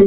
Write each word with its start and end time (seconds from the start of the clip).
I 0.00 0.06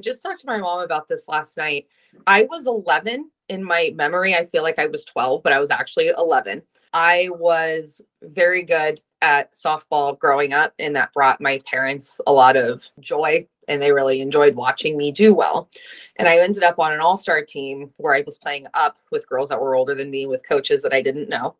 just 0.00 0.24
talked 0.24 0.40
to 0.40 0.46
my 0.46 0.58
mom 0.58 0.80
about 0.80 1.06
this 1.06 1.28
last 1.28 1.56
night. 1.56 1.86
I 2.26 2.42
was 2.50 2.66
11 2.66 3.30
in 3.48 3.62
my 3.62 3.92
memory. 3.94 4.34
I 4.34 4.44
feel 4.44 4.62
like 4.62 4.78
I 4.78 4.86
was 4.86 5.04
12, 5.04 5.42
but 5.42 5.52
I 5.52 5.58
was 5.58 5.70
actually 5.70 6.08
11. 6.16 6.62
I 6.92 7.28
was 7.32 8.00
very 8.22 8.62
good 8.62 9.00
at 9.20 9.52
softball 9.52 10.18
growing 10.18 10.52
up, 10.52 10.74
and 10.78 10.94
that 10.96 11.12
brought 11.12 11.40
my 11.40 11.60
parents 11.70 12.20
a 12.26 12.32
lot 12.32 12.56
of 12.56 12.88
joy, 13.00 13.46
and 13.68 13.80
they 13.80 13.92
really 13.92 14.20
enjoyed 14.20 14.54
watching 14.54 14.96
me 14.96 15.10
do 15.10 15.34
well. 15.34 15.68
And 16.16 16.28
I 16.28 16.38
ended 16.38 16.62
up 16.62 16.78
on 16.78 16.92
an 16.92 17.00
all 17.00 17.16
star 17.16 17.42
team 17.42 17.90
where 17.96 18.14
I 18.14 18.22
was 18.24 18.38
playing 18.38 18.66
up 18.74 18.96
with 19.10 19.28
girls 19.28 19.48
that 19.48 19.60
were 19.60 19.74
older 19.74 19.94
than 19.94 20.10
me 20.10 20.26
with 20.26 20.48
coaches 20.48 20.82
that 20.82 20.92
I 20.92 21.02
didn't 21.02 21.28
know. 21.28 21.56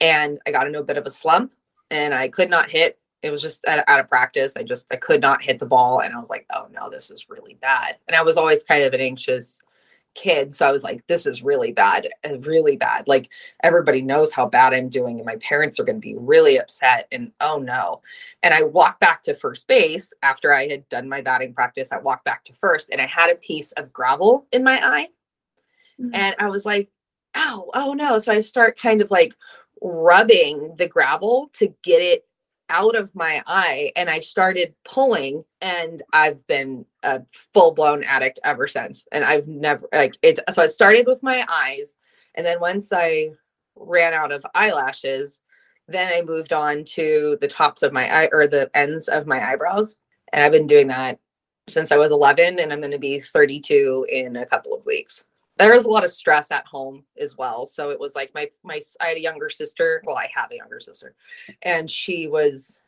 And 0.00 0.38
I 0.46 0.52
got 0.52 0.66
into 0.66 0.80
a 0.80 0.84
bit 0.84 0.98
of 0.98 1.06
a 1.06 1.10
slump, 1.10 1.52
and 1.90 2.14
I 2.14 2.28
could 2.28 2.50
not 2.50 2.70
hit 2.70 2.96
it 3.22 3.30
was 3.30 3.42
just 3.42 3.66
out, 3.66 4.00
of 4.00 4.08
practice. 4.08 4.56
I 4.56 4.62
just 4.62 4.86
I 4.90 4.96
could 4.96 5.20
not 5.20 5.42
hit 5.42 5.58
the 5.58 5.66
ball, 5.66 6.00
and 6.00 6.14
I 6.14 6.18
was 6.18 6.30
like, 6.30 6.46
oh 6.54 6.68
no, 6.72 6.88
this 6.88 7.10
is 7.10 7.28
really 7.28 7.54
bad. 7.60 7.96
And 8.08 8.16
I 8.16 8.22
was 8.22 8.36
always 8.36 8.64
kind 8.64 8.82
of 8.82 8.94
an 8.94 9.00
anxious 9.00 9.60
kid, 10.20 10.54
so 10.54 10.68
I 10.68 10.72
was 10.72 10.84
like, 10.84 11.06
this 11.06 11.24
is 11.26 11.42
really 11.42 11.72
bad, 11.72 12.08
uh, 12.28 12.38
really 12.40 12.76
bad. 12.76 13.08
Like 13.08 13.30
everybody 13.62 14.02
knows 14.02 14.32
how 14.32 14.48
bad 14.48 14.74
I'm 14.74 14.88
doing, 14.88 15.16
and 15.16 15.26
my 15.26 15.36
parents 15.36 15.80
are 15.80 15.84
going 15.84 15.96
to 15.96 16.00
be 16.00 16.14
really 16.16 16.58
upset. 16.58 17.08
And 17.10 17.32
oh 17.40 17.58
no. 17.58 18.02
And 18.42 18.52
I 18.52 18.62
walked 18.62 19.00
back 19.00 19.22
to 19.24 19.34
first 19.34 19.66
base 19.66 20.12
after 20.22 20.52
I 20.52 20.68
had 20.68 20.88
done 20.88 21.08
my 21.08 21.20
batting 21.20 21.54
practice. 21.54 21.92
I 21.92 21.98
walked 21.98 22.24
back 22.24 22.44
to 22.44 22.52
first, 22.54 22.90
and 22.90 23.00
I 23.00 23.06
had 23.06 23.30
a 23.30 23.36
piece 23.36 23.72
of 23.72 23.92
gravel 23.92 24.46
in 24.52 24.62
my 24.62 24.80
eye, 24.84 25.08
mm-hmm. 26.00 26.14
and 26.14 26.36
I 26.38 26.48
was 26.48 26.64
like, 26.64 26.90
ow, 27.34 27.70
oh 27.74 27.94
no. 27.94 28.18
So 28.18 28.32
I 28.32 28.42
start 28.42 28.78
kind 28.78 29.00
of 29.00 29.10
like 29.10 29.34
rubbing 29.82 30.74
the 30.76 30.88
gravel 30.88 31.50
to 31.54 31.74
get 31.82 32.02
it 32.02 32.26
out 32.70 32.96
of 32.96 33.14
my 33.14 33.42
eye 33.46 33.92
and 33.96 34.08
I 34.08 34.20
started 34.20 34.74
pulling 34.84 35.42
and 35.60 36.02
I've 36.12 36.46
been 36.46 36.86
a 37.02 37.22
full-blown 37.52 38.04
addict 38.04 38.40
ever 38.44 38.66
since. 38.66 39.06
And 39.12 39.24
I've 39.24 39.46
never 39.46 39.86
like 39.92 40.14
it's 40.22 40.40
so 40.50 40.62
I 40.62 40.66
started 40.68 41.06
with 41.06 41.22
my 41.22 41.44
eyes 41.50 41.98
and 42.34 42.46
then 42.46 42.60
once 42.60 42.92
I 42.92 43.30
ran 43.76 44.14
out 44.14 44.32
of 44.32 44.46
eyelashes, 44.54 45.42
then 45.88 46.12
I 46.12 46.22
moved 46.22 46.52
on 46.52 46.84
to 46.84 47.36
the 47.40 47.48
tops 47.48 47.82
of 47.82 47.92
my 47.92 48.22
eye 48.22 48.28
or 48.32 48.46
the 48.46 48.70
ends 48.74 49.08
of 49.08 49.26
my 49.26 49.44
eyebrows. 49.44 49.96
And 50.32 50.44
I've 50.44 50.52
been 50.52 50.66
doing 50.66 50.86
that 50.88 51.18
since 51.68 51.92
I 51.92 51.96
was 51.96 52.12
11 52.12 52.58
and 52.58 52.72
I'm 52.72 52.80
going 52.80 52.92
to 52.92 52.98
be 52.98 53.20
32 53.20 54.06
in 54.08 54.36
a 54.36 54.46
couple 54.46 54.74
of 54.74 54.86
weeks 54.86 55.24
there 55.60 55.74
was 55.74 55.84
a 55.84 55.90
lot 55.90 56.04
of 56.04 56.10
stress 56.10 56.50
at 56.50 56.66
home 56.66 57.04
as 57.18 57.36
well. 57.36 57.66
So 57.66 57.90
it 57.90 58.00
was 58.00 58.14
like 58.14 58.32
my 58.34 58.50
my 58.62 58.80
i 59.00 59.08
had 59.08 59.16
a 59.16 59.20
younger 59.20 59.50
sister 59.50 60.02
well 60.04 60.16
i 60.16 60.28
have 60.34 60.50
a 60.50 60.56
younger 60.56 60.80
sister 60.80 61.14
and 61.62 61.90
she 61.90 62.28
was 62.28 62.80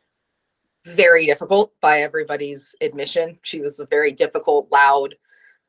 very 0.85 1.27
difficult 1.27 1.73
by 1.81 2.03
everybody's 2.03 2.75
admission. 2.81 3.39
She 3.43 3.61
was 3.61 3.79
a 3.79 3.87
very 3.87 4.13
difficult 4.13 4.69
loud 4.73 5.15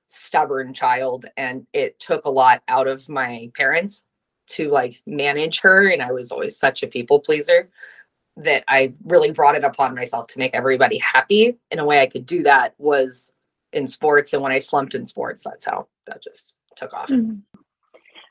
stubborn 0.07 0.73
child 0.73 1.25
and 1.37 1.65
it 1.73 1.99
took 1.99 2.25
a 2.25 2.29
lot 2.29 2.61
out 2.67 2.87
of 2.87 3.09
my 3.09 3.51
parents 3.55 4.05
to 4.45 4.69
like 4.69 5.01
manage 5.07 5.59
her 5.61 5.89
and 5.89 6.03
i 6.03 6.11
was 6.11 6.31
always 6.31 6.55
such 6.55 6.83
a 6.83 6.87
people 6.87 7.19
pleaser 7.19 7.69
that 8.37 8.63
i 8.67 8.93
really 9.05 9.31
brought 9.31 9.55
it 9.55 9.63
upon 9.63 9.95
myself 9.95 10.27
to 10.27 10.37
make 10.37 10.53
everybody 10.53 10.99
happy. 10.99 11.57
In 11.71 11.79
a 11.79 11.85
way 11.85 12.01
i 12.01 12.07
could 12.07 12.27
do 12.27 12.43
that 12.43 12.75
was 12.77 13.33
in 13.71 13.87
sports 13.87 14.33
and 14.33 14.43
when 14.43 14.51
i 14.51 14.59
slumped 14.59 14.93
in 14.93 15.05
sports 15.05 15.43
that's 15.43 15.65
how 15.65 15.87
that 16.05 16.21
just 16.21 16.53
took 16.75 16.93
off. 16.93 17.09
Mm-hmm. 17.09 17.39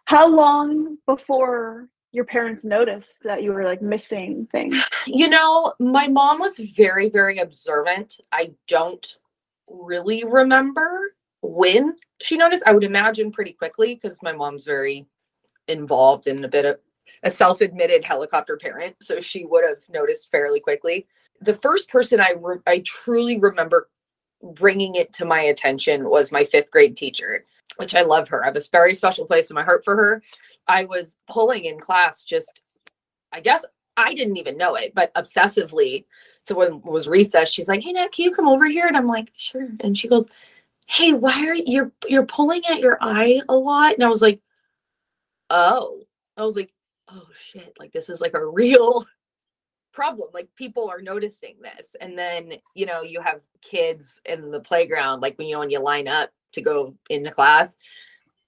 How 0.04 0.28
long 0.28 0.98
before 1.06 1.88
your 2.12 2.24
parents 2.24 2.64
noticed 2.64 3.22
that 3.22 3.42
you 3.42 3.52
were 3.52 3.64
like 3.64 3.82
missing 3.82 4.48
things? 4.52 4.82
You 5.04 5.28
know, 5.28 5.74
my 5.80 6.06
mom 6.06 6.38
was 6.38 6.60
very, 6.76 7.08
very 7.08 7.38
observant. 7.38 8.20
I 8.30 8.52
don't 8.68 9.04
really 9.66 10.22
remember 10.22 11.14
when 11.40 11.96
she 12.20 12.36
noticed. 12.36 12.62
I 12.64 12.72
would 12.72 12.84
imagine 12.84 13.32
pretty 13.32 13.52
quickly 13.52 13.98
because 14.00 14.22
my 14.22 14.30
mom's 14.30 14.64
very 14.64 15.08
involved 15.66 16.28
in 16.28 16.44
a 16.44 16.48
bit 16.48 16.64
of 16.64 16.78
a 17.24 17.30
self-admitted 17.30 18.04
helicopter 18.04 18.56
parent, 18.56 18.94
so 19.00 19.20
she 19.20 19.44
would 19.44 19.64
have 19.64 19.78
noticed 19.90 20.30
fairly 20.30 20.60
quickly. 20.60 21.08
The 21.40 21.54
first 21.54 21.88
person 21.88 22.20
I 22.20 22.34
re- 22.38 22.62
I 22.66 22.84
truly 22.86 23.40
remember 23.40 23.88
bringing 24.40 24.94
it 24.94 25.12
to 25.14 25.24
my 25.24 25.40
attention 25.40 26.08
was 26.08 26.30
my 26.30 26.44
fifth 26.44 26.70
grade 26.70 26.96
teacher 26.96 27.44
which 27.76 27.94
I 27.94 28.02
love 28.02 28.28
her. 28.28 28.42
I 28.42 28.46
have 28.46 28.56
a 28.56 28.62
very 28.70 28.94
special 28.94 29.26
place 29.26 29.50
in 29.50 29.54
my 29.54 29.62
heart 29.62 29.84
for 29.84 29.96
her. 29.96 30.22
I 30.68 30.84
was 30.84 31.16
pulling 31.28 31.64
in 31.64 31.78
class 31.78 32.22
just, 32.22 32.62
I 33.32 33.40
guess 33.40 33.64
I 33.96 34.14
didn't 34.14 34.36
even 34.36 34.56
know 34.56 34.74
it, 34.74 34.94
but 34.94 35.12
obsessively. 35.14 36.04
So 36.44 36.54
when 36.54 36.74
it 36.74 36.84
was 36.84 37.08
recess, 37.08 37.50
she's 37.50 37.68
like, 37.68 37.82
"Hey, 37.82 37.92
Nat, 37.92 38.12
can 38.12 38.24
you 38.24 38.34
come 38.34 38.48
over 38.48 38.66
here?" 38.66 38.86
And 38.86 38.96
I'm 38.96 39.06
like, 39.06 39.30
"Sure." 39.36 39.68
And 39.80 39.96
she 39.96 40.08
goes, 40.08 40.28
"Hey, 40.86 41.12
why 41.12 41.46
are 41.46 41.54
you 41.54 41.64
you're, 41.66 41.92
you're 42.08 42.26
pulling 42.26 42.62
at 42.66 42.80
your 42.80 42.98
eye 43.00 43.40
a 43.48 43.56
lot?" 43.56 43.94
And 43.94 44.04
I 44.04 44.08
was 44.08 44.22
like, 44.22 44.40
"Oh." 45.50 46.04
I 46.36 46.44
was 46.44 46.56
like, 46.56 46.72
"Oh 47.08 47.26
shit! 47.38 47.74
Like 47.78 47.92
this 47.92 48.08
is 48.08 48.20
like 48.20 48.34
a 48.34 48.46
real 48.60 49.04
problem. 49.92 50.30
Like 50.32 50.48
people 50.56 50.88
are 50.90 51.02
noticing 51.02 51.56
this." 51.62 51.94
And 52.00 52.18
then 52.18 52.54
you 52.74 52.86
know 52.86 53.02
you 53.02 53.20
have 53.20 53.40
kids 53.60 54.20
in 54.24 54.50
the 54.50 54.60
playground, 54.60 55.20
like 55.20 55.38
when 55.38 55.46
you 55.46 55.54
know 55.54 55.60
when 55.60 55.70
you 55.70 55.80
line 55.80 56.08
up 56.08 56.30
to 56.52 56.62
go 56.62 56.94
into 57.10 57.30
class, 57.30 57.76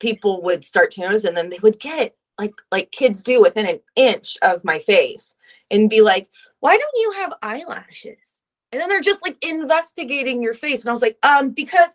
people 0.00 0.42
would 0.42 0.64
start 0.64 0.90
to 0.92 1.00
notice 1.00 1.24
and 1.24 1.36
then 1.36 1.50
they 1.50 1.58
would 1.62 1.80
get 1.80 2.14
like 2.38 2.54
like 2.70 2.90
kids 2.90 3.22
do 3.22 3.40
within 3.40 3.66
an 3.66 3.80
inch 3.96 4.36
of 4.42 4.64
my 4.64 4.78
face 4.78 5.34
and 5.70 5.90
be 5.90 6.00
like, 6.00 6.28
"Why 6.60 6.76
don't 6.76 6.96
you 6.96 7.12
have 7.12 7.32
eyelashes?" 7.42 8.40
And 8.72 8.80
then 8.80 8.88
they're 8.88 9.00
just 9.00 9.22
like 9.22 9.42
investigating 9.44 10.42
your 10.42 10.54
face 10.54 10.82
and 10.82 10.90
I 10.90 10.92
was 10.92 11.02
like, 11.02 11.18
"Um 11.22 11.50
because 11.50 11.90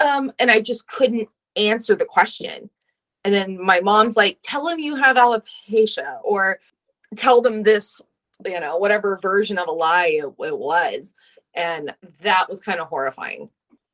um 0.00 0.32
and 0.38 0.50
I 0.50 0.60
just 0.60 0.88
couldn't 0.88 1.28
answer 1.56 1.94
the 1.94 2.04
question. 2.06 2.70
And 3.24 3.32
then 3.32 3.62
my 3.62 3.80
mom's 3.80 4.16
like, 4.16 4.38
"Tell 4.42 4.66
them 4.66 4.78
you 4.78 4.96
have 4.96 5.16
alopecia 5.16 6.18
or 6.24 6.58
tell 7.16 7.42
them 7.42 7.62
this, 7.62 8.00
you 8.44 8.60
know, 8.60 8.78
whatever 8.78 9.18
version 9.22 9.58
of 9.58 9.68
a 9.68 9.72
lie 9.72 10.06
it, 10.06 10.34
it 10.40 10.58
was." 10.58 11.12
And 11.54 11.94
that 12.22 12.48
was 12.48 12.60
kind 12.60 12.80
of 12.80 12.88
horrifying 12.88 13.50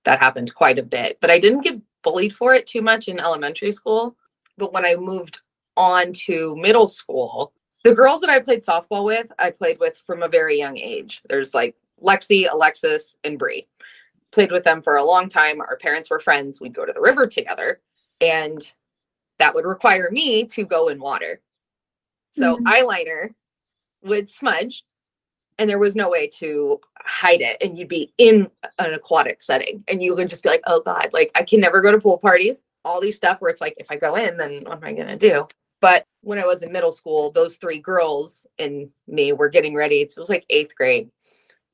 that 0.08 0.20
happened 0.20 0.54
quite 0.54 0.78
a 0.78 0.82
bit. 0.82 1.18
But 1.20 1.30
I 1.30 1.38
didn't 1.38 1.60
get 1.60 1.78
bullied 2.02 2.34
for 2.34 2.54
it 2.54 2.66
too 2.66 2.80
much 2.80 3.08
in 3.08 3.20
elementary 3.20 3.72
school. 3.72 4.16
But 4.56 4.72
when 4.72 4.86
I 4.86 4.96
moved 4.96 5.42
on 5.76 6.14
to 6.24 6.56
middle 6.56 6.88
school, 6.88 7.52
the 7.84 7.94
girls 7.94 8.22
that 8.22 8.30
I 8.30 8.40
played 8.40 8.62
softball 8.62 9.04
with, 9.04 9.30
I 9.38 9.50
played 9.50 9.78
with 9.78 9.98
from 10.06 10.22
a 10.22 10.28
very 10.28 10.56
young 10.56 10.78
age. 10.78 11.20
There's 11.28 11.52
like 11.52 11.76
Lexi, 12.02 12.50
Alexis, 12.50 13.16
and 13.22 13.38
Bree. 13.38 13.68
Played 14.32 14.50
with 14.50 14.64
them 14.64 14.80
for 14.80 14.96
a 14.96 15.04
long 15.04 15.28
time. 15.28 15.60
Our 15.60 15.76
parents 15.76 16.08
were 16.08 16.20
friends. 16.20 16.58
We'd 16.58 16.74
go 16.74 16.86
to 16.86 16.92
the 16.94 17.02
river 17.02 17.26
together, 17.26 17.80
and 18.22 18.60
that 19.38 19.54
would 19.54 19.66
require 19.66 20.08
me 20.10 20.46
to 20.46 20.64
go 20.64 20.88
in 20.88 20.98
water. 20.98 21.42
So 22.32 22.56
mm-hmm. 22.56 22.66
eyeliner 22.66 23.34
would 24.02 24.26
smudge 24.30 24.84
and 25.58 25.68
there 25.68 25.78
was 25.78 25.96
no 25.96 26.08
way 26.08 26.28
to 26.28 26.80
hide 27.00 27.40
it 27.40 27.56
and 27.60 27.76
you'd 27.76 27.88
be 27.88 28.12
in 28.18 28.50
an 28.78 28.94
aquatic 28.94 29.42
setting 29.42 29.84
and 29.88 30.02
you 30.02 30.14
would 30.14 30.28
just 30.28 30.42
be 30.42 30.48
like 30.48 30.62
oh 30.66 30.80
god 30.80 31.10
like 31.12 31.30
i 31.34 31.42
can 31.42 31.60
never 31.60 31.82
go 31.82 31.90
to 31.90 31.98
pool 31.98 32.18
parties 32.18 32.62
all 32.84 33.00
these 33.00 33.16
stuff 33.16 33.40
where 33.40 33.50
it's 33.50 33.60
like 33.60 33.74
if 33.78 33.90
i 33.90 33.96
go 33.96 34.14
in 34.14 34.36
then 34.36 34.62
what 34.64 34.78
am 34.78 34.84
i 34.84 34.92
going 34.92 35.08
to 35.08 35.16
do? 35.16 35.46
But 35.80 36.06
when 36.22 36.38
i 36.38 36.46
was 36.46 36.62
in 36.62 36.72
middle 36.72 36.92
school 36.92 37.30
those 37.30 37.56
three 37.56 37.80
girls 37.80 38.46
and 38.58 38.90
me 39.06 39.32
were 39.32 39.48
getting 39.48 39.74
ready 39.74 40.00
it 40.00 40.14
was 40.16 40.28
like 40.28 40.44
eighth 40.50 40.74
grade 40.74 41.10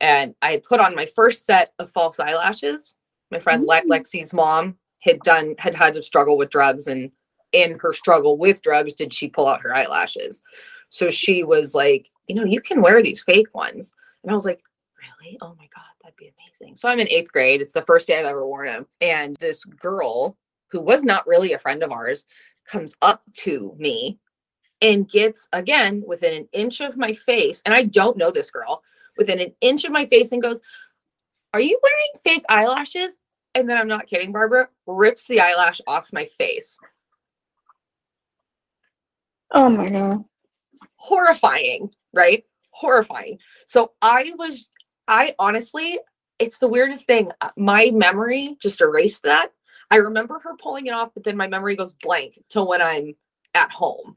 and 0.01 0.35
i 0.43 0.53
had 0.53 0.63
put 0.63 0.81
on 0.81 0.95
my 0.95 1.07
first 1.07 1.45
set 1.45 1.73
of 1.79 1.91
false 1.91 2.21
eyelashes. 2.21 2.97
My 3.31 3.39
friend 3.39 3.67
mm-hmm. 3.67 3.91
lexi's 3.91 4.35
mom 4.35 4.77
had 5.01 5.21
done 5.21 5.55
had 5.59 5.75
had 5.75 5.95
to 5.95 6.03
struggle 6.03 6.37
with 6.37 6.51
drugs 6.51 6.87
and 6.87 7.11
in 7.53 7.79
her 7.79 7.93
struggle 7.93 8.37
with 8.37 8.63
drugs 8.63 8.95
did 8.95 9.13
she 9.13 9.29
pull 9.29 9.47
out 9.47 9.63
her 9.63 9.75
eyelashes? 9.75 10.43
So 10.91 11.11
she 11.11 11.43
was 11.43 11.75
like 11.75 12.09
you 12.27 12.35
know, 12.35 12.45
you 12.45 12.61
can 12.61 12.83
wear 12.83 13.03
these 13.03 13.23
fake 13.23 13.55
ones. 13.55 13.93
And 14.23 14.31
I 14.31 14.35
was 14.35 14.45
like, 14.45 14.63
really? 14.99 15.39
Oh 15.41 15.55
my 15.59 15.69
God, 15.75 15.85
that'd 16.03 16.17
be 16.17 16.33
amazing. 16.39 16.77
So 16.77 16.89
I'm 16.89 17.01
in 17.01 17.09
eighth 17.09 17.33
grade. 17.33 17.61
It's 17.61 17.75
the 17.75 17.83
first 17.83 18.07
day 18.07 18.19
I've 18.19 18.27
ever 18.27 18.47
worn 18.47 18.67
them. 18.67 18.87
And 19.01 19.37
this 19.37 19.65
girl 19.65 20.37
who 20.69 20.81
was 20.81 21.03
not 21.03 21.27
really 21.27 21.53
a 21.53 21.59
friend 21.59 21.83
of 21.83 21.93
ours 21.93 22.27
comes 22.67 22.95
up 23.03 23.23
to 23.35 23.75
me 23.79 24.19
and 24.81 25.09
gets 25.09 25.49
again 25.53 26.03
within 26.07 26.35
an 26.35 26.49
inch 26.53 26.81
of 26.81 26.97
my 26.97 27.13
face. 27.13 27.63
And 27.65 27.75
I 27.75 27.85
don't 27.85 28.17
know 28.17 28.31
this 28.31 28.51
girl 28.51 28.83
within 29.17 29.41
an 29.41 29.53
inch 29.61 29.85
of 29.85 29.93
my 29.93 30.07
face 30.07 30.33
and 30.33 30.43
goes, 30.43 30.61
Are 31.53 31.61
you 31.61 31.79
wearing 31.83 32.23
fake 32.23 32.45
eyelashes? 32.49 33.17
And 33.55 33.69
then 33.69 33.77
I'm 33.79 33.87
not 33.87 34.09
kidding, 34.09 34.33
Barbara, 34.33 34.69
rips 34.87 35.29
the 35.29 35.41
eyelash 35.41 35.81
off 35.87 36.13
my 36.13 36.25
face. 36.25 36.77
Oh 39.53 39.69
my 39.69 39.91
God 39.91 40.25
horrifying, 41.05 41.91
right? 42.15 42.45
Horrifying. 42.71 43.39
So 43.67 43.93
I 44.03 44.33
was, 44.37 44.69
I 45.07 45.35
honestly, 45.39 45.99
it's 46.39 46.59
the 46.59 46.69
weirdest 46.69 47.07
thing. 47.07 47.31
Uh, 47.41 47.51
My 47.57 47.91
memory 47.91 48.57
just 48.61 48.81
erased 48.81 49.23
that. 49.25 49.53
I 49.91 49.97
remember 49.97 50.39
her 50.41 50.57
pulling 50.57 50.87
it 50.87 50.95
off, 50.95 51.11
but 51.15 51.25
then 51.25 51.37
my 51.37 51.47
memory 51.47 51.77
goes 51.77 51.93
blank 51.93 52.39
till 52.49 52.67
when 52.67 52.83
I'm 52.83 53.15
at 53.55 53.71
home. 53.71 54.17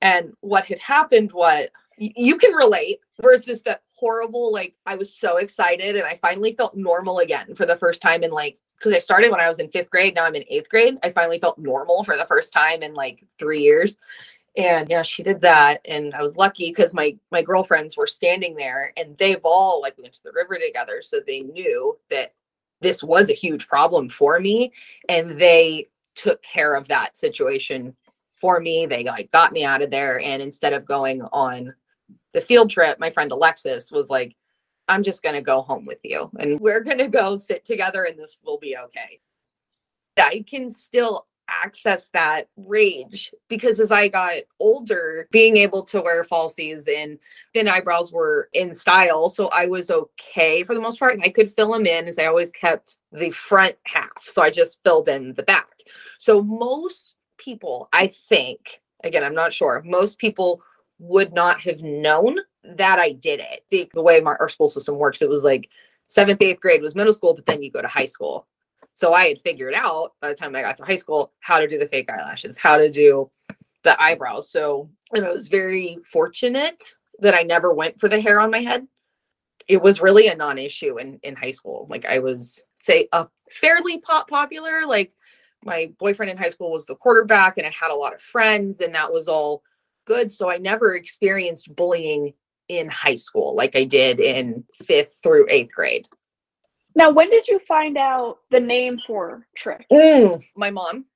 And 0.00 0.32
what 0.40 0.64
had 0.64 0.80
happened, 0.80 1.32
what 1.32 1.70
you 1.96 2.36
can 2.36 2.52
relate, 2.52 2.98
versus 3.20 3.62
that 3.62 3.82
horrible, 3.92 4.52
like 4.52 4.74
I 4.84 4.96
was 4.96 5.14
so 5.14 5.36
excited 5.36 5.94
and 5.94 6.04
I 6.04 6.16
finally 6.16 6.54
felt 6.54 6.76
normal 6.76 7.20
again 7.20 7.54
for 7.54 7.64
the 7.64 7.76
first 7.76 8.02
time 8.02 8.24
in 8.24 8.32
like, 8.32 8.58
because 8.76 8.92
I 8.92 8.98
started 8.98 9.30
when 9.30 9.40
I 9.40 9.48
was 9.48 9.60
in 9.60 9.70
fifth 9.70 9.88
grade, 9.88 10.14
now 10.14 10.24
I'm 10.24 10.34
in 10.34 10.44
eighth 10.48 10.68
grade. 10.68 10.98
I 11.02 11.12
finally 11.12 11.38
felt 11.38 11.58
normal 11.58 12.02
for 12.02 12.16
the 12.16 12.26
first 12.26 12.52
time 12.52 12.82
in 12.82 12.92
like 12.92 13.24
three 13.38 13.60
years 13.60 13.96
and 14.56 14.88
yeah 14.88 15.02
she 15.02 15.22
did 15.22 15.40
that 15.40 15.80
and 15.84 16.14
i 16.14 16.22
was 16.22 16.36
lucky 16.36 16.70
because 16.70 16.94
my 16.94 17.16
my 17.30 17.42
girlfriends 17.42 17.96
were 17.96 18.06
standing 18.06 18.54
there 18.54 18.92
and 18.96 19.16
they've 19.18 19.44
all 19.44 19.80
like 19.80 19.96
went 19.98 20.12
to 20.12 20.22
the 20.22 20.32
river 20.32 20.56
together 20.58 21.02
so 21.02 21.20
they 21.26 21.40
knew 21.40 21.98
that 22.10 22.32
this 22.80 23.02
was 23.02 23.30
a 23.30 23.34
huge 23.34 23.66
problem 23.66 24.08
for 24.08 24.38
me 24.38 24.72
and 25.08 25.32
they 25.32 25.88
took 26.14 26.42
care 26.42 26.74
of 26.74 26.88
that 26.88 27.18
situation 27.18 27.96
for 28.36 28.60
me. 28.60 28.86
They 28.86 29.04
like 29.04 29.30
got 29.32 29.52
me 29.52 29.64
out 29.64 29.82
of 29.82 29.90
there 29.90 30.20
and 30.20 30.42
instead 30.42 30.72
of 30.72 30.84
going 30.84 31.22
on 31.32 31.74
the 32.32 32.40
field 32.40 32.70
trip 32.70 32.98
my 32.98 33.08
friend 33.08 33.32
alexis 33.32 33.90
was 33.90 34.10
like 34.10 34.34
i'm 34.88 35.02
just 35.02 35.22
going 35.22 35.34
to 35.34 35.40
go 35.40 35.62
home 35.62 35.86
with 35.86 36.00
you 36.02 36.30
and 36.38 36.60
we're 36.60 36.82
going 36.82 36.98
to 36.98 37.08
go 37.08 37.38
sit 37.38 37.64
together 37.64 38.04
and 38.04 38.18
this 38.18 38.38
will 38.44 38.58
be 38.58 38.76
okay. 38.76 39.20
I 40.18 40.44
can 40.46 40.70
still 40.70 41.26
access 41.48 42.08
that 42.08 42.48
rage 42.56 43.32
because 43.48 43.80
as 43.80 43.90
I 43.90 44.08
got 44.08 44.42
older, 44.60 45.28
being 45.30 45.56
able 45.56 45.84
to 45.84 46.00
wear 46.00 46.24
falsies 46.24 46.88
and 46.88 47.18
thin 47.52 47.68
eyebrows 47.68 48.12
were 48.12 48.48
in 48.52 48.74
style. 48.74 49.28
So 49.28 49.48
I 49.48 49.66
was 49.66 49.90
okay 49.90 50.62
for 50.64 50.74
the 50.74 50.80
most 50.80 50.98
part. 50.98 51.14
And 51.14 51.22
I 51.22 51.28
could 51.28 51.52
fill 51.52 51.72
them 51.72 51.86
in 51.86 52.08
as 52.08 52.18
I 52.18 52.26
always 52.26 52.52
kept 52.52 52.96
the 53.12 53.30
front 53.30 53.76
half. 53.84 54.24
So 54.26 54.42
I 54.42 54.50
just 54.50 54.82
filled 54.82 55.08
in 55.08 55.34
the 55.34 55.42
back. 55.42 55.68
So 56.18 56.42
most 56.42 57.14
people, 57.38 57.88
I 57.92 58.06
think, 58.06 58.80
again, 59.02 59.24
I'm 59.24 59.34
not 59.34 59.52
sure, 59.52 59.82
most 59.84 60.18
people 60.18 60.62
would 60.98 61.32
not 61.32 61.60
have 61.62 61.82
known 61.82 62.38
that 62.64 62.98
I 62.98 63.12
did 63.12 63.40
it. 63.40 63.64
The, 63.70 63.90
the 63.92 64.02
way 64.02 64.20
my, 64.20 64.36
our 64.40 64.48
school 64.48 64.68
system 64.68 64.96
works, 64.96 65.22
it 65.22 65.28
was 65.28 65.44
like 65.44 65.68
seventh, 66.06 66.40
eighth 66.40 66.60
grade 66.60 66.82
was 66.82 66.94
middle 66.94 67.12
school, 67.12 67.34
but 67.34 67.46
then 67.46 67.62
you 67.62 67.70
go 67.70 67.82
to 67.82 67.88
high 67.88 68.06
school. 68.06 68.46
So 68.94 69.12
I 69.12 69.26
had 69.26 69.40
figured 69.40 69.74
out 69.74 70.12
by 70.20 70.28
the 70.28 70.34
time 70.34 70.54
I 70.54 70.62
got 70.62 70.76
to 70.78 70.84
high 70.84 70.96
school 70.96 71.32
how 71.40 71.58
to 71.58 71.68
do 71.68 71.78
the 71.78 71.88
fake 71.88 72.08
eyelashes, 72.10 72.58
how 72.58 72.78
to 72.78 72.90
do 72.90 73.30
the 73.82 74.00
eyebrows. 74.00 74.50
So 74.50 74.88
and 75.12 75.26
I 75.26 75.32
was 75.32 75.48
very 75.48 75.98
fortunate 76.10 76.94
that 77.18 77.34
I 77.34 77.42
never 77.42 77.74
went 77.74 78.00
for 78.00 78.08
the 78.08 78.20
hair 78.20 78.40
on 78.40 78.50
my 78.50 78.60
head. 78.60 78.86
It 79.68 79.82
was 79.82 80.00
really 80.00 80.28
a 80.28 80.36
non-issue 80.36 80.98
in 80.98 81.18
in 81.22 81.36
high 81.36 81.50
school. 81.50 81.86
Like 81.90 82.04
I 82.04 82.20
was 82.20 82.64
say 82.76 83.08
a 83.12 83.26
fairly 83.50 83.98
pop 83.98 84.28
popular. 84.28 84.86
Like 84.86 85.12
my 85.64 85.92
boyfriend 85.98 86.30
in 86.30 86.36
high 86.36 86.50
school 86.50 86.72
was 86.72 86.86
the 86.86 86.94
quarterback, 86.94 87.58
and 87.58 87.66
I 87.66 87.70
had 87.70 87.90
a 87.90 87.96
lot 87.96 88.14
of 88.14 88.20
friends, 88.20 88.80
and 88.80 88.94
that 88.94 89.12
was 89.12 89.28
all 89.28 89.62
good. 90.04 90.30
So 90.30 90.50
I 90.50 90.58
never 90.58 90.94
experienced 90.94 91.74
bullying 91.74 92.34
in 92.68 92.88
high 92.88 93.16
school 93.16 93.54
like 93.54 93.76
I 93.76 93.84
did 93.84 94.20
in 94.20 94.64
fifth 94.84 95.18
through 95.22 95.46
eighth 95.50 95.74
grade. 95.74 96.08
Now, 96.94 97.10
when 97.10 97.30
did 97.30 97.48
you 97.48 97.58
find 97.60 97.96
out 97.96 98.38
the 98.50 98.60
name 98.60 99.00
for 99.06 99.46
Trich? 99.58 99.84
Mm, 99.90 100.42
my 100.56 100.70
mom. 100.70 101.06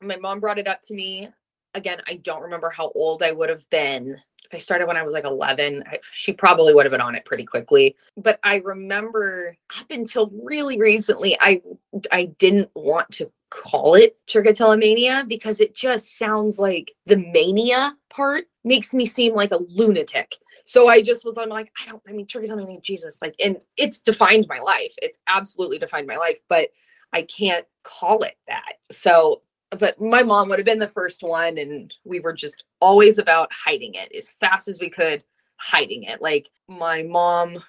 My 0.00 0.16
mom 0.16 0.40
brought 0.40 0.58
it 0.58 0.68
up 0.68 0.82
to 0.82 0.94
me. 0.94 1.28
Again, 1.74 2.00
I 2.06 2.16
don't 2.16 2.42
remember 2.42 2.70
how 2.70 2.92
old 2.94 3.22
I 3.22 3.32
would 3.32 3.48
have 3.48 3.68
been. 3.70 4.16
I 4.52 4.58
started 4.58 4.86
when 4.86 4.96
I 4.96 5.02
was 5.02 5.14
like 5.14 5.24
11. 5.24 5.84
I, 5.86 5.98
she 6.12 6.32
probably 6.32 6.74
would 6.74 6.84
have 6.84 6.90
been 6.90 7.00
on 7.00 7.14
it 7.14 7.24
pretty 7.24 7.44
quickly. 7.44 7.96
But 8.16 8.38
I 8.42 8.56
remember 8.56 9.56
up 9.80 9.90
until 9.90 10.30
really 10.42 10.78
recently, 10.78 11.36
I 11.40 11.62
I 12.10 12.26
didn't 12.38 12.70
want 12.74 13.10
to 13.12 13.32
call 13.50 13.94
it 13.94 14.16
trichotillomania 14.26 15.26
because 15.28 15.60
it 15.60 15.74
just 15.74 16.18
sounds 16.18 16.58
like 16.58 16.92
the 17.06 17.16
mania 17.16 17.96
part 18.10 18.44
makes 18.64 18.92
me 18.92 19.06
seem 19.06 19.34
like 19.34 19.52
a 19.52 19.62
lunatic. 19.68 20.36
So 20.72 20.88
I 20.88 21.02
just 21.02 21.26
was, 21.26 21.36
I'm 21.36 21.50
like, 21.50 21.70
I 21.78 21.90
don't, 21.90 22.02
I 22.08 22.12
mean, 22.12 22.26
trichotillomania, 22.26 22.80
Jesus, 22.80 23.18
like, 23.20 23.34
and 23.38 23.58
it's 23.76 24.00
defined 24.00 24.46
my 24.48 24.58
life. 24.58 24.94
It's 25.02 25.18
absolutely 25.26 25.78
defined 25.78 26.06
my 26.06 26.16
life, 26.16 26.38
but 26.48 26.70
I 27.12 27.24
can't 27.24 27.66
call 27.84 28.22
it 28.22 28.36
that. 28.48 28.76
So, 28.90 29.42
but 29.78 30.00
my 30.00 30.22
mom 30.22 30.48
would 30.48 30.58
have 30.58 30.64
been 30.64 30.78
the 30.78 30.88
first 30.88 31.22
one, 31.22 31.58
and 31.58 31.92
we 32.04 32.20
were 32.20 32.32
just 32.32 32.64
always 32.80 33.18
about 33.18 33.50
hiding 33.52 33.96
it 33.96 34.16
as 34.16 34.30
fast 34.40 34.66
as 34.66 34.80
we 34.80 34.88
could, 34.88 35.22
hiding 35.56 36.04
it. 36.04 36.22
Like 36.22 36.48
my 36.68 37.02
mom, 37.02 37.62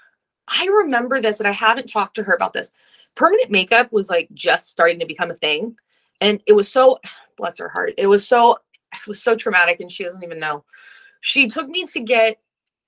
I 0.47 0.67
remember 0.67 1.19
this, 1.19 1.41
and 1.41 1.47
I 1.47 1.51
haven't 1.51 1.91
talked 1.91 2.15
to 2.15 2.23
her 2.23 2.35
about 2.35 2.53
this. 2.53 2.71
Permanent 3.15 3.51
makeup 3.51 3.91
was 3.91 4.07
like 4.09 4.29
just 4.33 4.69
starting 4.69 4.99
to 4.99 5.05
become 5.05 5.29
a 5.29 5.35
thing. 5.35 5.75
And 6.21 6.41
it 6.47 6.53
was 6.53 6.71
so, 6.71 6.99
bless 7.35 7.57
her 7.57 7.67
heart, 7.67 7.95
it 7.97 8.07
was 8.07 8.25
so, 8.25 8.53
it 8.93 9.07
was 9.09 9.21
so 9.21 9.35
traumatic, 9.35 9.81
and 9.81 9.91
she 9.91 10.05
doesn't 10.05 10.23
even 10.23 10.39
know. 10.39 10.63
She 11.19 11.49
took 11.49 11.67
me 11.67 11.83
to 11.83 11.99
get 11.99 12.37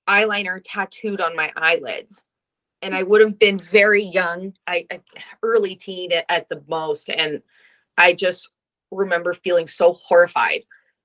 eyeliner 0.07 0.61
tattooed 0.63 1.21
on 1.21 1.35
my 1.35 1.51
eyelids 1.55 2.23
and 2.85 2.93
I 2.93 3.01
would 3.01 3.21
have 3.21 3.39
been 3.39 3.57
very 3.57 4.03
young, 4.03 4.53
I, 4.67 4.85
I 4.91 5.01
early 5.41 5.75
teen 5.75 6.11
at, 6.11 6.25
at 6.29 6.49
the 6.49 6.63
most, 6.67 7.09
and 7.09 7.41
I 7.97 8.13
just 8.13 8.49
remember 8.91 9.33
feeling 9.33 9.67
so 9.67 9.93
horrified 9.93 10.61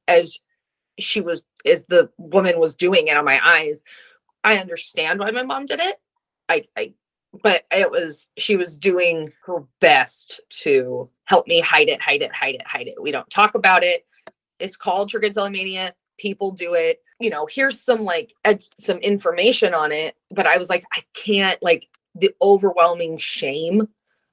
as 0.07 0.39
she 0.99 1.23
was 1.23 1.43
as 1.65 1.87
the 1.87 2.11
woman 2.19 2.59
was 2.59 2.75
doing 2.75 3.09
it 3.09 3.17
on 3.17 3.25
my 3.25 3.41
eyes. 3.43 3.83
I 4.45 4.59
understand 4.59 5.21
why 5.21 5.31
my 5.31 5.43
mom 5.43 5.67
did 5.67 5.81
it. 5.81 5.97
I, 6.49 6.65
I 6.77 6.93
but 7.43 7.65
it 7.71 7.91
was 7.91 8.29
she 8.37 8.57
was 8.57 8.77
doing 8.77 9.33
her 9.47 9.65
best 9.81 10.41
to 10.63 11.09
help 11.25 11.47
me 11.47 11.61
hide 11.61 11.89
it, 11.89 12.03
hide 12.03 12.23
it, 12.23 12.33
hide 12.33 12.57
it, 12.57 12.67
hide 12.67 12.89
it. 12.89 13.01
We 13.01 13.13
don't 13.13 13.31
talk 13.31 13.55
about 13.55 13.85
it. 13.85 14.05
It's 14.59 14.77
called 14.77 15.11
trichotillomania. 15.11 15.93
People 16.21 16.53
do 16.53 16.75
it 16.75 17.01
you 17.21 17.29
know, 17.29 17.47
here's 17.47 17.81
some 17.81 18.03
like 18.03 18.35
ed- 18.45 18.65
some 18.79 18.97
information 18.99 19.75
on 19.75 19.93
it, 19.93 20.17
but 20.31 20.47
I 20.47 20.57
was 20.57 20.69
like, 20.69 20.85
I 20.93 21.05
can't 21.15 21.63
like 21.63 21.87
the 22.15 22.35
overwhelming 22.43 23.19
shame 23.19 23.89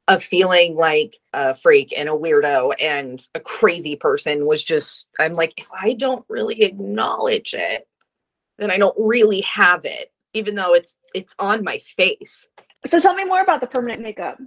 of 0.07 0.23
feeling 0.23 0.73
like 0.75 1.17
a 1.33 1.53
freak 1.53 1.93
and 1.95 2.07
a 2.07 2.13
weirdo 2.13 2.73
and 2.81 3.27
a 3.35 3.41
crazy 3.41 3.97
person 3.97 4.45
was 4.45 4.63
just 4.63 5.09
I'm 5.19 5.33
like, 5.33 5.53
if 5.57 5.67
I 5.71 5.93
don't 5.93 6.25
really 6.29 6.63
acknowledge 6.63 7.53
it, 7.53 7.87
then 8.57 8.71
I 8.71 8.77
don't 8.77 8.95
really 8.97 9.41
have 9.41 9.83
it, 9.83 10.11
even 10.33 10.55
though 10.55 10.73
it's 10.73 10.95
it's 11.13 11.35
on 11.39 11.65
my 11.65 11.79
face. 11.79 12.47
So 12.85 13.01
tell 13.01 13.15
me 13.15 13.25
more 13.25 13.41
about 13.41 13.59
the 13.59 13.67
permanent 13.67 14.01
makeup. 14.01 14.39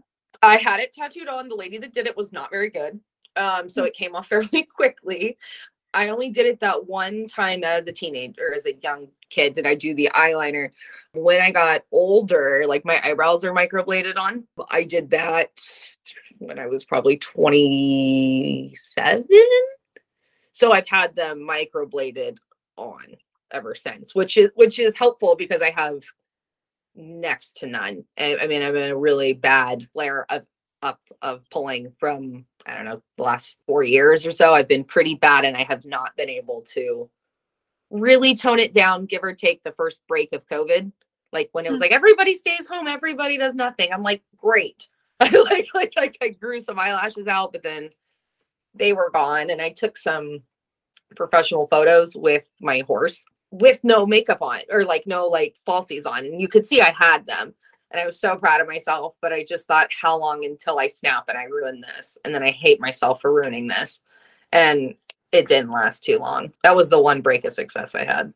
I 0.42 0.56
had 0.56 0.80
it 0.80 0.94
tattooed 0.94 1.28
on. 1.28 1.50
The 1.50 1.54
lady 1.54 1.76
that 1.76 1.92
did 1.92 2.06
it 2.06 2.16
was 2.16 2.32
not 2.32 2.48
very 2.50 2.70
good. 2.70 2.98
Um, 3.36 3.68
so 3.68 3.84
it 3.84 3.92
came 3.92 4.16
off 4.16 4.28
fairly 4.28 4.66
quickly. 4.74 5.36
I 5.92 6.08
only 6.08 6.30
did 6.30 6.46
it 6.46 6.60
that 6.60 6.86
one 6.86 7.26
time 7.26 7.64
as 7.64 7.86
a 7.86 7.92
teenager, 7.92 8.54
as 8.54 8.66
a 8.66 8.74
young 8.74 9.08
kid, 9.28 9.54
did 9.54 9.66
I 9.66 9.74
do 9.74 9.94
the 9.94 10.10
eyeliner. 10.14 10.70
When 11.12 11.40
I 11.40 11.50
got 11.50 11.82
older, 11.90 12.64
like 12.66 12.84
my 12.84 13.00
eyebrows 13.02 13.44
are 13.44 13.52
microbladed 13.52 14.16
on. 14.16 14.46
I 14.70 14.84
did 14.84 15.10
that 15.10 15.50
when 16.38 16.58
I 16.58 16.66
was 16.66 16.84
probably 16.84 17.16
27. 17.16 19.26
So 20.52 20.72
I've 20.72 20.88
had 20.88 21.16
them 21.16 21.40
microbladed 21.40 22.38
on 22.76 23.16
ever 23.50 23.74
since, 23.74 24.14
which 24.14 24.36
is 24.36 24.50
which 24.54 24.78
is 24.78 24.96
helpful 24.96 25.34
because 25.36 25.62
I 25.62 25.70
have 25.70 26.02
next 26.94 27.58
to 27.58 27.66
none. 27.66 28.04
I, 28.18 28.36
I 28.36 28.46
mean, 28.46 28.62
I'm 28.62 28.76
in 28.76 28.90
a 28.90 28.96
really 28.96 29.32
bad 29.32 29.88
flare 29.92 30.26
of 30.30 30.44
up 30.82 31.00
of 31.22 31.48
pulling 31.50 31.92
from 31.98 32.44
I 32.66 32.74
don't 32.74 32.84
know 32.84 33.02
the 33.16 33.22
last 33.22 33.56
four 33.66 33.82
years 33.82 34.26
or 34.26 34.32
so. 34.32 34.54
I've 34.54 34.68
been 34.68 34.84
pretty 34.84 35.14
bad, 35.14 35.44
and 35.44 35.56
I 35.56 35.62
have 35.64 35.84
not 35.84 36.16
been 36.16 36.28
able 36.28 36.62
to 36.74 37.08
really 37.90 38.36
tone 38.36 38.58
it 38.58 38.72
down, 38.72 39.06
give 39.06 39.24
or 39.24 39.32
take 39.32 39.62
the 39.62 39.72
first 39.72 40.00
break 40.06 40.32
of 40.32 40.46
COVID. 40.46 40.92
Like 41.32 41.48
when 41.52 41.64
it 41.66 41.70
was 41.70 41.78
Hmm. 41.78 41.82
like 41.82 41.92
everybody 41.92 42.34
stays 42.34 42.66
home, 42.66 42.86
everybody 42.86 43.36
does 43.36 43.54
nothing. 43.54 43.92
I'm 43.92 44.02
like, 44.02 44.22
great. 44.36 44.88
I 45.20 45.28
like 45.30 45.68
like 45.74 45.92
like 45.96 46.18
I 46.22 46.28
grew 46.30 46.60
some 46.60 46.78
eyelashes 46.78 47.26
out, 47.26 47.52
but 47.52 47.62
then 47.62 47.90
they 48.74 48.92
were 48.92 49.10
gone, 49.10 49.50
and 49.50 49.60
I 49.60 49.70
took 49.70 49.96
some 49.98 50.42
professional 51.16 51.66
photos 51.66 52.16
with 52.16 52.48
my 52.60 52.80
horse 52.86 53.24
with 53.50 53.82
no 53.82 54.06
makeup 54.06 54.40
on 54.42 54.60
or 54.70 54.84
like 54.84 55.06
no 55.06 55.26
like 55.26 55.56
falsies 55.66 56.06
on, 56.06 56.24
and 56.24 56.40
you 56.40 56.48
could 56.48 56.66
see 56.66 56.80
I 56.80 56.90
had 56.92 57.26
them 57.26 57.54
and 57.90 58.00
I 58.00 58.06
was 58.06 58.20
so 58.20 58.36
proud 58.36 58.60
of 58.60 58.68
myself. 58.68 59.14
But 59.20 59.32
I 59.32 59.44
just 59.44 59.66
thought, 59.66 59.88
how 59.98 60.18
long 60.18 60.44
until 60.44 60.78
I 60.78 60.86
snap 60.86 61.24
and 61.28 61.36
I 61.36 61.44
ruin 61.44 61.80
this? 61.80 62.18
And 62.24 62.34
then 62.34 62.42
I 62.42 62.50
hate 62.50 62.80
myself 62.80 63.20
for 63.20 63.32
ruining 63.32 63.66
this. 63.66 64.00
And 64.52 64.94
it 65.32 65.48
didn't 65.48 65.70
last 65.70 66.04
too 66.04 66.18
long. 66.18 66.52
That 66.62 66.76
was 66.76 66.90
the 66.90 67.00
one 67.00 67.20
break 67.20 67.44
of 67.44 67.52
success 67.52 67.94
I 67.94 68.04
had. 68.04 68.32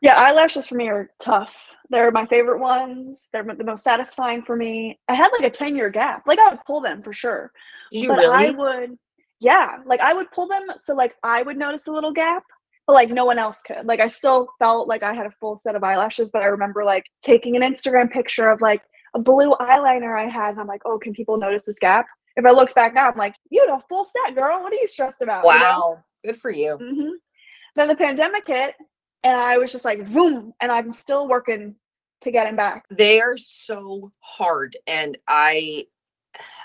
Yeah, 0.00 0.16
eyelashes 0.16 0.66
for 0.66 0.74
me 0.74 0.88
are 0.88 1.10
tough. 1.20 1.74
They're 1.88 2.10
my 2.10 2.26
favorite 2.26 2.58
ones. 2.58 3.28
They're 3.32 3.44
the 3.44 3.62
most 3.62 3.84
satisfying 3.84 4.42
for 4.42 4.56
me. 4.56 4.98
I 5.08 5.14
had 5.14 5.30
like 5.30 5.44
a 5.44 5.50
10 5.50 5.76
year 5.76 5.90
gap. 5.90 6.24
Like 6.26 6.40
I 6.40 6.50
would 6.50 6.64
pull 6.66 6.80
them 6.80 7.02
for 7.02 7.12
sure. 7.12 7.52
You 7.92 8.08
but 8.08 8.18
really? 8.18 8.48
I 8.48 8.50
would, 8.50 8.98
yeah, 9.40 9.78
like 9.86 10.00
I 10.00 10.12
would 10.12 10.30
pull 10.32 10.48
them 10.48 10.62
so 10.76 10.94
like 10.94 11.14
I 11.22 11.42
would 11.42 11.56
notice 11.56 11.86
a 11.86 11.92
little 11.92 12.12
gap, 12.12 12.42
but 12.92 13.08
like 13.08 13.10
no 13.10 13.24
one 13.24 13.38
else 13.38 13.62
could. 13.62 13.86
Like 13.86 14.00
I 14.00 14.08
still 14.08 14.48
felt 14.58 14.86
like 14.86 15.02
I 15.02 15.14
had 15.14 15.24
a 15.24 15.30
full 15.40 15.56
set 15.56 15.74
of 15.74 15.82
eyelashes, 15.82 16.30
but 16.30 16.42
I 16.42 16.46
remember 16.46 16.84
like 16.84 17.06
taking 17.22 17.56
an 17.56 17.62
Instagram 17.62 18.10
picture 18.10 18.50
of 18.50 18.60
like 18.60 18.82
a 19.14 19.18
blue 19.18 19.52
eyeliner 19.60 20.18
I 20.18 20.28
had, 20.28 20.50
and 20.50 20.60
I'm 20.60 20.66
like, 20.66 20.82
oh, 20.84 20.98
can 20.98 21.12
people 21.14 21.38
notice 21.38 21.64
this 21.64 21.78
gap? 21.78 22.06
If 22.36 22.44
I 22.44 22.50
looked 22.50 22.74
back 22.74 22.94
now, 22.94 23.10
I'm 23.10 23.16
like, 23.18 23.34
you 23.50 23.66
had 23.66 23.74
a 23.74 23.82
full 23.88 24.04
set, 24.04 24.34
girl. 24.34 24.62
What 24.62 24.72
are 24.72 24.76
you 24.76 24.86
stressed 24.86 25.22
about? 25.22 25.44
you 25.44 25.50
know? 25.50 25.58
Wow. 25.58 26.04
Good 26.24 26.36
for 26.36 26.50
you. 26.50 26.76
hmm 26.76 27.10
Then 27.76 27.88
the 27.88 27.96
pandemic 27.96 28.46
hit, 28.46 28.74
and 29.22 29.36
I 29.36 29.56
was 29.58 29.72
just 29.72 29.84
like, 29.84 30.10
boom, 30.12 30.52
and 30.60 30.70
I'm 30.70 30.92
still 30.92 31.28
working 31.28 31.74
to 32.22 32.30
get 32.30 32.46
him 32.46 32.56
back. 32.56 32.84
They 32.90 33.20
are 33.20 33.36
so 33.36 34.12
hard. 34.20 34.76
And 34.86 35.16
I, 35.26 35.86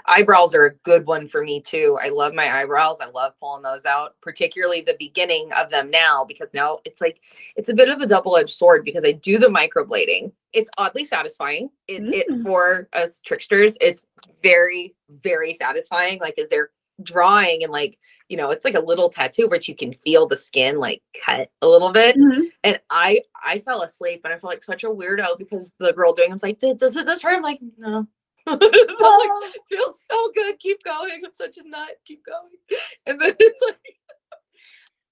eyebrows 0.08 0.56
are 0.56 0.66
a 0.66 0.74
good 0.84 1.06
one 1.06 1.28
for 1.28 1.44
me 1.44 1.62
too. 1.62 1.98
I 2.02 2.10
love 2.10 2.34
my 2.34 2.62
eyebrows. 2.62 2.98
I 3.02 3.08
love 3.10 3.34
pulling 3.40 3.64
those 3.64 3.86
out, 3.86 4.16
particularly 4.22 4.82
the 4.82 4.96
beginning 4.98 5.52
of 5.54 5.70
them 5.70 5.90
now, 5.92 6.24
because 6.26 6.48
now 6.54 6.80
it's 6.86 7.02
like, 7.02 7.20
it's 7.56 7.70
a 7.70 7.74
bit 7.74 7.90
of 7.90 8.00
a 8.02 8.08
double 8.08 8.38
edged 8.38 8.56
sword 8.56 8.86
because 8.86 9.04
I 9.04 9.12
do 9.14 9.38
the 9.38 9.48
microblading. 9.48 10.32
It's 10.54 10.72
oddly 10.78 11.04
satisfying. 11.06 11.70
It, 11.88 12.04
it 12.14 12.28
Mm. 12.30 12.44
for 12.44 12.88
us 12.94 13.22
trichsters, 13.28 13.76
it's 13.82 14.06
very, 14.42 14.96
very 15.10 15.54
satisfying. 15.54 16.20
Like, 16.20 16.38
as 16.40 16.50
they're 16.50 16.72
drawing 17.04 17.64
and 17.64 17.72
like, 17.72 18.00
you 18.30 18.38
know, 18.38 18.50
it's 18.50 18.66
like 18.66 18.76
a 18.76 18.80
little 18.80 19.10
tattoo, 19.10 19.48
but 19.48 19.68
you 19.68 19.76
can 19.76 19.94
feel 19.94 20.28
the 20.28 20.36
skin 20.36 20.78
like 20.78 21.02
cut 21.24 21.50
a 21.62 21.68
little 21.68 21.92
bit 21.94 22.18
Mhm. 22.18 22.48
and 22.64 22.80
I 22.90 23.22
I 23.42 23.60
fell 23.60 23.84
asleep 23.84 24.22
and 24.26 24.34
I 24.34 24.38
felt 24.40 24.52
like 24.52 24.64
such 24.64 24.84
a 24.84 24.90
weirdo 24.90 25.38
because 25.38 25.72
the 25.80 25.94
girl 25.94 26.12
doing 26.14 26.32
it 26.32 26.34
was 26.34 26.44
like, 26.44 26.60
does, 26.60 26.76
does 26.76 26.98
it 26.98 27.06
this 27.06 27.22
hurt? 27.22 27.36
I'm 27.36 27.44
like, 27.44 27.60
no. 27.78 28.08
so 28.51 28.54
I'm 28.56 29.20
like, 29.20 29.30
Oh, 29.32 29.51
feels 29.70 29.98
so 30.10 30.32
good. 30.36 30.60
Keep 30.60 30.84
going. 30.84 31.22
I'm 31.25 31.34
such 31.34 31.58
a 31.58 31.68
nut. 31.68 31.89
Keep 32.08 32.24
going. 32.25 32.80
And 33.06 33.20
then 33.22 33.34
it's 33.39 33.62
like, 33.66 33.77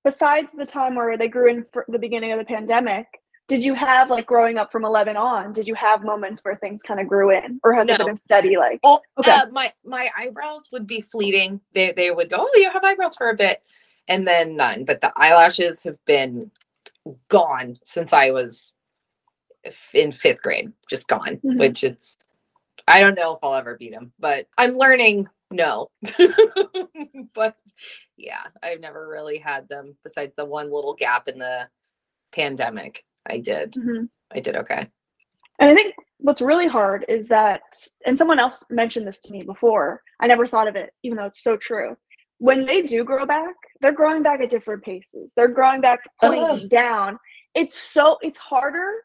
besides 0.04 0.54
the 0.54 0.66
time 0.66 0.96
where 0.96 1.18
they 1.18 1.28
grew 1.28 1.50
in 1.50 1.66
the 1.88 2.00
beginning 2.00 2.32
of 2.32 2.40
the 2.40 2.46
pandemic, 2.46 3.08
did 3.48 3.64
you 3.64 3.74
have 3.76 4.10
like 4.10 4.26
growing 4.26 4.58
up 4.58 4.72
from 4.72 4.86
11 4.86 5.16
on, 5.18 5.54
did 5.54 5.68
you 5.68 5.76
have 5.76 6.04
moments 6.04 6.42
where 6.42 6.56
things 6.56 6.82
kind 6.82 7.00
of 7.00 7.08
grew 7.08 7.30
in 7.32 7.60
or 7.64 7.74
has 7.74 7.88
it 7.88 7.98
been 8.00 8.16
steady 8.16 8.58
like? 8.58 8.80
oh, 8.84 9.00
Okay. 9.20 9.32
uh, 9.32 9.46
my 9.52 9.72
my 9.86 10.10
eyebrows 10.18 10.70
would 10.72 10.88
be 10.88 11.00
fleeting. 11.02 11.62
They 11.74 11.92
they 11.92 12.10
would 12.12 12.30
go, 12.30 12.38
oh, 12.40 12.52
you 12.56 12.72
have 12.72 12.84
eyebrows 12.84 13.16
for 13.16 13.30
a 13.30 13.36
bit, 13.36 13.62
and 14.08 14.28
then 14.28 14.56
none. 14.56 14.84
But 14.84 15.02
the 15.02 15.14
eyelashes 15.16 15.84
have 15.84 16.04
been 16.06 16.50
gone 17.30 17.78
since 17.86 18.14
I 18.14 18.32
was 18.32 18.74
in 19.94 20.12
fifth 20.12 20.42
grade, 20.42 20.72
just 20.90 21.08
gone. 21.08 21.38
Mhm. 21.46 21.60
Which 21.60 21.84
it's, 21.84 22.18
I 22.88 23.00
don't 23.00 23.16
know 23.16 23.34
if 23.34 23.40
I'll 23.44 23.56
ever 23.56 23.78
beat 23.78 23.92
them, 23.92 24.12
but 24.20 24.48
I'm 24.58 24.78
learning. 24.78 25.28
No, 25.52 25.90
but 27.34 27.56
yeah, 28.18 28.42
I've 28.64 28.80
never 28.80 29.08
really 29.08 29.38
had 29.38 29.70
them 29.70 29.96
besides 30.04 30.34
the 30.36 30.46
one 30.46 30.72
little 30.72 30.94
gap 30.94 31.28
in 31.28 31.40
the 31.40 31.68
pandemic. 32.34 33.04
I 33.30 33.40
did. 33.40 33.74
Mhm. 33.74 34.10
I 34.34 34.40
did 34.40 34.56
okay. 34.56 34.88
And 35.60 35.72
I 35.72 35.76
think 35.76 35.96
what's 36.18 36.42
really 36.42 36.68
hard 36.68 37.06
is 37.08 37.28
that, 37.30 37.62
and 38.06 38.18
someone 38.18 38.40
else 38.40 38.64
mentioned 38.70 39.08
this 39.08 39.22
to 39.22 39.32
me 39.32 39.44
before, 39.44 40.02
I 40.20 40.28
never 40.28 40.46
thought 40.46 40.68
of 40.68 40.76
it, 40.76 40.92
even 41.04 41.18
though 41.18 41.26
it's 41.26 41.44
so 41.44 41.58
true. 41.58 41.96
When 42.40 42.66
they 42.66 42.82
do 42.82 43.04
grow 43.04 43.26
back, 43.26 43.56
they're 43.82 43.94
growing 43.94 44.24
back 44.24 44.42
at 44.42 44.50
different 44.50 44.84
paces. 44.84 45.34
They're 45.36 45.48
growing 45.48 45.80
back 45.80 46.02
down. 46.70 47.18
It's 47.54 47.78
so, 47.78 48.18
it's 48.22 48.38
harder 48.38 49.05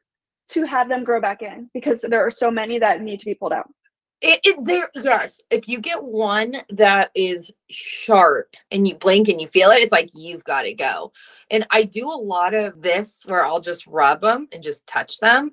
to 0.51 0.65
have 0.65 0.89
them 0.89 1.05
grow 1.05 1.21
back 1.21 1.43
in 1.43 1.71
because 1.75 2.03
there 2.03 2.25
are 2.25 2.31
so 2.31 2.51
many 2.51 2.79
that 2.79 3.03
need 3.03 3.21
to 3.21 3.27
be 3.27 3.35
pulled 3.35 3.53
out. 3.53 3.69
It, 4.21 4.41
it 4.45 4.65
there 4.65 4.91
yes. 4.95 5.41
If 5.51 5.67
you 5.67 5.81
get 5.81 6.03
one 6.03 6.57
that 6.71 7.11
is 7.15 7.53
sharp 7.71 8.55
and 8.71 8.87
you 8.87 8.95
blink 8.95 9.29
and 9.29 9.41
you 9.41 9.49
feel 9.49 9.71
it, 9.71 9.83
it's 9.83 9.93
like 9.93 10.11
you've 10.13 10.45
got 10.45 10.63
to 10.63 10.75
go. 10.75 11.13
And 11.51 11.67
I 11.71 11.85
do 11.85 12.11
a 12.11 12.13
lot 12.13 12.53
of 12.53 12.83
this 12.83 13.25
where 13.27 13.45
I'll 13.45 13.63
just 13.63 13.87
rub 13.87 14.21
them 14.21 14.49
and 14.53 14.63
just 14.63 14.87
touch 14.87 15.19
them, 15.19 15.53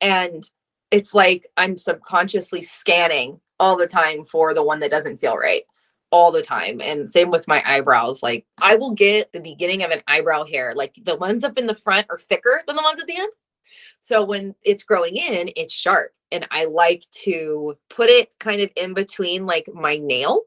and 0.00 0.48
it's 0.90 1.12
like 1.12 1.46
I'm 1.56 1.76
subconsciously 1.76 2.62
scanning 2.62 3.40
all 3.60 3.76
the 3.76 3.86
time 3.86 4.24
for 4.24 4.54
the 4.54 4.64
one 4.64 4.80
that 4.80 4.90
doesn't 4.90 5.20
feel 5.20 5.36
right 5.36 5.62
all 6.10 6.32
the 6.32 6.42
time. 6.42 6.80
And 6.80 7.10
same 7.10 7.30
with 7.30 7.48
my 7.48 7.62
eyebrows. 7.66 8.22
Like 8.22 8.46
I 8.62 8.76
will 8.76 8.92
get 8.92 9.32
the 9.32 9.40
beginning 9.40 9.82
of 9.82 9.90
an 9.90 10.02
eyebrow 10.06 10.44
hair, 10.44 10.74
like 10.74 10.94
the 11.02 11.16
ones 11.16 11.44
up 11.44 11.58
in 11.58 11.66
the 11.66 11.74
front 11.74 12.06
are 12.08 12.18
thicker 12.18 12.62
than 12.66 12.76
the 12.76 12.82
ones 12.82 13.00
at 13.00 13.06
the 13.06 13.18
end. 13.18 13.32
So 14.00 14.24
when 14.24 14.54
it's 14.62 14.84
growing 14.84 15.16
in, 15.16 15.50
it's 15.56 15.74
sharp. 15.74 16.12
And 16.32 16.46
I 16.50 16.64
like 16.64 17.04
to 17.24 17.76
put 17.88 18.08
it 18.08 18.30
kind 18.38 18.60
of 18.60 18.70
in 18.76 18.94
between 18.94 19.46
like 19.46 19.68
my 19.72 19.96
nail 19.96 20.42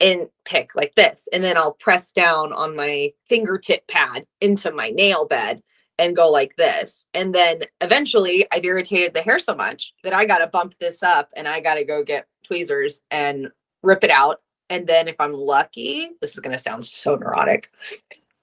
and 0.00 0.28
pick 0.44 0.74
like 0.74 0.94
this. 0.94 1.28
And 1.32 1.44
then 1.44 1.56
I'll 1.56 1.74
press 1.74 2.12
down 2.12 2.52
on 2.52 2.74
my 2.74 3.12
fingertip 3.28 3.86
pad 3.86 4.26
into 4.40 4.72
my 4.72 4.90
nail 4.90 5.26
bed 5.26 5.62
and 5.98 6.16
go 6.16 6.30
like 6.30 6.56
this. 6.56 7.04
And 7.14 7.34
then 7.34 7.62
eventually 7.80 8.46
I've 8.50 8.64
irritated 8.64 9.14
the 9.14 9.22
hair 9.22 9.38
so 9.38 9.54
much 9.54 9.92
that 10.02 10.14
I 10.14 10.26
got 10.26 10.38
to 10.38 10.46
bump 10.46 10.74
this 10.78 11.02
up 11.02 11.28
and 11.36 11.46
I 11.46 11.60
got 11.60 11.74
to 11.74 11.84
go 11.84 12.02
get 12.02 12.26
tweezers 12.44 13.02
and 13.10 13.48
rip 13.82 14.04
it 14.04 14.10
out. 14.10 14.40
And 14.70 14.86
then 14.86 15.08
if 15.08 15.16
I'm 15.20 15.32
lucky, 15.32 16.10
this 16.20 16.32
is 16.32 16.40
going 16.40 16.56
to 16.56 16.62
sound 16.62 16.84
so 16.84 17.14
neurotic. 17.14 17.70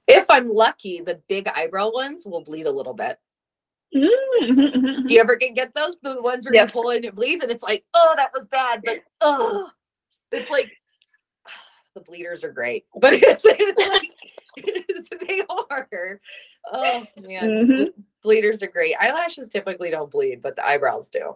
If 0.07 0.29
I'm 0.29 0.53
lucky, 0.53 1.01
the 1.01 1.21
big 1.27 1.47
eyebrow 1.47 1.91
ones 1.91 2.25
will 2.25 2.43
bleed 2.43 2.67
a 2.67 2.71
little 2.71 2.93
bit. 2.93 3.17
Mm-hmm. 3.95 5.05
Do 5.07 5.13
you 5.13 5.19
ever 5.19 5.35
get, 5.35 5.55
get 5.55 5.73
those? 5.73 5.97
The 6.01 6.21
ones 6.21 6.45
where 6.45 6.53
Yes. 6.53 6.69
you 6.69 6.73
pull 6.81 6.91
and 6.91 7.03
it 7.05 7.15
bleeds 7.15 7.43
and 7.43 7.51
it's 7.51 7.63
like, 7.63 7.83
oh, 7.93 8.13
that 8.17 8.31
was 8.33 8.45
bad. 8.45 8.81
But 8.85 9.01
oh, 9.21 9.69
it's 10.31 10.49
like 10.49 10.71
the 11.95 12.01
bleeders 12.01 12.43
are 12.43 12.51
great. 12.51 12.85
But 12.99 13.13
it's, 13.13 13.43
it's 13.45 13.79
like 13.79 14.11
they 15.27 15.41
are. 15.49 16.19
Oh 16.71 17.05
man. 17.19 17.43
Mhm. 17.43 17.87
Bleeders 18.23 18.61
are 18.63 18.67
great. 18.67 18.95
Eyelashes 18.99 19.49
typically 19.49 19.89
don't 19.89 20.11
bleed, 20.11 20.41
but 20.41 20.55
the 20.55 20.65
eyebrows 20.65 21.09
do. 21.09 21.35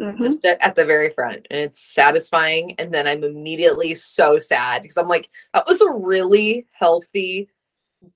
Mhm. 0.00 0.18
Just 0.22 0.44
at, 0.44 0.58
at 0.62 0.74
the 0.74 0.84
very 0.84 1.10
front. 1.10 1.46
And 1.50 1.60
it's 1.60 1.80
satisfying. 1.80 2.74
And 2.78 2.92
then 2.92 3.06
I'm 3.06 3.24
immediately 3.24 3.94
so 3.94 4.38
sad 4.38 4.82
because 4.82 4.96
I'm 4.96 5.08
like, 5.08 5.28
that 5.52 5.66
was 5.66 5.80
a 5.82 5.90
really 5.90 6.66
healthy, 6.72 7.48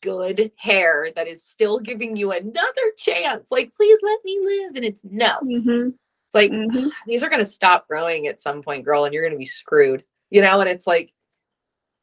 good 0.03 0.51
hair 0.57 1.11
that 1.17 1.29
is 1.29 1.45
still 1.45 1.79
giving 1.79 2.17
you 2.17 2.33
another 2.33 2.93
chance. 2.97 3.51
Like, 3.51 3.73
please 3.75 3.99
let 4.03 4.19
me 4.25 4.39
live. 4.43 4.77
And 4.77 4.85
it's 4.85 5.03
no. 5.05 5.39
Mhm. 5.45 5.95
It's 6.29 6.35
like 6.35 6.51
Mhm. 6.51 6.91
these 7.07 7.23
are 7.23 7.31
gonna 7.31 7.45
stop 7.45 7.87
growing 7.89 8.27
at 8.27 8.41
some 8.41 8.63
point, 8.63 8.85
girl, 8.85 9.05
and 9.05 9.15
you're 9.15 9.25
gonna 9.25 9.39
be 9.39 9.47
screwed. 9.47 10.05
You 10.31 10.41
know, 10.43 10.61
and 10.61 10.69
it's 10.69 10.87
like, 10.87 11.13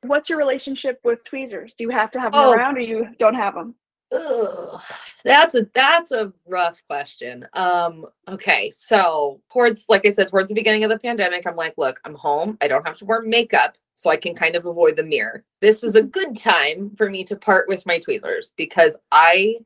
What's 0.06 0.30
your 0.30 0.38
relationship 0.38 1.00
with 1.06 1.24
tweezers? 1.24 1.75
Do 1.75 1.86
you 1.86 1.90
have 1.92 2.12
to 2.12 2.20
have 2.20 2.34
them 2.34 2.42
Oh. 2.44 2.52
around 2.54 2.75
or 2.78 2.82
you 2.82 3.08
don't 3.20 3.36
have 3.36 3.54
them? 3.56 3.75
ugh, 4.12 4.82
that's 5.24 5.56
a 5.56 5.66
that's 5.74 6.12
a 6.12 6.32
rough 6.46 6.84
question. 6.88 7.48
Um, 7.54 8.06
okay, 8.28 8.70
so 8.70 9.42
towards 9.52 9.86
like 9.90 10.06
I 10.06 10.12
said, 10.12 10.30
towards 10.30 10.50
the 10.50 10.56
beginning 10.56 10.84
of 10.84 10.90
the 10.92 11.00
pandemic, 11.00 11.48
I'm 11.48 11.56
like, 11.56 11.74
look, 11.78 12.00
I'm 12.06 12.13
home. 12.16 12.58
I 12.62 12.68
don't 12.68 12.86
have 12.86 12.98
to 12.98 13.06
wear 13.06 13.22
makeup, 13.22 13.75
so 13.96 14.10
I 14.10 14.18
can 14.18 14.36
kind 14.36 14.56
of 14.56 14.66
avoid 14.66 14.96
the 14.96 15.04
mirror. 15.04 15.44
This 15.62 15.84
is 15.84 15.96
a 15.96 16.04
good 16.04 16.38
time 16.38 16.92
for 16.98 17.10
me 17.10 17.24
to 17.26 17.36
part 17.36 17.68
with 17.68 17.86
my 17.86 18.00
tweezers 18.00 18.54
because 18.58 18.98
I 19.12 19.58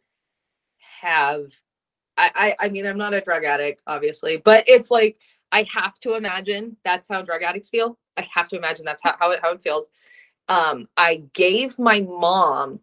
have 1.01 1.51
I, 2.17 2.31
I 2.59 2.65
I 2.65 2.69
mean 2.69 2.85
I'm 2.85 2.97
not 2.97 3.13
a 3.13 3.21
drug 3.21 3.43
addict, 3.43 3.81
obviously, 3.87 4.37
but 4.37 4.63
it's 4.67 4.91
like 4.91 5.17
I 5.51 5.65
have 5.73 5.93
to 5.99 6.15
imagine 6.15 6.77
that's 6.83 7.07
how 7.07 7.21
drug 7.21 7.43
addicts 7.43 7.69
feel. 7.69 7.97
I 8.17 8.27
have 8.33 8.49
to 8.49 8.57
imagine 8.57 8.85
that's 8.85 9.03
how, 9.03 9.15
how 9.19 9.31
it 9.31 9.39
how 9.41 9.53
it 9.53 9.61
feels. 9.61 9.89
Um, 10.49 10.87
I 10.95 11.23
gave 11.33 11.77
my 11.77 12.01
mom 12.01 12.79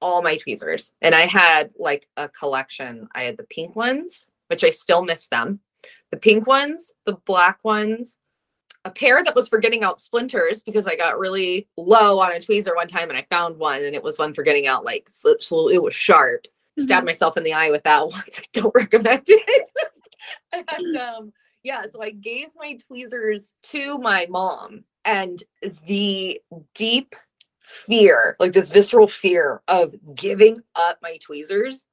all 0.00 0.22
my 0.22 0.36
tweezers 0.36 0.92
and 1.00 1.14
I 1.14 1.22
had 1.22 1.70
like 1.78 2.06
a 2.16 2.28
collection. 2.28 3.08
I 3.14 3.22
had 3.22 3.36
the 3.36 3.44
pink 3.44 3.74
ones, 3.74 4.28
which 4.48 4.62
I 4.62 4.70
still 4.70 5.02
miss 5.02 5.28
them. 5.28 5.60
The 6.10 6.16
pink 6.16 6.46
ones, 6.46 6.92
the 7.04 7.16
black 7.26 7.58
ones, 7.62 8.18
a 8.86 8.90
pair 8.90 9.24
that 9.24 9.34
was 9.34 9.48
for 9.48 9.58
getting 9.58 9.82
out 9.82 10.00
splinters 10.00 10.62
because 10.62 10.86
I 10.86 10.96
got 10.96 11.18
really 11.18 11.66
low 11.76 12.20
on 12.20 12.30
a 12.30 12.36
tweezer 12.36 12.74
one 12.74 12.86
time 12.86 13.08
and 13.08 13.18
I 13.18 13.26
found 13.28 13.58
one 13.58 13.82
and 13.82 13.94
it 13.96 14.02
was 14.02 14.18
one 14.18 14.32
for 14.32 14.44
getting 14.44 14.68
out 14.68 14.84
like 14.84 15.08
so, 15.10 15.36
so 15.40 15.68
it 15.68 15.82
was 15.82 15.92
sharp. 15.92 16.46
Stabbed 16.78 17.06
myself 17.06 17.36
in 17.36 17.42
the 17.42 17.54
eye 17.54 17.70
with 17.70 17.82
that 17.84 18.06
one. 18.08 18.22
I 18.26 18.42
don't 18.52 18.74
recommend 18.74 19.24
it. 19.26 19.70
and 20.70 20.96
um 21.00 21.32
yeah, 21.64 21.82
so 21.90 22.00
I 22.00 22.10
gave 22.10 22.46
my 22.56 22.78
tweezers 22.86 23.54
to 23.64 23.98
my 23.98 24.28
mom 24.30 24.84
and 25.04 25.42
the 25.86 26.40
deep 26.74 27.16
fear, 27.58 28.36
like 28.38 28.52
this 28.52 28.70
visceral 28.70 29.08
fear 29.08 29.62
of 29.66 29.96
giving 30.14 30.62
up 30.76 30.98
my 31.02 31.18
tweezers 31.20 31.86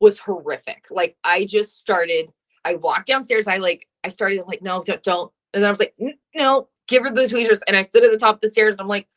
was 0.00 0.18
horrific. 0.18 0.86
Like 0.90 1.16
I 1.22 1.46
just 1.46 1.80
started, 1.80 2.32
I 2.64 2.74
walked 2.74 3.06
downstairs, 3.06 3.46
I 3.46 3.58
like, 3.58 3.86
I 4.02 4.08
started 4.08 4.42
like, 4.48 4.62
no, 4.62 4.82
don't, 4.82 5.02
don't. 5.04 5.32
And 5.52 5.62
then 5.62 5.68
I 5.68 5.70
was 5.70 5.80
like, 5.80 5.94
no, 6.34 6.68
give 6.88 7.02
her 7.02 7.10
the 7.10 7.28
tweezers. 7.28 7.62
And 7.62 7.76
I 7.76 7.82
stood 7.82 8.04
at 8.04 8.10
the 8.10 8.18
top 8.18 8.36
of 8.36 8.40
the 8.40 8.48
stairs 8.48 8.74
and 8.74 8.82
I'm 8.82 8.88
like, 8.88 9.08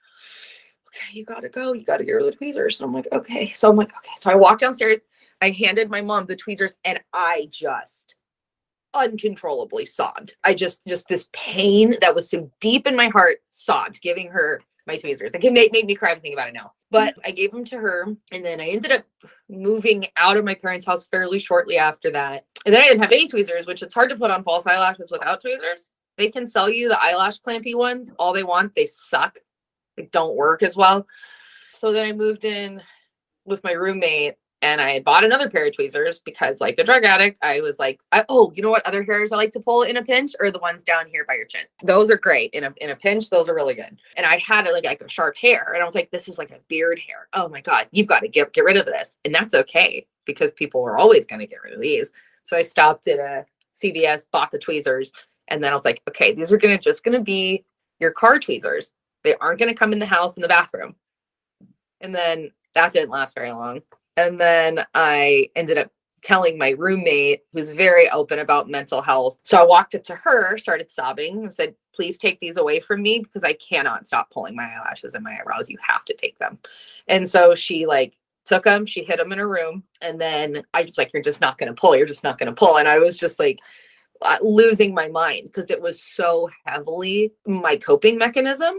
okay, 0.87 1.17
you 1.17 1.25
gotta 1.25 1.49
go. 1.49 1.73
You 1.73 1.83
gotta 1.85 2.03
get 2.03 2.13
her 2.13 2.23
the 2.23 2.31
tweezers. 2.31 2.79
And 2.79 2.87
I'm 2.87 2.93
like, 2.93 3.07
okay. 3.11 3.51
So 3.51 3.69
I'm 3.69 3.75
like, 3.75 3.95
okay. 3.97 4.13
So 4.17 4.31
I 4.31 4.35
walked 4.35 4.61
downstairs, 4.61 4.99
I 5.41 5.51
handed 5.51 5.89
my 5.89 6.01
mom 6.01 6.25
the 6.25 6.35
tweezers 6.35 6.75
and 6.83 6.99
I 7.13 7.47
just 7.51 8.15
uncontrollably 8.93 9.85
sobbed. 9.85 10.35
I 10.43 10.53
just, 10.53 10.85
just 10.87 11.07
this 11.07 11.27
pain 11.33 11.95
that 12.01 12.15
was 12.15 12.29
so 12.29 12.51
deep 12.61 12.87
in 12.87 12.95
my 12.95 13.09
heart 13.09 13.37
sobbed, 13.51 14.01
giving 14.01 14.29
her 14.29 14.61
my 14.85 14.97
tweezers. 14.97 15.33
It 15.33 15.53
made, 15.53 15.71
made 15.71 15.85
me 15.85 15.95
cry 15.95 16.13
to 16.13 16.19
think 16.19 16.33
about 16.33 16.49
it 16.49 16.53
now. 16.53 16.73
But 16.91 17.15
I 17.25 17.31
gave 17.31 17.51
them 17.51 17.65
to 17.65 17.77
her, 17.77 18.05
and 18.31 18.45
then 18.45 18.61
I 18.61 18.67
ended 18.67 18.91
up 18.91 19.03
moving 19.49 20.05
out 20.15 20.37
of 20.37 20.45
my 20.45 20.53
parents' 20.53 20.85
house 20.85 21.05
fairly 21.05 21.39
shortly 21.39 21.77
after 21.77 22.11
that. 22.11 22.45
And 22.65 22.75
then 22.75 22.81
I 22.81 22.87
didn't 22.87 23.01
have 23.01 23.11
any 23.11 23.27
tweezers, 23.27 23.65
which 23.65 23.81
it's 23.81 23.95
hard 23.95 24.11
to 24.11 24.15
put 24.15 24.29
on 24.29 24.43
false 24.43 24.67
eyelashes 24.67 25.11
without 25.11 25.41
tweezers. 25.41 25.89
They 26.17 26.29
can 26.29 26.47
sell 26.47 26.69
you 26.69 26.89
the 26.89 27.01
eyelash 27.01 27.41
clampy 27.41 27.75
ones 27.75 28.13
all 28.19 28.33
they 28.33 28.43
want. 28.43 28.75
They 28.75 28.85
suck. 28.85 29.39
They 29.97 30.09
don't 30.11 30.35
work 30.35 30.63
as 30.63 30.75
well. 30.75 31.07
So 31.73 31.91
then 31.91 32.05
I 32.05 32.11
moved 32.11 32.45
in 32.45 32.81
with 33.45 33.63
my 33.63 33.71
roommate 33.71 34.35
and 34.63 34.79
I 34.79 34.91
had 34.91 35.03
bought 35.03 35.25
another 35.25 35.49
pair 35.49 35.67
of 35.67 35.75
tweezers 35.75 36.19
because, 36.19 36.61
like 36.61 36.79
a 36.79 36.85
drug 36.85 37.03
addict, 37.03 37.37
I 37.43 37.59
was 37.59 37.79
like, 37.79 37.99
I, 38.13 38.23
"Oh, 38.29 38.53
you 38.55 38.63
know 38.63 38.69
what? 38.69 38.85
Other 38.87 39.03
hairs 39.03 39.33
I 39.33 39.35
like 39.35 39.51
to 39.51 39.59
pull 39.59 39.83
in 39.83 39.97
a 39.97 40.03
pinch 40.03 40.33
are 40.39 40.51
the 40.51 40.59
ones 40.59 40.83
down 40.83 41.05
here 41.07 41.25
by 41.25 41.33
your 41.33 41.45
chin. 41.45 41.65
Those 41.83 42.09
are 42.09 42.15
great 42.15 42.51
in 42.53 42.63
a 42.63 42.73
in 42.77 42.89
a 42.89 42.95
pinch. 42.95 43.29
Those 43.29 43.49
are 43.49 43.55
really 43.55 43.75
good." 43.75 43.99
And 44.15 44.25
I 44.25 44.37
had 44.37 44.65
like 44.71 44.85
like 44.85 45.01
a 45.01 45.09
sharp 45.09 45.35
hair, 45.35 45.73
and 45.73 45.83
I 45.83 45.85
was 45.85 45.93
like, 45.93 46.11
"This 46.11 46.29
is 46.29 46.37
like 46.37 46.51
a 46.51 46.61
beard 46.69 46.97
hair. 46.97 47.27
Oh 47.33 47.49
my 47.49 47.59
god, 47.59 47.89
you've 47.91 48.07
got 48.07 48.21
to 48.21 48.29
get 48.29 48.53
get 48.53 48.63
rid 48.63 48.77
of 48.77 48.85
this." 48.85 49.17
And 49.25 49.35
that's 49.35 49.53
okay 49.53 50.07
because 50.25 50.53
people 50.53 50.81
are 50.83 50.97
always 50.97 51.25
going 51.25 51.41
to 51.41 51.47
get 51.47 51.61
rid 51.61 51.73
of 51.73 51.81
these. 51.81 52.13
So 52.45 52.55
I 52.55 52.61
stopped 52.61 53.09
at 53.09 53.19
a 53.19 53.45
CVS, 53.73 54.27
bought 54.31 54.51
the 54.51 54.59
tweezers, 54.59 55.11
and 55.53 55.63
then 55.63 55.71
I 55.71 55.75
was 55.75 55.85
like, 55.85 56.01
"Okay, 56.09 56.33
these 56.33 56.51
are 56.51 56.57
gonna 56.57 56.77
just 56.77 57.03
gonna 57.03 57.21
be 57.21 57.65
your 57.99 58.11
car 58.11 58.39
tweezers. 58.39 58.93
They 59.23 59.35
aren't 59.35 59.59
gonna 59.59 59.73
come 59.73 59.93
in 59.93 59.99
the 59.99 60.05
house 60.05 60.37
in 60.37 60.41
the 60.41 60.47
bathroom." 60.47 60.95
And 62.01 62.13
then 62.13 62.49
that 62.73 62.91
didn't 62.91 63.11
last 63.11 63.35
very 63.35 63.51
long 63.51 63.81
and 64.17 64.39
then 64.39 64.85
I 64.93 65.49
ended 65.55 65.77
up 65.77 65.91
telling 66.23 66.57
my 66.57 66.69
roommate, 66.69 67.41
who's 67.51 67.71
very 67.71 68.09
open 68.09 68.39
about 68.39 68.69
mental 68.69 69.01
health. 69.01 69.37
So 69.43 69.57
I 69.57 69.65
walked 69.65 69.93
up 69.93 70.03
to 70.05 70.15
her, 70.15 70.57
started 70.57 70.89
sobbing, 70.89 71.43
and 71.43 71.53
said, 71.53 71.75
Please 71.93 72.17
take 72.17 72.39
these 72.39 72.57
away 72.57 72.79
from 72.79 73.03
me 73.03 73.19
because 73.19 73.43
I 73.43 73.53
cannot 73.53 74.07
stop 74.07 74.31
pulling 74.31 74.55
my 74.55 74.63
eyelashes 74.63 75.13
and 75.13 75.23
my 75.23 75.37
eyebrows. 75.39 75.69
You 75.69 75.77
have 75.81 76.03
to 76.05 76.15
take 76.15 76.39
them. 76.39 76.57
And 77.07 77.29
so 77.29 77.53
she 77.53 77.85
like 77.85 78.15
took 78.45 78.63
them, 78.63 78.85
she 78.87 79.03
hid 79.03 79.19
them 79.19 79.31
in 79.31 79.37
her 79.37 79.47
room. 79.47 79.83
And 80.01 80.19
then 80.19 80.63
I 80.73 80.83
was 80.83 80.97
like, 80.97 81.11
You're 81.13 81.21
just 81.21 81.41
not 81.41 81.57
going 81.57 81.73
to 81.73 81.79
pull. 81.79 81.95
You're 81.95 82.07
just 82.07 82.23
not 82.23 82.39
going 82.39 82.47
to 82.47 82.55
pull. 82.55 82.77
And 82.77 82.87
I 82.87 82.99
was 82.99 83.17
just 83.17 83.37
like, 83.37 83.59
Uh, 84.25 84.37
losing 84.41 84.93
my 84.93 85.09
mind 85.09 85.43
because 85.43 85.69
it 85.69 85.81
was 85.81 86.01
so 86.01 86.49
heavily 86.65 87.33
my 87.45 87.75
coping 87.75 88.17
mechanism 88.17 88.75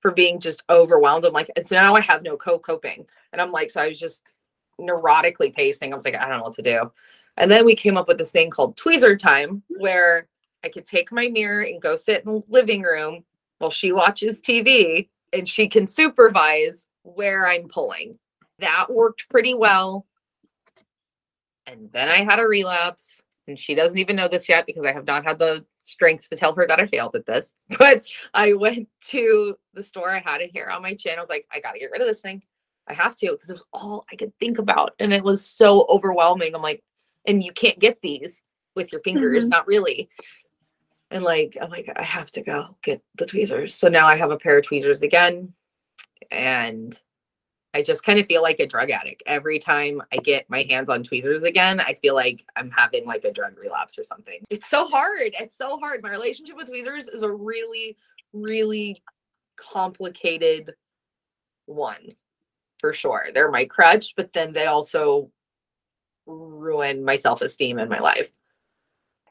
for 0.00 0.10
being 0.10 0.40
just 0.40 0.62
overwhelmed. 0.70 1.26
I'm 1.26 1.34
like, 1.34 1.50
it's 1.54 1.70
now 1.70 1.94
I 1.94 2.00
have 2.00 2.22
no 2.22 2.38
co 2.38 2.58
coping. 2.58 3.06
And 3.32 3.42
I'm 3.42 3.52
like, 3.52 3.70
so 3.70 3.82
I 3.82 3.88
was 3.88 4.00
just 4.00 4.32
neurotically 4.80 5.54
pacing. 5.54 5.92
I 5.92 5.94
was 5.94 6.06
like, 6.06 6.14
I 6.14 6.28
don't 6.28 6.38
know 6.38 6.44
what 6.44 6.54
to 6.54 6.62
do. 6.62 6.90
And 7.36 7.50
then 7.50 7.66
we 7.66 7.76
came 7.76 7.98
up 7.98 8.08
with 8.08 8.16
this 8.16 8.30
thing 8.30 8.48
called 8.48 8.76
tweezer 8.76 9.18
time 9.18 9.62
where 9.68 10.28
I 10.62 10.70
could 10.70 10.86
take 10.86 11.12
my 11.12 11.28
mirror 11.28 11.62
and 11.62 11.82
go 11.82 11.94
sit 11.94 12.24
in 12.24 12.32
the 12.32 12.42
living 12.48 12.82
room 12.82 13.24
while 13.58 13.70
she 13.70 13.92
watches 13.92 14.40
TV 14.40 15.08
and 15.32 15.48
she 15.48 15.68
can 15.68 15.86
supervise 15.86 16.86
where 17.02 17.46
I'm 17.46 17.68
pulling. 17.68 18.18
That 18.60 18.90
worked 18.90 19.28
pretty 19.28 19.52
well. 19.52 20.06
And 21.66 21.90
then 21.92 22.08
I 22.08 22.24
had 22.24 22.38
a 22.38 22.46
relapse, 22.46 23.20
and 23.46 23.58
she 23.58 23.74
doesn't 23.74 23.98
even 23.98 24.16
know 24.16 24.28
this 24.28 24.48
yet 24.48 24.66
because 24.66 24.84
I 24.84 24.92
have 24.92 25.06
not 25.06 25.24
had 25.24 25.38
the 25.38 25.64
strength 25.84 26.28
to 26.30 26.36
tell 26.36 26.54
her 26.54 26.66
that 26.66 26.80
I 26.80 26.86
failed 26.86 27.14
at 27.14 27.26
this. 27.26 27.54
But 27.78 28.04
I 28.32 28.54
went 28.54 28.88
to 29.08 29.56
the 29.74 29.82
store, 29.82 30.10
I 30.10 30.20
had 30.20 30.40
it 30.40 30.50
here 30.52 30.68
on 30.68 30.82
my 30.82 30.94
chin. 30.94 31.16
I 31.16 31.20
was 31.20 31.28
like, 31.28 31.46
I 31.52 31.60
got 31.60 31.72
to 31.72 31.78
get 31.78 31.90
rid 31.90 32.00
of 32.00 32.06
this 32.06 32.20
thing. 32.20 32.42
I 32.86 32.94
have 32.94 33.16
to 33.16 33.32
because 33.32 33.50
it 33.50 33.54
was 33.54 33.64
all 33.72 34.04
I 34.12 34.16
could 34.16 34.32
think 34.38 34.58
about. 34.58 34.94
And 34.98 35.12
it 35.12 35.24
was 35.24 35.44
so 35.44 35.86
overwhelming. 35.88 36.54
I'm 36.54 36.62
like, 36.62 36.82
and 37.26 37.42
you 37.42 37.52
can't 37.52 37.78
get 37.78 38.00
these 38.02 38.42
with 38.74 38.92
your 38.92 39.00
fingers, 39.02 39.44
mm-hmm. 39.44 39.50
not 39.50 39.66
really. 39.66 40.08
And 41.10 41.22
like, 41.22 41.56
I'm 41.60 41.70
like, 41.70 41.90
I 41.96 42.02
have 42.02 42.30
to 42.32 42.42
go 42.42 42.76
get 42.82 43.02
the 43.16 43.26
tweezers. 43.26 43.74
So 43.74 43.88
now 43.88 44.06
I 44.06 44.16
have 44.16 44.30
a 44.30 44.38
pair 44.38 44.58
of 44.58 44.66
tweezers 44.66 45.02
again. 45.02 45.52
And 46.30 47.00
I 47.74 47.82
just 47.82 48.04
kind 48.04 48.20
of 48.20 48.26
feel 48.26 48.40
like 48.40 48.60
a 48.60 48.66
drug 48.66 48.90
addict. 48.90 49.24
Every 49.26 49.58
time 49.58 50.00
I 50.12 50.18
get 50.18 50.48
my 50.48 50.62
hands 50.62 50.88
on 50.88 51.02
tweezers 51.02 51.42
again, 51.42 51.80
I 51.80 51.94
feel 51.94 52.14
like 52.14 52.44
I'm 52.54 52.70
having 52.70 53.04
like 53.04 53.24
a 53.24 53.32
drug 53.32 53.58
relapse 53.58 53.98
or 53.98 54.04
something. 54.04 54.40
It's 54.48 54.68
so 54.68 54.86
hard. 54.86 55.34
It's 55.40 55.56
so 55.56 55.78
hard. 55.78 56.00
My 56.02 56.10
relationship 56.12 56.56
with 56.56 56.68
tweezers 56.68 57.08
is 57.08 57.22
a 57.22 57.30
really, 57.30 57.96
really 58.32 59.02
complicated 59.56 60.72
one 61.66 62.14
for 62.78 62.92
sure. 62.92 63.26
They're 63.34 63.50
my 63.50 63.64
crutch, 63.64 64.14
but 64.16 64.32
then 64.32 64.52
they 64.52 64.66
also 64.66 65.30
ruin 66.26 67.04
my 67.04 67.16
self 67.16 67.42
esteem 67.42 67.80
in 67.80 67.88
my 67.88 67.98
life. 67.98 68.30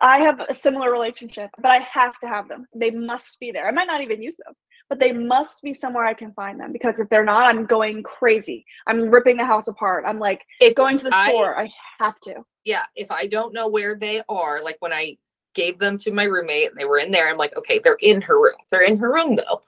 I 0.02 0.20
have 0.20 0.42
a 0.42 0.54
similar 0.54 0.92
relationship, 0.92 1.50
but 1.62 1.72
I 1.72 1.78
have 1.78 2.20
to 2.20 2.28
have 2.28 2.50
them. 2.50 2.66
They 2.76 2.92
must 2.92 3.40
be 3.40 3.52
there. 3.52 3.68
I 3.68 3.72
might 3.72 3.88
not 3.88 4.02
even 4.02 4.22
use 4.22 4.36
them, 4.36 4.54
but 4.90 5.00
they 5.00 5.14
must 5.14 5.64
be 5.64 5.74
somewhere 5.74 6.06
I 6.06 6.14
can 6.14 6.34
find 6.34 6.60
them 6.60 6.72
because 6.72 7.00
if 7.00 7.10
they're 7.10 7.26
not, 7.26 7.46
I'm 7.46 7.66
going 7.66 8.04
crazy. 8.04 8.66
I'm 8.88 9.10
ripping 9.10 9.38
the 9.38 9.46
house 9.46 9.68
apart. 9.68 10.04
I'm 10.06 10.20
like, 10.20 10.42
if 10.60 10.76
going 10.76 10.98
to 10.98 11.06
the 11.06 11.16
I, 11.16 11.30
store, 11.30 11.58
I 11.58 11.72
have 12.00 12.20
to. 12.22 12.44
Yeah. 12.64 12.84
If 12.96 13.10
I 13.12 13.28
don't 13.28 13.54
know 13.54 13.68
where 13.68 13.96
they 13.96 14.22
are, 14.30 14.62
like 14.62 14.78
when 14.80 14.94
I 14.94 15.18
gave 15.54 15.80
them 15.80 15.98
to 16.00 16.12
my 16.12 16.24
roommate 16.24 16.70
and 16.70 16.80
they 16.80 16.86
were 16.86 17.00
in 17.00 17.12
there, 17.12 17.30
I'm 17.30 17.38
like, 17.38 17.56
okay, 17.58 17.80
they're 17.80 17.98
in 18.02 18.22
her 18.22 18.40
room. 18.40 18.58
They're 18.70 18.84
in 18.84 18.98
her 18.98 19.14
room 19.14 19.36
though. 19.36 19.64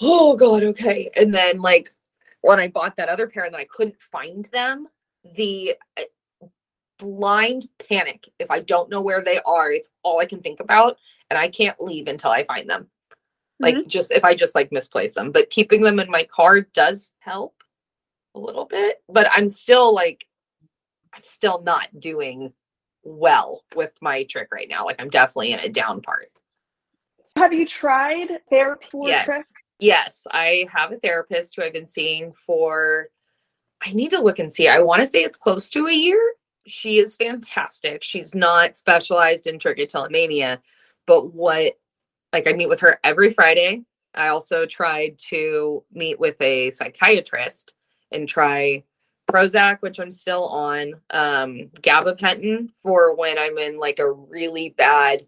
Oh 0.00 0.36
God, 0.36 0.62
okay. 0.62 1.10
And 1.16 1.34
then 1.34 1.60
like 1.60 1.92
when 2.42 2.58
I 2.58 2.68
bought 2.68 2.96
that 2.96 3.08
other 3.08 3.26
pair 3.26 3.44
and 3.44 3.54
then 3.54 3.60
I 3.60 3.68
couldn't 3.70 4.00
find 4.00 4.46
them, 4.46 4.88
the 5.34 5.76
uh, 5.98 6.46
blind 6.98 7.68
panic. 7.88 8.28
If 8.38 8.50
I 8.50 8.60
don't 8.60 8.90
know 8.90 9.00
where 9.00 9.22
they 9.22 9.40
are, 9.44 9.70
it's 9.72 9.90
all 10.02 10.20
I 10.20 10.26
can 10.26 10.40
think 10.40 10.60
about. 10.60 10.96
And 11.28 11.38
I 11.38 11.48
can't 11.48 11.80
leave 11.80 12.08
until 12.08 12.30
I 12.30 12.44
find 12.44 12.68
them. 12.68 12.88
Like 13.60 13.76
mm-hmm. 13.76 13.88
just 13.88 14.10
if 14.10 14.24
I 14.24 14.34
just 14.34 14.54
like 14.54 14.72
misplace 14.72 15.12
them. 15.12 15.30
But 15.30 15.50
keeping 15.50 15.82
them 15.82 16.00
in 16.00 16.10
my 16.10 16.24
car 16.24 16.62
does 16.62 17.12
help 17.20 17.54
a 18.34 18.40
little 18.40 18.64
bit. 18.64 19.02
But 19.08 19.28
I'm 19.32 19.48
still 19.48 19.94
like, 19.94 20.24
I'm 21.12 21.22
still 21.22 21.62
not 21.62 21.88
doing 22.00 22.52
well 23.02 23.64
with 23.76 23.92
my 24.00 24.24
trich 24.24 24.46
right 24.50 24.68
now. 24.68 24.84
Like 24.84 25.00
I'm 25.00 25.10
definitely 25.10 25.52
in 25.52 25.60
a 25.60 25.68
down 25.68 26.00
part. 26.00 26.30
Have 27.36 27.52
you 27.52 27.66
tried 27.66 28.40
therapy 28.50 28.86
for 28.90 29.08
yes. 29.08 29.26
trich? 29.26 29.42
Yes, 29.78 30.26
I 30.30 30.66
have 30.70 30.92
a 30.92 30.98
therapist 30.98 31.56
who 31.56 31.62
I've 31.62 31.72
been 31.72 31.88
seeing 31.88 32.32
for, 32.34 33.08
I 33.82 33.92
need 33.92 34.10
to 34.10 34.20
look 34.20 34.38
and 34.38 34.52
see. 34.52 34.68
I 34.68 34.80
want 34.80 35.00
to 35.00 35.06
say 35.06 35.22
it's 35.22 35.38
close 35.38 35.70
to 35.70 35.86
a 35.86 35.92
year. 35.92 36.20
She 36.66 36.98
is 36.98 37.16
fantastic. 37.16 38.02
She's 38.02 38.34
not 38.34 38.76
specialized 38.76 39.46
in 39.46 39.58
trichotillomania, 39.58 40.58
but 41.06 41.32
what, 41.32 41.78
like, 42.32 42.46
I 42.46 42.52
meet 42.52 42.68
with 42.68 42.80
her 42.80 42.98
every 43.04 43.30
Friday. 43.30 43.82
I 44.14 44.28
also 44.28 44.66
tried 44.66 45.18
to 45.28 45.84
meet 45.92 46.18
with 46.18 46.40
a 46.40 46.70
psychiatrist 46.72 47.74
and 48.12 48.28
try 48.28 48.84
Prozac, 49.30 49.78
which 49.80 50.00
I'm 50.00 50.10
still 50.10 50.46
on, 50.46 50.94
um, 51.10 51.70
gabapentin 51.80 52.70
for 52.82 53.14
when 53.14 53.38
I'm 53.38 53.58
in 53.58 53.78
like 53.78 54.00
a 54.00 54.10
really 54.10 54.70
bad 54.70 55.26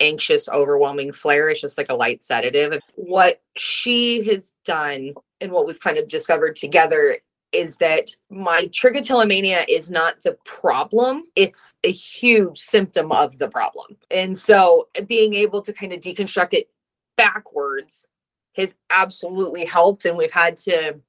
anxious, 0.00 0.48
overwhelming 0.48 1.12
flare. 1.12 1.48
It's 1.48 1.60
just 1.60 1.78
like 1.78 1.88
a 1.88 1.94
light 1.94 2.22
sedative. 2.22 2.80
What 2.96 3.40
she 3.56 4.24
has 4.28 4.52
done 4.64 5.14
and 5.40 5.50
what 5.50 5.66
we've 5.66 5.80
kind 5.80 5.98
of 5.98 6.08
discovered 6.08 6.56
together 6.56 7.16
is 7.52 7.76
that 7.76 8.10
my 8.30 8.66
trichotillomania 8.66 9.64
is 9.68 9.90
not 9.90 10.22
the 10.22 10.36
problem. 10.44 11.24
It's 11.34 11.74
a 11.82 11.90
huge 11.90 12.58
symptom 12.58 13.10
of 13.10 13.38
the 13.38 13.48
problem. 13.48 13.96
And 14.10 14.36
so 14.36 14.88
being 15.06 15.34
able 15.34 15.62
to 15.62 15.72
kind 15.72 15.92
of 15.92 16.00
deconstruct 16.00 16.52
it 16.52 16.68
backwards 17.16 18.08
has 18.56 18.74
absolutely 18.90 19.64
helped. 19.64 20.04
And 20.04 20.16
we've 20.16 20.32
had 20.32 20.56
to 20.58 21.00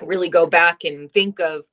really 0.00 0.28
go 0.28 0.46
back 0.46 0.84
and 0.84 1.12
think 1.12 1.40
of 1.40 1.64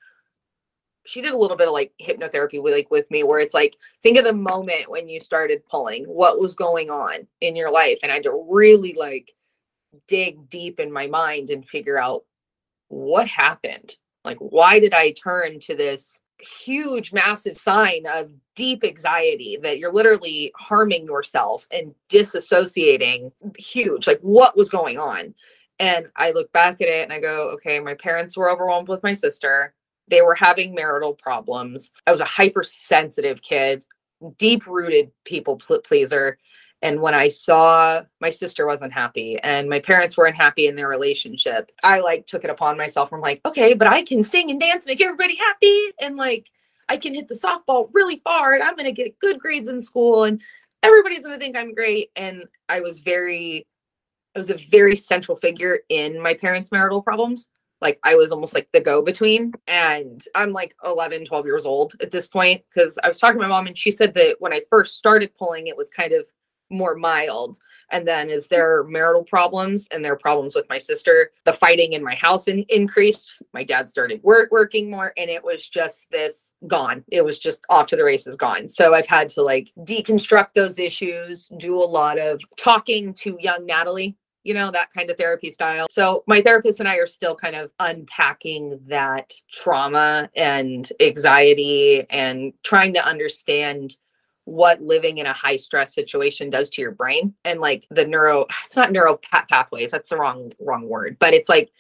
she 1.06 1.22
did 1.22 1.34
a 1.34 1.38
little 1.38 1.58
bit 1.58 1.68
of 1.68 1.74
like 1.74 1.92
hypnotherapy 2.00 2.62
with 2.62 2.74
like 2.74 2.92
with 2.92 3.10
me 3.10 3.24
where 3.24 3.40
it's 3.40 3.54
like 3.54 3.76
think 4.04 4.18
of 4.18 4.26
the 4.26 4.34
moment 4.34 4.90
when 4.90 5.10
you 5.10 5.20
started 5.20 5.66
pulling 5.66 6.04
what 6.06 6.40
was 6.40 6.54
going 6.54 6.90
on 6.90 7.26
in 7.42 7.56
your 7.56 7.72
life 7.72 8.00
and 8.04 8.12
i 8.12 8.16
had 8.16 8.24
to 8.24 8.46
really 8.50 8.94
like 8.94 9.32
dig 10.08 10.50
deep 10.50 10.80
in 10.80 10.92
my 10.92 11.08
mind 11.08 11.50
and 11.50 11.68
figure 11.68 12.00
out 12.00 12.24
what 12.90 13.28
happened 13.28 13.96
like 14.26 14.38
why 14.38 14.80
did 14.80 14.94
i 14.94 15.12
turn 15.12 15.60
to 15.60 15.76
this 15.76 16.20
huge 16.40 17.12
massive 17.12 17.58
sign 17.58 18.06
of 18.06 18.32
deep 18.56 18.84
anxiety 18.84 19.58
that 19.62 19.78
you're 19.78 19.92
literally 19.92 20.52
harming 20.56 21.06
yourself 21.06 21.68
and 21.72 21.94
disassociating 22.10 23.32
huge 23.58 24.08
like 24.08 24.20
what 24.22 24.56
was 24.56 24.70
going 24.70 24.98
on 24.98 25.34
and 25.80 26.08
i 26.16 26.32
look 26.32 26.52
back 26.52 26.82
at 26.82 26.88
it 26.88 27.04
and 27.04 27.12
i 27.12 27.20
go 27.20 27.50
okay 27.50 27.80
my 27.80 27.94
parents 27.94 28.38
were 28.38 28.50
overwhelmed 28.50 28.88
with 28.88 29.04
my 29.04 29.14
sister 29.14 29.74
they 30.10 30.22
were 30.22 30.36
having 30.36 30.76
marital 30.76 31.14
problems. 31.14 31.92
I 32.06 32.12
was 32.12 32.20
a 32.20 32.26
hypersensitive 32.26 33.42
kid, 33.42 33.86
deep 34.38 34.68
rooted 34.68 35.12
people 35.24 35.58
pleaser. 35.58 36.38
And 36.82 37.02
when 37.02 37.14
I 37.14 37.28
saw 37.28 38.04
my 38.22 38.30
sister 38.30 38.66
wasn't 38.66 38.94
happy 38.94 39.38
and 39.40 39.70
my 39.70 39.80
parents 39.80 40.16
weren't 40.16 40.38
happy 40.38 40.68
in 40.68 40.76
their 40.76 40.88
relationship, 40.88 41.72
I 41.84 42.00
like 42.00 42.26
took 42.26 42.44
it 42.44 42.50
upon 42.50 42.78
myself. 42.78 43.12
I'm 43.12 43.20
like, 43.20 43.42
okay, 43.46 43.74
but 43.74 43.88
I 43.88 44.04
can 44.04 44.24
sing 44.24 44.50
and 44.50 44.60
dance, 44.60 44.86
make 44.86 45.02
everybody 45.02 45.36
happy. 45.36 45.92
And 46.00 46.16
like, 46.16 46.48
I 46.88 46.98
can 46.98 47.14
hit 47.14 47.28
the 47.28 47.36
softball 47.36 47.90
really 47.94 48.22
far 48.24 48.54
and 48.54 48.64
I'm 48.64 48.76
going 48.76 48.86
to 48.86 48.92
get 48.92 49.20
good 49.20 49.40
grades 49.40 49.68
in 49.68 49.82
school 49.82 50.24
and 50.24 50.42
everybody's 50.82 51.26
going 51.26 51.38
to 51.38 51.44
think 51.44 51.58
I'm 51.58 51.76
great. 51.76 52.12
And 52.16 52.46
I 52.70 52.80
was 52.80 53.02
very, 53.02 53.68
I 54.36 54.40
was 54.40 54.50
a 54.50 54.58
very 54.72 54.96
central 54.96 55.36
figure 55.36 55.80
in 55.90 56.22
my 56.22 56.34
parents' 56.34 56.72
marital 56.72 57.02
problems 57.02 57.50
like 57.82 58.00
I 58.04 58.16
was 58.16 58.32
almost 58.32 58.54
like 58.54 58.70
the 58.74 58.82
go 58.82 59.02
between. 59.02 59.54
And 59.68 60.24
I'm 60.36 60.52
like 60.52 60.76
11, 60.84 61.26
12 61.26 61.46
years 61.46 61.66
old 61.66 61.94
at 62.02 62.12
this 62.12 62.28
point 62.28 62.62
because 62.74 62.98
I 63.04 63.08
was 63.08 63.20
talking 63.20 63.40
to 63.40 63.48
my 63.48 63.48
mom 63.48 63.68
and 63.68 63.78
she 63.78 63.92
said 63.92 64.14
that 64.16 64.38
when 64.40 64.54
I 64.54 64.62
first 64.70 64.98
started 64.98 65.36
pulling, 65.38 65.68
it 65.68 65.78
was 65.78 65.90
kind 65.90 66.14
of 66.14 66.26
more 66.70 66.96
mild. 66.96 67.58
And 67.92 68.08
then 68.08 68.30
as 68.30 68.48
their 68.48 68.84
marital 68.84 69.24
problems 69.24 69.88
and 69.92 70.06
their 70.06 70.16
problems 70.16 70.54
with 70.56 70.70
my 70.70 70.78
sister, 70.78 71.32
the 71.46 71.54
fighting 71.54 71.94
in 71.94 72.04
my 72.04 72.14
house 72.14 72.48
in- 72.48 72.66
increased. 72.70 73.34
My 73.54 73.64
dad 73.64 73.88
started 73.88 74.22
work 74.24 74.52
working 74.52 74.92
more 74.92 75.12
and 75.18 75.30
it 75.30 75.44
was 75.44 75.68
just 75.68 76.10
this 76.12 76.54
gone. 76.68 77.04
It 77.12 77.26
was 77.26 77.40
just 77.40 77.66
off 77.70 77.88
to 77.88 77.96
the 77.96 78.04
races 78.04 78.36
gone. 78.36 78.68
So 78.68 78.94
I've 78.94 79.08
had 79.08 79.30
to 79.30 79.42
like 79.42 79.72
deconstruct 79.80 80.54
those 80.54 80.78
issues, 80.78 81.50
do 81.58 81.76
a 81.76 81.84
lot 81.84 82.20
of 82.20 82.42
talking 82.58 83.14
to 83.16 83.38
young 83.40 83.66
Natalie 83.66 84.16
you 84.44 84.54
know, 84.54 84.72
that 84.72 84.92
kind 84.94 85.10
of 85.10 85.18
therapy 85.18 85.52
style. 85.52 85.88
So 85.90 86.24
my 86.26 86.42
therapist 86.42 86.80
and 86.80 86.88
I 86.88 86.96
are 86.96 87.08
still 87.08 87.36
kind 87.36 87.56
of 87.56 87.72
unpacking 87.80 88.80
that 88.88 89.34
trauma 89.52 90.30
and 90.36 90.90
anxiety 91.00 92.06
and 92.10 92.54
trying 92.64 92.94
to 92.94 93.06
understand 93.06 93.96
what 94.50 94.82
living 94.82 95.20
in 95.20 95.26
a 95.26 95.34
high 95.34 95.58
stress 95.58 95.94
situation 95.94 96.50
does 96.50 96.70
to 96.70 96.82
your 96.82 96.92
brain 96.92 97.34
and 97.46 97.60
like 97.60 97.86
the 97.92 98.06
neuro 98.06 98.46
it's 98.66 98.76
not 98.76 98.92
neuro 98.92 99.18
pathways 99.50 99.92
that's 99.92 100.10
the 100.10 100.18
wrong 100.18 100.52
wrong 100.60 100.88
word 100.88 101.18
but 101.20 101.34
it's 101.34 101.50
like 101.50 101.72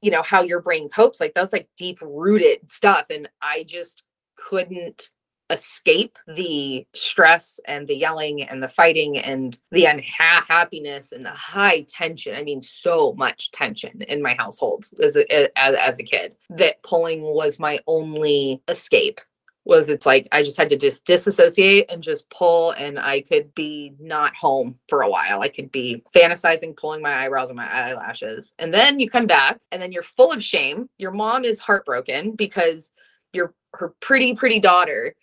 you 0.00 0.10
know 0.10 0.22
how 0.22 0.42
your 0.42 0.60
brain 0.60 0.88
copes 0.88 1.20
like 1.20 1.34
those 1.34 1.52
like 1.52 1.68
deep 1.76 1.98
rooted 2.02 2.60
stuff 2.70 3.06
and 3.10 3.28
i 3.40 3.64
just 3.64 4.02
couldn't 4.36 5.10
escape 5.52 6.18
the 6.26 6.86
stress 6.94 7.60
and 7.68 7.86
the 7.86 7.94
yelling 7.94 8.42
and 8.42 8.62
the 8.62 8.68
fighting 8.68 9.18
and 9.18 9.58
the 9.70 9.84
unhappiness 9.84 11.12
and 11.12 11.22
the 11.22 11.30
high 11.30 11.82
tension. 11.82 12.34
I 12.34 12.42
mean, 12.42 12.62
so 12.62 13.12
much 13.12 13.52
tension 13.52 14.00
in 14.02 14.22
my 14.22 14.34
household 14.34 14.86
as 15.02 15.14
a, 15.14 15.58
as, 15.58 15.74
as 15.76 15.98
a 15.98 16.04
kid 16.04 16.34
that 16.50 16.82
pulling 16.82 17.20
was 17.20 17.58
my 17.58 17.78
only 17.86 18.62
escape 18.66 19.20
was 19.64 19.88
it's 19.88 20.06
like 20.06 20.26
I 20.32 20.42
just 20.42 20.56
had 20.56 20.68
to 20.70 20.76
just 20.76 21.04
disassociate 21.04 21.86
and 21.88 22.02
just 22.02 22.28
pull 22.30 22.72
and 22.72 22.98
I 22.98 23.20
could 23.20 23.54
be 23.54 23.94
not 24.00 24.34
home 24.34 24.78
for 24.88 25.02
a 25.02 25.10
while. 25.10 25.40
I 25.40 25.48
could 25.48 25.70
be 25.70 26.02
fantasizing, 26.14 26.76
pulling 26.76 27.02
my 27.02 27.24
eyebrows 27.24 27.48
and 27.48 27.56
my 27.56 27.70
eyelashes. 27.70 28.54
And 28.58 28.74
then 28.74 28.98
you 28.98 29.08
come 29.08 29.26
back 29.26 29.60
and 29.70 29.80
then 29.80 29.92
you're 29.92 30.02
full 30.02 30.32
of 30.32 30.42
shame. 30.42 30.88
Your 30.98 31.12
mom 31.12 31.44
is 31.44 31.60
heartbroken 31.60 32.32
because 32.32 32.90
your 33.32 33.54
her 33.74 33.94
pretty 34.00 34.34
pretty 34.34 34.60
daughter 34.60 35.14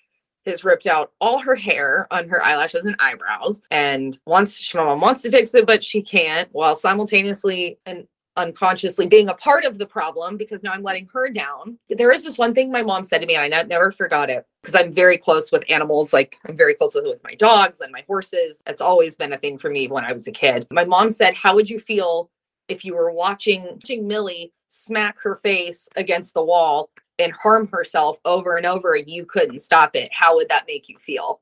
has 0.46 0.64
ripped 0.64 0.88
out 0.88 1.12
all 1.20 1.40
her 1.40 1.56
hair 1.56 2.08
on 2.12 2.28
her 2.30 2.44
eyelashes 2.44 2.86
and 2.86 2.96
eyebrows 3.00 3.62
and 3.72 4.18
wants 4.26 4.60
she, 4.60 4.78
mom 4.78 5.02
wants 5.02 5.22
to 5.22 5.30
fix 5.30 5.54
it 5.54 5.66
but 5.66 5.84
she 5.84 6.02
can't 6.02 6.50
while 6.54 6.76
simultaneously 6.76 7.78
and 7.86 8.08
unconsciously 8.40 9.08
being 9.08 9.30
a 9.30 9.34
part 9.34 9.66
of 9.66 9.78
the 9.78 9.86
problem 9.86 10.38
because 10.38 10.64
now 10.64 10.72
I'm 10.72 10.84
letting 10.84 11.08
her 11.14 11.30
down. 11.30 11.78
There 11.90 12.12
is 12.12 12.24
just 12.24 12.40
one 12.40 12.54
thing 12.54 12.72
my 12.72 12.82
mom 12.82 13.04
said 13.04 13.20
to 13.20 13.28
me, 13.28 13.36
and 13.36 13.54
I 13.54 13.64
never 13.64 13.92
forgot 13.92 14.30
it 14.30 14.46
because 14.64 14.76
I'm 14.76 14.92
very 14.92 15.18
close 15.18 15.52
with 15.52 15.64
animals. 15.70 16.14
Like 16.14 16.38
I'm 16.48 16.58
very 16.58 16.74
close 16.74 16.96
with, 16.96 17.06
with 17.06 17.24
my 17.24 17.36
dogs 17.36 17.82
and 17.82 17.92
my 17.92 18.04
horses. 18.08 18.64
It's 18.66 18.82
always 18.82 19.16
been 19.16 19.34
a 19.34 19.38
thing 19.38 19.58
for 19.58 19.70
me 19.70 19.88
when 19.88 20.06
I 20.06 20.14
was 20.14 20.28
a 20.28 20.32
kid. 20.32 20.66
My 20.72 20.86
mom 20.86 21.10
said, 21.10 21.34
How 21.36 21.54
would 21.56 21.70
you 21.70 21.80
feel 21.80 22.30
if 22.68 22.86
you 22.86 22.96
were 22.96 23.12
watching, 23.12 23.64
watching 23.64 24.08
Millie 24.08 24.54
smack 24.70 25.20
her 25.20 25.36
face 25.36 25.90
against 25.96 26.34
the 26.34 26.44
wall 26.44 26.90
and 27.18 27.34
harm 27.34 27.68
herself 27.72 28.18
over 28.24 28.56
and 28.56 28.66
over 28.66 28.94
and 28.94 29.10
you 29.10 29.26
couldn't 29.26 29.60
stop 29.60 29.96
it 29.96 30.10
how 30.14 30.36
would 30.36 30.48
that 30.48 30.66
make 30.68 30.88
you 30.88 30.98
feel 31.00 31.42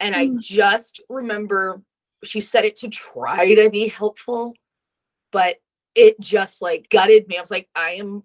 and 0.00 0.14
i 0.14 0.26
hmm. 0.26 0.38
just 0.38 1.00
remember 1.08 1.82
she 2.22 2.40
said 2.40 2.64
it 2.64 2.76
to 2.76 2.88
try 2.88 3.54
to 3.54 3.68
be 3.70 3.88
helpful 3.88 4.54
but 5.32 5.56
it 5.94 6.18
just 6.20 6.62
like 6.62 6.88
gutted 6.90 7.28
me. 7.28 7.36
I 7.36 7.40
was 7.40 7.50
like 7.50 7.68
i 7.74 7.92
am 7.92 8.22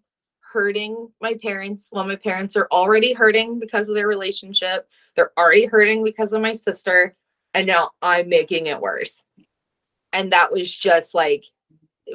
hurting 0.53 1.09
my 1.21 1.35
parents. 1.35 1.89
Well 1.91 2.05
my 2.05 2.15
parents 2.15 2.55
are 2.55 2.67
already 2.71 3.13
hurting 3.13 3.59
because 3.59 3.89
of 3.89 3.95
their 3.95 4.07
relationship. 4.07 4.87
They're 5.15 5.37
already 5.37 5.65
hurting 5.65 6.03
because 6.03 6.33
of 6.33 6.41
my 6.41 6.53
sister 6.53 7.15
and 7.53 7.67
now 7.67 7.91
i'm 8.01 8.29
making 8.29 8.67
it 8.67 8.79
worse. 8.79 9.21
And 10.13 10.31
that 10.31 10.51
was 10.51 10.75
just 10.75 11.13
like 11.13 11.43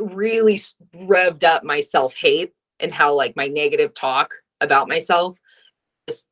really 0.01 0.59
revved 0.97 1.45
up 1.45 1.65
my 1.65 1.81
self-hate 1.81 2.53
and 2.81 2.93
how 2.93 3.15
like 3.15 3.37
my 3.37 3.47
negative 3.47 3.93
talk 3.93 4.35
about 4.61 4.89
myself 4.89 5.39
just 6.09 6.27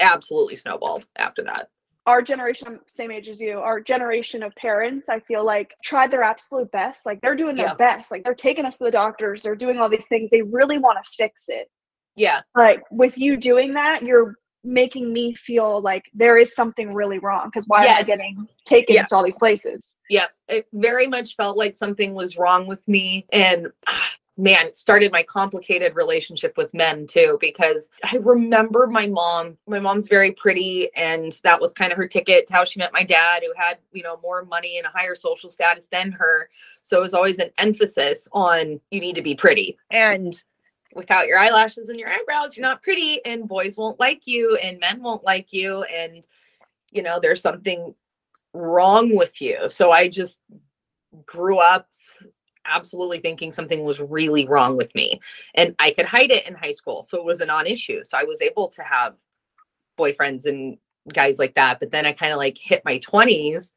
absolutely 0.00 0.56
snowballed 0.56 1.06
after 1.16 1.44
that 1.44 1.68
our 2.06 2.22
generation 2.22 2.80
same 2.86 3.10
age 3.10 3.28
as 3.28 3.40
you 3.40 3.58
our 3.58 3.80
generation 3.80 4.42
of 4.42 4.54
parents 4.54 5.08
i 5.08 5.20
feel 5.20 5.44
like 5.44 5.74
tried 5.82 6.10
their 6.10 6.22
absolute 6.22 6.70
best. 6.72 7.06
Like 7.06 7.20
they're 7.20 7.36
doing 7.36 7.56
their 7.56 7.68
yeah. 7.68 7.74
best. 7.74 8.10
Like 8.10 8.24
they're 8.24 8.34
taking 8.34 8.64
us 8.64 8.78
to 8.78 8.84
the 8.84 8.90
doctors. 8.90 9.42
They're 9.42 9.56
doing 9.56 9.78
all 9.78 9.88
these 9.88 10.06
things. 10.06 10.30
They 10.30 10.42
really 10.42 10.78
want 10.78 10.98
to 11.02 11.10
fix 11.16 11.44
it. 11.48 11.70
Yeah. 12.16 12.42
Like 12.54 12.82
with 12.90 13.18
you 13.18 13.36
doing 13.36 13.74
that 13.74 14.02
you're 14.02 14.34
making 14.64 15.12
me 15.12 15.32
feel 15.34 15.80
like 15.80 16.04
there 16.12 16.36
is 16.36 16.52
something 16.54 16.92
really 16.92 17.20
wrong 17.20 17.46
because 17.46 17.66
why 17.68 17.84
yes. 17.84 17.98
am 17.98 18.02
i 18.02 18.16
getting 18.16 18.48
taken 18.64 18.96
yeah. 18.96 19.04
to 19.04 19.14
all 19.14 19.24
these 19.24 19.38
places? 19.38 19.96
Yeah. 20.10 20.26
It 20.48 20.66
very 20.72 21.06
much 21.06 21.36
felt 21.36 21.56
like 21.56 21.76
something 21.76 22.14
was 22.14 22.36
wrong 22.36 22.66
with 22.66 22.86
me 22.88 23.26
and 23.32 23.68
ah, 23.86 24.10
man, 24.38 24.74
started 24.74 25.12
my 25.12 25.22
complicated 25.22 25.94
relationship 25.94 26.56
with 26.56 26.72
men 26.74 27.06
too, 27.06 27.38
because 27.40 27.88
I 28.04 28.16
remember 28.16 28.86
my 28.86 29.06
mom, 29.06 29.56
my 29.66 29.80
mom's 29.80 30.08
very 30.08 30.32
pretty, 30.32 30.94
and 30.94 31.32
that 31.42 31.60
was 31.60 31.72
kind 31.72 31.90
of 31.90 31.96
her 31.96 32.06
ticket 32.06 32.46
to 32.46 32.52
how 32.52 32.64
she 32.64 32.78
met 32.78 32.92
my 32.92 33.02
dad, 33.02 33.42
who 33.42 33.52
had, 33.56 33.78
you 33.92 34.02
know, 34.02 34.18
more 34.22 34.44
money 34.44 34.76
and 34.76 34.86
a 34.86 34.90
higher 34.90 35.14
social 35.14 35.48
status 35.48 35.86
than 35.86 36.12
her. 36.12 36.50
So 36.82 36.98
it 36.98 37.02
was 37.02 37.14
always 37.14 37.38
an 37.38 37.50
emphasis 37.58 38.28
on 38.32 38.80
you 38.90 39.00
need 39.00 39.16
to 39.16 39.22
be 39.22 39.34
pretty. 39.34 39.78
And 39.90 40.34
without 40.92 41.26
your 41.26 41.38
eyelashes 41.38 41.88
and 41.88 41.98
your 41.98 42.10
eyebrows, 42.10 42.56
you're 42.56 42.66
not 42.66 42.82
pretty, 42.82 43.24
and 43.24 43.48
boys 43.48 43.76
won't 43.76 43.98
like 43.98 44.26
you, 44.26 44.56
and 44.56 44.78
men 44.80 45.02
won't 45.02 45.24
like 45.24 45.52
you. 45.52 45.82
And, 45.84 46.22
you 46.90 47.02
know, 47.02 47.20
there's 47.20 47.40
something 47.40 47.94
wrong 48.52 49.16
with 49.16 49.40
you. 49.40 49.70
So 49.70 49.90
I 49.90 50.08
just 50.08 50.38
grew 51.24 51.58
up 51.58 51.88
absolutely 52.66 53.20
thinking 53.20 53.52
something 53.52 53.84
was 53.84 54.00
really 54.00 54.46
wrong 54.46 54.76
with 54.76 54.94
me. 54.94 55.20
And 55.54 55.74
I 55.78 55.92
could 55.92 56.06
hide 56.06 56.30
it 56.30 56.46
in 56.46 56.54
high 56.54 56.72
school. 56.72 57.04
So 57.04 57.18
it 57.18 57.24
was 57.24 57.40
a 57.40 57.46
non 57.46 57.66
issue. 57.66 58.04
So 58.04 58.18
I 58.18 58.24
was 58.24 58.42
able 58.42 58.68
to 58.70 58.82
have 58.82 59.16
boyfriends 59.98 60.46
and 60.46 60.78
guys 61.12 61.38
like 61.38 61.54
that. 61.54 61.80
But 61.80 61.90
then 61.90 62.06
I 62.06 62.12
kind 62.12 62.32
of 62.32 62.38
like 62.38 62.58
hit 62.58 62.82
my 62.84 62.98
20s 62.98 63.72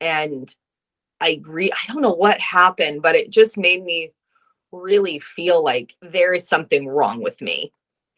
and 0.00 0.54
I 1.20 1.30
agree. 1.30 1.70
I 1.70 1.92
don't 1.92 2.02
know 2.02 2.14
what 2.14 2.40
happened, 2.40 3.02
but 3.02 3.14
it 3.14 3.30
just 3.30 3.56
made 3.58 3.84
me 3.84 4.12
really 4.72 5.18
feel 5.18 5.62
like 5.62 5.94
there 6.00 6.34
is 6.34 6.48
something 6.48 6.88
wrong 6.88 7.22
with 7.22 7.40
me 7.40 7.72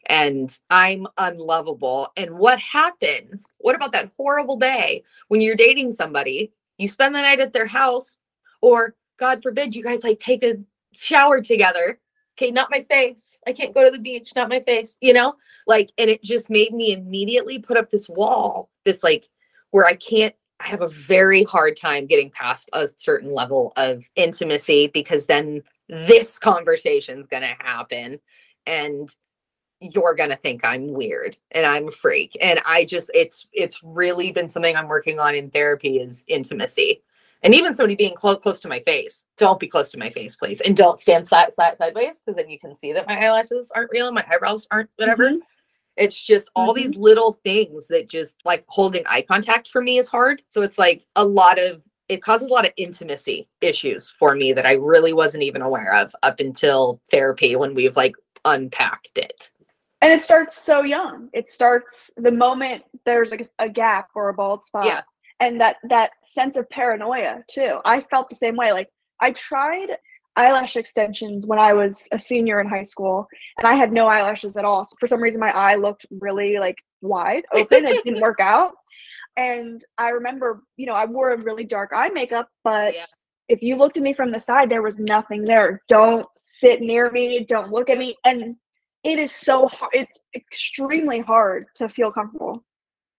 and 0.07 0.57
I'm 0.69 1.07
unlovable. 1.17 2.11
And 2.15 2.37
what 2.37 2.59
happens? 2.59 3.45
What 3.57 3.75
about 3.75 3.91
that 3.93 4.11
horrible 4.17 4.57
day 4.57 5.03
when 5.27 5.41
you're 5.41 5.55
dating 5.55 5.91
somebody? 5.93 6.51
You 6.77 6.87
spend 6.87 7.15
the 7.15 7.21
night 7.21 7.39
at 7.39 7.53
their 7.53 7.67
house, 7.67 8.17
or 8.61 8.95
God 9.17 9.41
forbid 9.41 9.75
you 9.75 9.83
guys 9.83 10.03
like 10.03 10.19
take 10.19 10.43
a 10.43 10.57
shower 10.93 11.41
together. 11.41 11.99
Okay, 12.37 12.51
not 12.51 12.71
my 12.71 12.81
face. 12.81 13.31
I 13.47 13.53
can't 13.53 13.73
go 13.73 13.85
to 13.85 13.91
the 13.91 14.01
beach, 14.01 14.33
not 14.35 14.49
my 14.49 14.59
face, 14.59 14.97
you 14.99 15.13
know? 15.13 15.35
Like, 15.67 15.91
and 15.97 16.09
it 16.09 16.21
just 16.21 16.49
made 16.49 16.73
me 16.73 16.91
immediately 16.91 17.59
put 17.59 17.77
up 17.77 17.89
this 17.89 18.09
wall, 18.09 18.69
this 18.83 19.03
like 19.03 19.29
where 19.71 19.85
I 19.85 19.95
can't, 19.95 20.35
I 20.59 20.67
have 20.67 20.81
a 20.81 20.89
very 20.89 21.43
hard 21.43 21.77
time 21.77 22.07
getting 22.07 22.31
past 22.31 22.69
a 22.73 22.87
certain 22.87 23.33
level 23.33 23.71
of 23.77 24.03
intimacy 24.15 24.89
because 24.93 25.27
then 25.27 25.63
this 25.87 26.39
conversation's 26.39 27.27
gonna 27.27 27.55
happen 27.59 28.19
and 28.65 29.13
you're 29.79 30.15
gonna 30.15 30.37
think 30.37 30.63
I'm 30.63 30.93
weird 30.93 31.37
and 31.51 31.65
I'm 31.65 31.89
a 31.89 31.91
freak. 31.91 32.37
And 32.41 32.59
I 32.65 32.85
just 32.85 33.11
it's 33.13 33.47
it's 33.53 33.81
really 33.83 34.31
been 34.31 34.49
something 34.49 34.75
I'm 34.75 34.87
working 34.87 35.19
on 35.19 35.35
in 35.35 35.51
therapy 35.51 35.97
is 35.97 36.23
intimacy 36.27 37.01
and 37.43 37.53
even 37.53 37.73
somebody 37.73 37.95
being 37.95 38.15
close 38.15 38.41
close 38.41 38.59
to 38.61 38.67
my 38.67 38.79
face 38.81 39.23
don't 39.37 39.59
be 39.59 39.67
close 39.67 39.91
to 39.91 39.99
my 39.99 40.09
face 40.09 40.35
please. 40.35 40.61
And 40.61 40.75
don't 40.75 40.99
stand 40.99 41.27
side, 41.27 41.53
side 41.53 41.77
sideways 41.77 42.21
because 42.25 42.37
then 42.37 42.49
you 42.49 42.59
can 42.59 42.75
see 42.75 42.93
that 42.93 43.07
my 43.07 43.17
eyelashes 43.17 43.71
aren't 43.75 43.91
real 43.91 44.07
and 44.07 44.15
my 44.15 44.25
eyebrows 44.29 44.67
aren't 44.71 44.89
whatever. 44.97 45.29
Mm-hmm. 45.29 45.39
it's 45.97 46.21
just 46.21 46.49
all 46.55 46.73
mm-hmm. 46.73 46.87
these 46.87 46.97
little 46.97 47.39
things 47.43 47.87
that 47.87 48.09
just 48.09 48.37
like 48.45 48.65
holding 48.67 49.03
eye 49.07 49.21
contact 49.21 49.69
for 49.69 49.81
me 49.81 49.97
is 49.97 50.09
hard. 50.09 50.41
So 50.49 50.61
it's 50.61 50.77
like 50.77 51.05
a 51.15 51.25
lot 51.25 51.59
of 51.59 51.81
it 52.07 52.21
causes 52.21 52.49
a 52.49 52.53
lot 52.53 52.65
of 52.65 52.73
intimacy 52.77 53.47
issues 53.61 54.11
for 54.11 54.35
me 54.35 54.53
that 54.53 54.65
i 54.65 54.73
really 54.73 55.11
wasn't 55.11 55.41
even 55.41 55.63
aware 55.63 55.95
of 55.95 56.15
up 56.21 56.39
until 56.39 57.01
therapy 57.09 57.55
when 57.55 57.73
we've 57.73 57.95
like 57.95 58.15
unpacked 58.45 59.17
it. 59.17 59.49
And 60.01 60.13
it 60.13 60.21
starts 60.21 60.55
so 60.55 60.83
young. 60.83 61.29
It 61.33 61.49
starts 61.49 62.11
the 62.15 62.31
moment 62.31 62.83
there's 63.05 63.31
like 63.31 63.41
a, 63.41 63.65
a 63.65 63.69
gap 63.69 64.09
or 64.13 64.29
a 64.29 64.33
bald 64.33 64.63
spot. 64.63 64.85
Yeah 64.85 65.01
and 65.39 65.59
that 65.59 65.77
that 65.89 66.11
sense 66.23 66.55
of 66.55 66.69
paranoia 66.69 67.43
too 67.49 67.79
i 67.85 67.99
felt 67.99 68.29
the 68.29 68.35
same 68.35 68.55
way 68.55 68.71
like 68.71 68.89
i 69.21 69.31
tried 69.31 69.89
eyelash 70.35 70.75
extensions 70.75 71.47
when 71.47 71.59
i 71.59 71.73
was 71.73 72.07
a 72.11 72.19
senior 72.19 72.59
in 72.59 72.67
high 72.67 72.81
school 72.81 73.27
and 73.57 73.67
i 73.67 73.73
had 73.73 73.91
no 73.91 74.07
eyelashes 74.07 74.57
at 74.57 74.65
all 74.65 74.83
so 74.83 74.95
for 74.99 75.07
some 75.07 75.21
reason 75.21 75.39
my 75.39 75.51
eye 75.51 75.75
looked 75.75 76.05
really 76.21 76.57
like 76.57 76.75
wide 77.01 77.43
open 77.53 77.85
it 77.85 78.03
didn't 78.03 78.21
work 78.21 78.39
out 78.39 78.73
and 79.37 79.83
i 79.97 80.09
remember 80.09 80.63
you 80.77 80.85
know 80.85 80.93
i 80.93 81.05
wore 81.05 81.31
a 81.31 81.37
really 81.37 81.63
dark 81.63 81.91
eye 81.93 82.09
makeup 82.09 82.49
but 82.63 82.93
yeah. 82.93 83.03
if 83.47 83.61
you 83.61 83.75
looked 83.75 83.97
at 83.97 84.03
me 84.03 84.13
from 84.13 84.31
the 84.31 84.39
side, 84.39 84.69
there 84.69 84.81
was 84.81 84.99
nothing 84.99 85.43
there. 85.43 85.81
Don't 85.87 86.25
sit 86.35 86.81
near 86.81 87.11
me. 87.11 87.45
Don't 87.47 87.71
look 87.71 87.89
at 87.89 87.99
me. 87.99 88.15
And 88.25 88.55
it 89.03 89.19
is 89.19 89.31
so 89.31 89.67
hard. 89.67 89.91
It's 89.93 90.19
extremely 90.35 91.19
hard 91.19 91.67
to 91.75 91.87
feel 91.87 92.11
comfortable 92.11 92.65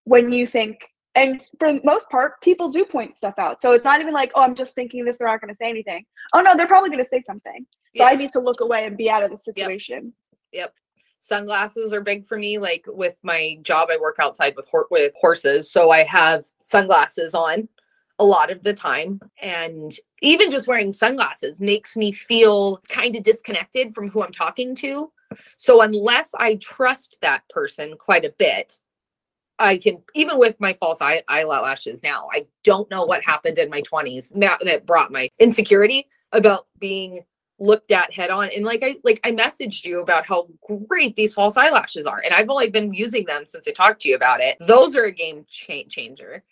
when 0.05 0.33
you 0.33 0.47
think, 0.47 0.81
and 1.17 1.43
for 1.59 1.73
the 1.73 1.81
most 1.83 2.09
part, 2.11 2.41
people 2.43 2.69
do 2.69 2.85
point 2.85 3.17
stuff 3.17 3.35
out. 3.39 3.61
So 3.61 3.73
it's 3.73 3.85
not 3.85 4.01
even 4.01 4.13
like, 4.13 4.31
oh, 4.35 4.43
I'm 4.43 4.55
just 4.55 4.75
thinking 4.75 5.05
this, 5.05 5.19
they're 5.19 5.27
not 5.27 5.41
going 5.41 5.49
to 5.49 5.57
say 5.57 5.69
anything. 5.69 6.05
Oh, 6.35 6.43
no, 6.43 6.57
they're 6.57 6.69
probably 6.69 6.91
going 6.91 7.03
to 7.03 7.09
say 7.09 7.21
something. 7.21 7.67
So 7.95 8.05
Yeah. 8.05 8.11
I 8.11 8.17
need 8.17 8.31
to 8.33 8.41
look 8.41 8.61
away 8.61 8.85
and 8.85 8.97
be 8.97 9.11
out 9.11 9.25
of 9.25 9.31
the 9.31 9.39
situation. 9.39 10.13
Yep. 10.53 10.75
Sunglasses 11.21 11.93
are 11.93 12.03
big 12.03 12.27
for 12.27 12.37
me. 12.37 12.59
Like 12.59 12.85
with 12.87 13.17
my 13.23 13.59
job, 13.63 13.89
I 13.91 13.97
work 13.97 14.17
outside 14.21 14.55
with 14.57 14.69
hor- 14.69 14.87
with 14.91 15.13
horses, 15.19 15.71
so 15.71 15.91
I 15.91 16.05
have 16.05 16.45
sunglasses 16.63 17.35
on 17.35 17.69
a 18.19 18.25
lot 18.25 18.51
of 18.51 18.63
the 18.63 18.75
time. 18.75 19.21
And 19.43 19.93
even 20.23 20.51
just 20.51 20.69
wearing 20.69 20.93
sunglasses 20.93 21.61
makes 21.61 21.97
me 21.97 22.13
feel 22.13 22.81
kind 22.89 23.17
of 23.17 23.23
disconnected 23.23 23.95
from 23.95 24.09
who 24.09 24.23
I'm 24.23 24.33
talking 24.33 24.75
to. 24.77 25.11
So 25.57 25.81
unless 25.81 26.33
I 26.39 26.57
trust 26.57 27.19
that 27.23 27.49
person 27.49 27.97
quite 27.99 28.25
a 28.25 28.35
bit, 28.39 28.79
I 29.59 29.79
can 29.79 30.03
even 30.15 30.39
with 30.39 30.61
my 30.61 30.75
false 30.75 31.01
eye 31.01 31.23
eyelashes 31.29 32.03
now. 32.03 32.29
I 32.33 32.47
don't 32.65 32.91
know 32.91 33.05
what 33.05 33.25
happened 33.25 33.59
in 33.59 33.71
my 33.71 33.83
20s 33.83 34.33
that, 34.41 34.87
brought 34.87 35.11
my 35.13 35.31
insecurity 35.39 36.09
about 36.33 36.67
being 36.79 37.25
looked 37.59 37.91
at 37.91 38.13
head 38.13 38.29
on 38.29 38.51
and 38.55 38.67
like 38.67 38.83
i 38.83 38.97
like 39.03 39.19
i 39.25 39.33
messaged 39.33 39.83
you 39.87 40.03
about 40.03 40.27
how 40.27 40.47
great 40.89 41.17
these 41.17 41.33
false 41.33 41.57
eyelashes 41.57 42.05
are 42.05 42.21
and 42.23 42.35
i've 42.35 42.51
only 42.51 42.69
been 42.69 42.93
using 42.93 43.25
them 43.25 43.47
since 43.47 43.67
i 43.67 43.71
talked 43.71 44.03
to 44.03 44.11
you 44.11 44.15
about 44.15 44.43
it 44.43 44.59
those 44.61 44.95
are 44.95 45.05
a 45.05 45.13
game 45.13 45.47
cha- 45.49 45.89
changer 45.89 46.43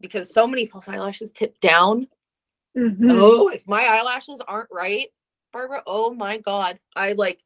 because 0.00 0.32
so 0.32 0.46
many 0.46 0.64
false 0.64 0.88
eyelashes 0.88 1.32
tip 1.32 1.60
down 1.60 2.06
Mhm. 2.74 3.08
oh 3.10 3.48
if 3.48 3.68
my 3.68 3.84
eyelashes 3.84 4.40
aren't 4.48 4.70
right 4.72 5.08
barbara 5.52 5.82
oh 5.86 6.14
my 6.14 6.38
god 6.38 6.78
i 6.96 7.12
like 7.12 7.40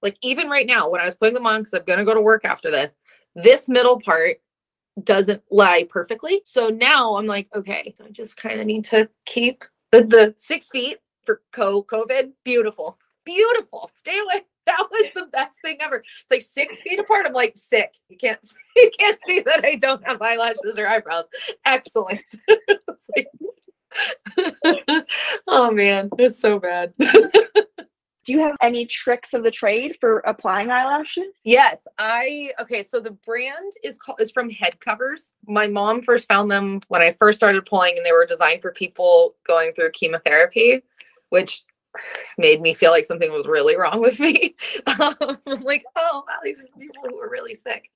like 0.00 0.16
even 0.22 0.48
right 0.48 0.66
now 0.68 0.88
when 0.88 1.00
i 1.00 1.04
was 1.04 1.16
putting 1.16 1.34
them 1.34 1.46
on 1.48 1.60
because 1.60 1.74
i'm 1.74 1.82
gonna 1.84 2.04
go 2.04 2.14
to 2.14 2.20
work 2.20 2.44
after 2.44 2.70
this 2.70 2.96
this 3.34 3.68
middle 3.68 4.00
part 4.00 4.36
doesn't 5.02 5.42
lie 5.50 5.84
perfectly. 5.90 6.40
So 6.44 6.68
now 6.68 7.16
i'm 7.16 7.26
like 7.26 7.48
okay 7.54 7.92
i 8.04 8.08
just 8.10 8.36
kind 8.36 8.60
of 8.60 8.66
need 8.66 8.84
to 8.86 9.08
keep 9.24 9.64
the, 9.90 10.02
the 10.04 10.34
six 10.36 10.68
feet 10.70 10.98
for 11.24 11.40
co 11.52 11.82
covid 11.82 12.30
beautiful 12.44 12.98
beautiful 13.24 13.90
stay 13.96 14.18
away. 14.18 14.42
That 14.66 14.86
was 14.90 15.10
the 15.14 15.26
best 15.26 15.60
thing 15.60 15.76
ever. 15.82 15.96
It's 15.96 16.30
like 16.30 16.40
six 16.40 16.80
feet 16.80 16.98
apart 16.98 17.26
i'm 17.26 17.34
like 17.34 17.52
sick 17.56 17.92
you 18.08 18.16
can't 18.16 18.40
you 18.76 18.90
can't 18.98 19.18
see 19.26 19.40
that 19.40 19.62
i 19.64 19.74
don't 19.74 20.02
have 20.06 20.22
eyelashes 20.22 20.78
or 20.78 20.86
eyebrows. 20.88 21.28
Excellent. 21.66 22.22
Like- 23.16 23.28
oh 25.46 25.70
man 25.70 26.08
it's 26.18 26.40
so 26.40 26.58
bad 26.58 26.92
Do 28.24 28.32
you 28.32 28.40
have 28.40 28.56
any 28.62 28.86
tricks 28.86 29.34
of 29.34 29.42
the 29.44 29.50
trade 29.50 29.96
for 30.00 30.20
applying 30.20 30.70
eyelashes? 30.70 31.42
Yes, 31.44 31.86
I 31.98 32.52
okay. 32.58 32.82
So 32.82 32.98
the 33.00 33.10
brand 33.10 33.72
is 33.82 33.98
called 33.98 34.20
is 34.20 34.30
from 34.30 34.48
Head 34.48 34.80
Covers. 34.80 35.34
My 35.46 35.66
mom 35.66 36.02
first 36.02 36.26
found 36.26 36.50
them 36.50 36.80
when 36.88 37.02
I 37.02 37.12
first 37.12 37.38
started 37.38 37.66
pulling, 37.66 37.96
and 37.96 38.04
they 38.04 38.12
were 38.12 38.26
designed 38.26 38.62
for 38.62 38.72
people 38.72 39.34
going 39.46 39.72
through 39.74 39.92
chemotherapy, 39.92 40.82
which 41.28 41.64
made 42.38 42.60
me 42.60 42.74
feel 42.74 42.90
like 42.90 43.04
something 43.04 43.30
was 43.30 43.46
really 43.46 43.76
wrong 43.76 44.00
with 44.00 44.18
me. 44.18 44.54
um, 44.86 45.14
I'm 45.46 45.62
like, 45.62 45.84
oh 45.94 46.24
wow, 46.26 46.38
these 46.42 46.58
are 46.60 46.80
people 46.80 47.04
who 47.08 47.18
are 47.20 47.30
really 47.30 47.54
sick. 47.54 47.90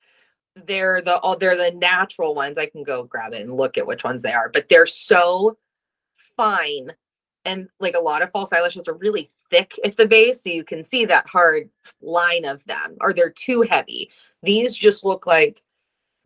They're 0.67 1.01
the 1.01 1.17
all 1.19 1.37
they're 1.37 1.57
the 1.57 1.71
natural 1.71 2.35
ones. 2.35 2.59
I 2.59 2.67
can 2.67 2.83
go 2.83 3.05
grab 3.05 3.33
it 3.33 3.41
and 3.41 3.55
look 3.55 3.79
at 3.79 3.87
which 3.87 4.05
ones 4.05 4.23
they 4.23 4.33
are, 4.33 4.51
but 4.51 4.69
they're 4.69 4.87
so 4.87 5.57
fine. 6.37 6.93
And 7.49 7.69
like 7.81 7.95
a 7.95 8.01
lot 8.01 8.21
of 8.21 8.31
false 8.31 8.53
eyelashes 8.53 8.89
are 8.89 8.95
really 8.95 9.31
thick 9.51 9.73
at 9.83 9.97
the 9.97 10.07
base, 10.07 10.43
so 10.43 10.51
you 10.51 10.65
can 10.65 10.85
see 10.85 11.07
that 11.07 11.27
hard 11.27 11.71
line 12.03 12.45
of 12.45 12.63
them, 12.67 12.99
or 13.01 13.15
they're 13.15 13.31
too 13.31 13.63
heavy. 13.63 14.11
These 14.43 14.77
just 14.77 15.03
look 15.03 15.27
like 15.27 15.63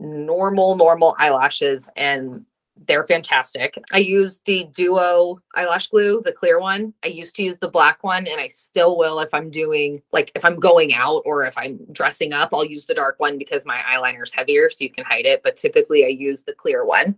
normal, 0.01 0.75
normal 0.75 1.15
eyelashes, 1.17 1.87
and 1.95 2.45
they're 2.87 3.05
fantastic. 3.05 3.77
I 3.93 3.99
use 3.99 4.41
the 4.45 4.67
Duo 4.73 5.39
eyelash 5.55 5.87
glue, 5.87 6.21
the 6.25 6.33
clear 6.33 6.59
one. 6.59 6.93
I 7.05 7.07
used 7.07 7.37
to 7.37 7.43
use 7.43 7.57
the 7.57 7.69
black 7.69 8.03
one, 8.03 8.27
and 8.27 8.41
I 8.41 8.49
still 8.49 8.97
will 8.97 9.19
if 9.19 9.33
I'm 9.33 9.49
doing 9.49 10.01
like 10.11 10.29
if 10.35 10.43
I'm 10.43 10.59
going 10.59 10.93
out 10.93 11.21
or 11.25 11.45
if 11.45 11.57
I'm 11.57 11.79
dressing 11.93 12.33
up, 12.33 12.49
I'll 12.51 12.65
use 12.65 12.83
the 12.83 12.95
dark 12.95 13.17
one 13.21 13.37
because 13.37 13.65
my 13.65 13.79
eyeliner 13.89 14.23
is 14.23 14.33
heavier, 14.33 14.69
so 14.69 14.83
you 14.83 14.89
can 14.89 15.05
hide 15.05 15.25
it. 15.25 15.41
But 15.41 15.55
typically, 15.55 16.03
I 16.03 16.09
use 16.09 16.43
the 16.43 16.53
clear 16.53 16.83
one. 16.83 17.15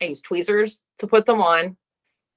I 0.00 0.04
use 0.04 0.22
tweezers 0.22 0.84
to 0.98 1.08
put 1.08 1.26
them 1.26 1.40
on. 1.40 1.76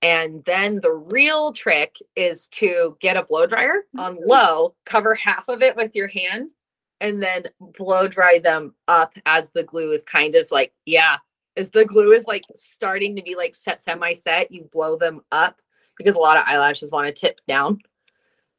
And 0.02 0.44
then 0.46 0.80
the 0.82 0.94
real 0.94 1.54
trick 1.54 1.96
is 2.16 2.48
to 2.50 2.98
get 3.02 3.18
a 3.18 3.24
blow 3.24 3.46
dryer 3.46 3.84
mm-hmm. 3.96 4.00
on 4.00 4.18
low, 4.26 4.76
cover 4.86 5.14
half 5.14 5.48
of 5.48 5.62
it 5.62 5.76
with 5.76 5.96
your 5.96 6.08
hand, 6.08 6.52
and 7.00 7.22
then 7.22 7.46
blow 7.60 8.08
dry 8.08 8.40
them 8.40 8.74
up 8.88 9.14
as 9.26 9.52
the 9.52 9.64
glue 9.64 9.92
is 9.92 10.04
kind 10.04 10.36
of 10.36 10.50
like, 10.52 10.74
yeah, 10.86 11.18
as 11.58 11.70
the 11.70 11.86
glue 11.86 12.12
is 12.14 12.26
like 12.26 12.44
starting 12.56 13.16
to 13.16 13.22
be 13.22 13.36
like 13.36 13.56
set 13.56 13.82
semi 13.82 14.14
set, 14.14 14.52
you 14.52 14.70
blow 14.72 14.96
them 14.96 15.22
up 15.32 15.62
because 15.98 16.16
a 16.16 16.20
lot 16.20 16.38
of 16.38 16.44
eyelashes 16.48 16.92
want 16.92 17.08
to 17.08 17.14
tip 17.14 17.40
down. 17.48 17.80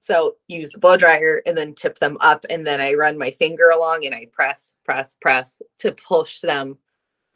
So 0.00 0.35
use 0.48 0.70
the 0.70 0.81
blow 0.81 0.96
dryer 0.96 1.42
and 1.46 1.57
then 1.57 1.74
tip 1.74 1.98
them 1.98 2.16
up. 2.20 2.44
And 2.50 2.66
then 2.66 2.81
I 2.81 2.94
run 2.94 3.16
my 3.16 3.31
finger 3.31 3.70
along 3.70 4.05
and 4.05 4.14
I 4.14 4.26
press, 4.33 4.72
press, 4.85 5.16
press 5.20 5.62
to 5.78 5.92
push 5.92 6.40
them 6.40 6.78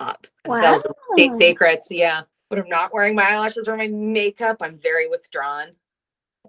up. 0.00 0.26
Are 0.44 0.60
big 1.16 1.34
secrets. 1.34 1.88
Yeah. 1.90 2.22
When 2.48 2.60
I'm 2.60 2.68
not 2.68 2.94
wearing 2.94 3.14
my 3.14 3.24
eyelashes 3.24 3.68
or 3.68 3.76
my 3.76 3.88
makeup, 3.88 4.58
I'm 4.60 4.78
very 4.78 5.08
withdrawn. 5.08 5.70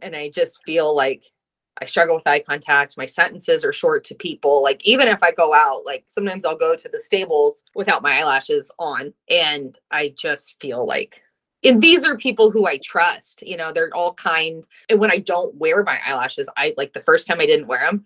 And 0.02 0.16
I 0.16 0.30
just 0.30 0.64
feel 0.64 0.96
like 0.96 1.24
I 1.82 1.86
struggle 1.86 2.16
with 2.16 2.28
eye 2.28 2.40
contact. 2.40 2.98
My 2.98 3.06
sentences 3.06 3.64
are 3.64 3.74
short 3.74 4.04
to 4.06 4.16
people. 4.16 4.62
Like, 4.64 4.84
even 4.86 5.08
if 5.08 5.22
I 5.24 5.32
go 5.32 5.54
out, 5.54 5.86
like 5.86 6.06
sometimes 6.08 6.46
I'll 6.46 6.58
go 6.58 6.76
to 6.76 6.90
the 6.90 7.00
stables 7.00 7.64
without 7.76 8.02
my 8.02 8.20
eyelashes 8.20 8.72
on. 8.80 9.14
And 9.30 9.78
I 9.92 10.14
just 10.18 10.60
feel 10.60 10.86
like, 10.86 11.24
and 11.64 11.82
these 11.82 12.06
are 12.06 12.18
people 12.18 12.52
who 12.52 12.68
I 12.68 12.78
trust, 12.78 13.42
you 13.42 13.58
know, 13.58 13.72
they're 13.72 13.94
all 13.94 14.14
kind. 14.14 14.68
And 14.90 15.00
when 15.00 15.12
I 15.12 15.18
don't 15.18 15.56
wear 15.56 15.84
my 15.84 16.00
eyelashes, 16.06 16.50
I 16.58 16.74
like 16.78 16.94
the 16.94 17.02
first 17.02 17.28
time 17.28 17.40
I 17.40 17.46
didn't 17.46 17.68
wear 17.68 17.86
them, 17.86 18.06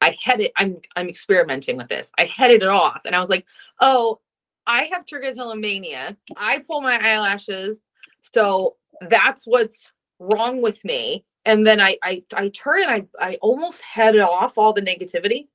I 0.00 0.16
headed, 0.22 0.50
I'm, 0.56 0.78
I'm 0.96 1.08
experimenting 1.08 1.76
with 1.76 1.88
this. 1.88 2.10
I 2.18 2.24
headed 2.24 2.62
it 2.62 2.68
off 2.68 3.00
and 3.04 3.14
I 3.14 3.20
was 3.20 3.30
like, 3.30 3.46
oh, 3.80 4.20
I 4.68 4.84
have 4.92 5.06
trichotillomania. 5.06 6.16
I 6.36 6.58
pull 6.60 6.82
my 6.82 6.98
eyelashes. 6.98 7.80
So 8.20 8.76
that's 9.08 9.46
what's 9.46 9.90
wrong 10.18 10.60
with 10.60 10.84
me. 10.84 11.24
And 11.44 11.66
then 11.66 11.80
I 11.80 11.96
I 12.02 12.22
I 12.34 12.50
turn 12.50 12.82
and 12.82 12.90
I 12.90 13.06
I 13.18 13.36
almost 13.36 13.82
head 13.82 14.16
off 14.18 14.58
all 14.58 14.74
the 14.74 14.82
negativity. 14.82 15.48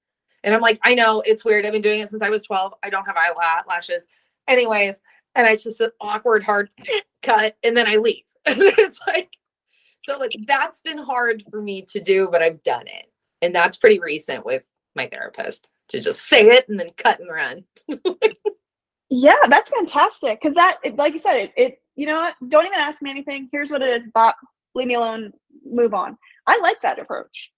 And 0.43 0.53
I'm 0.53 0.61
like, 0.61 0.79
I 0.83 0.95
know 0.95 1.21
it's 1.25 1.45
weird. 1.45 1.65
I've 1.65 1.71
been 1.71 1.81
doing 1.81 2.01
it 2.01 2.09
since 2.09 2.23
I 2.23 2.29
was 2.29 2.43
12. 2.43 2.73
I 2.83 2.89
don't 2.89 3.05
have 3.05 3.15
eyelashes. 3.15 4.07
Anyways, 4.47 4.99
and 5.35 5.47
I 5.47 5.55
just 5.55 5.79
an 5.79 5.91
awkward 6.01 6.43
hard 6.43 6.69
cut 7.21 7.55
and 7.63 7.77
then 7.77 7.87
I 7.87 7.95
leave. 7.95 8.23
And 8.45 8.59
it's 8.59 8.99
like 9.07 9.29
so 10.01 10.17
like 10.17 10.35
that's 10.45 10.81
been 10.81 10.97
hard 10.97 11.45
for 11.49 11.61
me 11.61 11.83
to 11.83 12.01
do, 12.01 12.27
but 12.29 12.41
I've 12.41 12.61
done 12.63 12.87
it. 12.87 13.05
And 13.41 13.55
that's 13.55 13.77
pretty 13.77 13.99
recent 13.99 14.45
with 14.45 14.63
my 14.95 15.07
therapist 15.07 15.69
to 15.89 16.01
just 16.01 16.21
say 16.23 16.47
it 16.47 16.67
and 16.67 16.77
then 16.77 16.89
cut 16.97 17.21
and 17.21 17.29
run. 17.29 17.63
Yeah, 19.15 19.35
that's 19.47 19.69
fantastic. 19.69 20.41
Because 20.41 20.55
that, 20.55 20.79
it, 20.83 20.95
like 20.95 21.13
you 21.13 21.19
said, 21.19 21.35
it, 21.35 21.53
it, 21.55 21.81
you 21.95 22.07
know 22.07 22.15
what? 22.15 22.35
Don't 22.47 22.65
even 22.65 22.79
ask 22.79 22.99
me 22.99 23.11
anything. 23.11 23.47
Here's 23.51 23.69
what 23.69 23.83
it 23.83 23.89
is. 23.89 24.07
Bop, 24.11 24.35
leave 24.73 24.87
me 24.87 24.95
alone. 24.95 25.31
Move 25.63 25.93
on. 25.93 26.17
I 26.47 26.59
like 26.61 26.81
that 26.81 26.97
approach. 26.97 27.51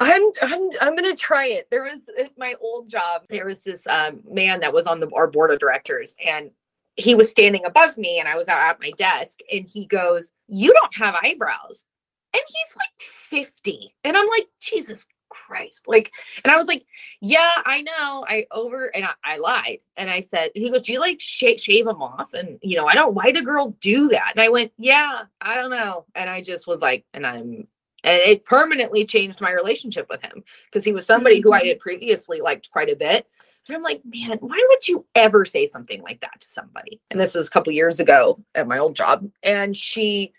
I'm 0.00 0.22
I'm 0.42 0.70
I'm 0.80 0.96
gonna 0.96 1.14
try 1.14 1.46
it. 1.46 1.68
There 1.70 1.84
was 1.84 2.00
my 2.36 2.54
old 2.60 2.90
job. 2.90 3.22
There 3.30 3.46
was 3.46 3.62
this 3.62 3.86
um, 3.86 4.20
man 4.28 4.58
that 4.60 4.72
was 4.72 4.88
on 4.88 4.98
the 4.98 5.08
our 5.14 5.28
board 5.28 5.52
of 5.52 5.60
directors, 5.60 6.16
and 6.26 6.50
he 6.96 7.14
was 7.14 7.30
standing 7.30 7.64
above 7.64 7.96
me, 7.96 8.18
and 8.18 8.28
I 8.28 8.34
was 8.34 8.48
out 8.48 8.58
at 8.58 8.80
my 8.80 8.90
desk, 8.98 9.38
and 9.52 9.68
he 9.72 9.86
goes, 9.86 10.32
"You 10.48 10.72
don't 10.72 10.96
have 10.96 11.14
eyebrows," 11.22 11.84
and 12.32 12.42
he's 12.44 12.76
like 12.76 12.90
fifty, 12.98 13.94
and 14.02 14.16
I'm 14.16 14.26
like, 14.26 14.48
Jesus 14.60 15.06
Christ, 15.46 15.86
like, 15.86 16.12
and 16.42 16.52
I 16.52 16.56
was 16.56 16.66
like, 16.66 16.84
Yeah, 17.20 17.50
I 17.64 17.82
know, 17.82 18.24
I 18.28 18.46
over, 18.50 18.86
and 18.94 19.04
I, 19.04 19.10
I 19.24 19.38
lied, 19.38 19.80
and 19.96 20.08
I 20.08 20.20
said, 20.20 20.50
and 20.54 20.64
he 20.64 20.70
goes, 20.70 20.82
Do 20.82 20.92
you 20.92 21.00
like 21.00 21.20
shave 21.20 21.60
shave 21.60 21.84
them 21.84 22.02
off? 22.02 22.32
And 22.32 22.58
you 22.62 22.76
know, 22.76 22.86
I 22.86 22.94
don't. 22.94 23.14
Why 23.14 23.32
do 23.32 23.42
girls 23.42 23.74
do 23.74 24.08
that? 24.08 24.32
And 24.34 24.40
I 24.40 24.48
went, 24.48 24.72
Yeah, 24.78 25.22
I 25.40 25.56
don't 25.56 25.70
know, 25.70 26.06
and 26.14 26.30
I 26.30 26.42
just 26.42 26.66
was 26.66 26.80
like, 26.80 27.04
and 27.12 27.26
I'm 27.26 27.68
and 28.04 28.20
it 28.20 28.44
permanently 28.44 29.06
changed 29.06 29.40
my 29.40 29.50
relationship 29.50 30.06
with 30.10 30.22
him 30.22 30.44
because 30.66 30.84
he 30.84 30.92
was 30.92 31.06
somebody 31.06 31.40
who 31.40 31.52
I 31.52 31.60
mm-hmm. 31.60 31.68
had 31.68 31.78
previously 31.78 32.40
liked 32.40 32.70
quite 32.70 32.90
a 32.90 32.96
bit. 32.96 33.26
But 33.66 33.76
I'm 33.76 33.82
like, 33.82 34.02
man, 34.04 34.36
why 34.40 34.62
would 34.68 34.86
you 34.86 35.06
ever 35.14 35.46
say 35.46 35.66
something 35.66 36.02
like 36.02 36.20
that 36.20 36.38
to 36.40 36.50
somebody? 36.50 37.00
And 37.10 37.18
this 37.18 37.34
was 37.34 37.48
a 37.48 37.50
couple 37.50 37.72
years 37.72 37.98
ago 37.98 38.38
at 38.54 38.68
my 38.68 38.76
old 38.76 38.94
job. 38.94 39.26
And 39.42 39.74
she 39.74 40.34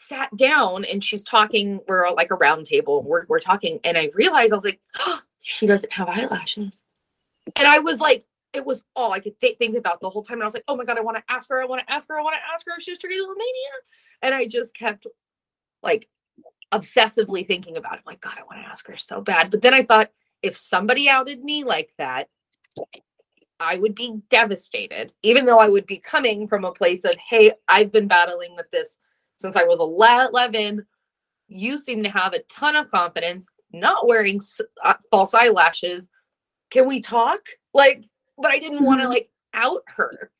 sat 0.00 0.34
down 0.36 0.84
and 0.84 1.02
she's 1.02 1.24
talking. 1.24 1.80
We're 1.86 2.06
all 2.06 2.14
like 2.14 2.30
a 2.30 2.36
round 2.36 2.66
table. 2.66 3.02
We're, 3.02 3.26
we're 3.26 3.40
talking. 3.40 3.80
And 3.84 3.98
I 3.98 4.10
realized 4.14 4.52
I 4.52 4.56
was 4.56 4.64
like, 4.64 4.80
oh, 4.98 5.20
she 5.40 5.66
doesn't 5.66 5.92
have 5.92 6.08
eyelashes. 6.08 6.80
And 7.56 7.68
I 7.68 7.78
was 7.80 8.00
like, 8.00 8.24
it 8.52 8.64
was 8.64 8.82
all 8.96 9.12
I 9.12 9.20
could 9.20 9.38
th- 9.40 9.58
think 9.58 9.76
about 9.76 10.00
the 10.00 10.10
whole 10.10 10.22
time. 10.22 10.38
And 10.38 10.42
I 10.42 10.46
was 10.46 10.54
like, 10.54 10.64
oh 10.68 10.76
my 10.76 10.84
God, 10.84 10.98
I 10.98 11.02
want 11.02 11.16
to 11.16 11.22
ask 11.28 11.48
her. 11.50 11.62
I 11.62 11.66
want 11.66 11.86
to 11.86 11.92
ask 11.92 12.08
her. 12.08 12.18
I 12.18 12.22
want 12.22 12.36
to 12.36 12.52
ask 12.52 12.66
her 12.66 12.74
if 12.76 12.82
she's 12.82 12.98
trichotillomania. 12.98 13.76
And 14.22 14.34
I 14.34 14.46
just 14.46 14.76
kept 14.76 15.06
like 15.82 16.08
obsessively 16.72 17.46
thinking 17.46 17.76
about 17.76 17.94
it. 17.94 17.98
I'm 17.98 18.12
like, 18.12 18.20
God, 18.20 18.34
I 18.38 18.42
want 18.42 18.64
to 18.64 18.68
ask 18.68 18.86
her 18.88 18.96
so 18.96 19.20
bad. 19.20 19.50
But 19.50 19.62
then 19.62 19.74
I 19.74 19.84
thought, 19.84 20.10
if 20.42 20.56
somebody 20.56 21.08
outed 21.08 21.44
me 21.44 21.64
like 21.64 21.92
that, 21.98 22.28
I 23.60 23.76
would 23.76 23.94
be 23.94 24.22
devastated, 24.30 25.12
even 25.22 25.44
though 25.44 25.58
I 25.58 25.68
would 25.68 25.86
be 25.86 25.98
coming 25.98 26.48
from 26.48 26.64
a 26.64 26.72
place 26.72 27.04
of, 27.04 27.14
hey, 27.16 27.52
I've 27.68 27.92
been 27.92 28.08
battling 28.08 28.56
with 28.56 28.70
this 28.70 28.96
since 29.40 29.56
I 29.56 29.64
was 29.64 29.80
11. 29.80 30.86
You 31.48 31.78
seem 31.78 32.02
to 32.04 32.10
have 32.10 32.32
a 32.32 32.42
ton 32.44 32.76
of 32.76 32.90
confidence, 32.90 33.50
not 33.72 34.06
wearing 34.06 34.40
uh, 34.84 34.94
false 35.10 35.34
eyelashes. 35.34 36.10
Can 36.70 36.86
we 36.86 37.00
talk? 37.00 37.40
Like, 37.74 38.04
but 38.38 38.50
I 38.52 38.58
didn't 38.58 38.84
want 38.84 39.00
to 39.00 39.06
Mhm. 39.06 39.10
like 39.10 39.30
out 39.54 39.82
her. 39.88 40.30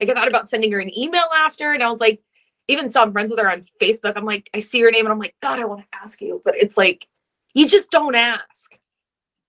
Like, 0.00 0.10
I 0.10 0.14
thought 0.14 0.28
about 0.28 0.50
sending 0.50 0.72
her 0.72 0.80
an 0.80 0.96
email 0.98 1.28
after, 1.34 1.72
and 1.72 1.82
I 1.82 1.88
was 1.88 2.00
like, 2.00 2.20
even 2.68 2.88
so, 2.88 3.00
I'm 3.00 3.12
friends 3.12 3.30
with 3.30 3.38
her 3.38 3.48
on 3.50 3.64
Facebook. 3.80 4.14
I'm 4.16 4.24
like, 4.24 4.50
I 4.52 4.60
see 4.60 4.80
her 4.80 4.90
name, 4.90 5.06
and 5.06 5.12
I'm 5.12 5.18
like, 5.20 5.36
God, 5.40 5.60
I 5.60 5.64
want 5.64 5.82
to 5.82 5.98
ask 5.98 6.20
you, 6.20 6.42
but 6.44 6.56
it's 6.56 6.76
like, 6.76 7.06
you 7.54 7.66
just 7.68 7.90
don't 7.90 8.14
ask 8.14 8.72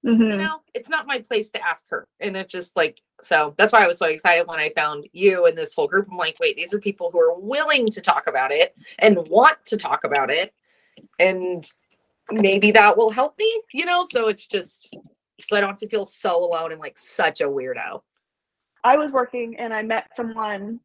you 0.03 0.11
Mhm. 0.13 0.37
know, 0.37 0.59
it's 0.73 0.87
not 0.87 1.05
my 1.07 1.19
place 1.19 1.49
to 1.51 1.61
ask 1.61 1.83
her. 1.89 2.07
And 2.21 2.37
it's 2.37 2.51
just 2.51 2.75
like, 2.77 3.01
so 3.21 3.55
that's 3.57 3.73
why 3.73 3.83
I 3.83 3.87
was 3.87 3.97
so 3.97 4.05
excited 4.05 4.47
when 4.47 4.59
I 4.59 4.69
found 4.75 5.07
you 5.11 5.45
and 5.45 5.57
this 5.57 5.73
whole 5.73 5.87
group. 5.87 6.07
I'm 6.09 6.17
like, 6.17 6.37
wait, 6.39 6.55
these 6.55 6.73
are 6.73 6.79
people 6.79 7.09
who 7.11 7.19
are 7.19 7.37
willing 7.37 7.89
to 7.89 8.01
talk 8.01 8.27
about 8.27 8.51
it 8.51 8.75
and 8.99 9.27
want 9.27 9.57
to 9.65 9.77
talk 9.77 10.03
about 10.03 10.29
it. 10.29 10.53
And 11.19 11.69
maybe 12.31 12.71
that 12.71 12.97
will 12.97 13.09
help 13.09 13.37
me, 13.37 13.61
you 13.73 13.85
know? 13.85 14.05
So 14.11 14.27
it's 14.27 14.45
just, 14.45 14.95
so 15.47 15.57
I 15.57 15.61
don't 15.61 15.69
have 15.71 15.79
to 15.79 15.89
feel 15.89 16.05
so 16.05 16.43
alone 16.43 16.71
and 16.71 16.79
like 16.79 16.97
such 16.97 17.41
a 17.41 17.45
weirdo. 17.45 18.01
I 18.83 18.97
was 18.97 19.11
working 19.11 19.57
and 19.57 19.73
I 19.73 19.81
met 19.81 20.15
someone. 20.15 20.79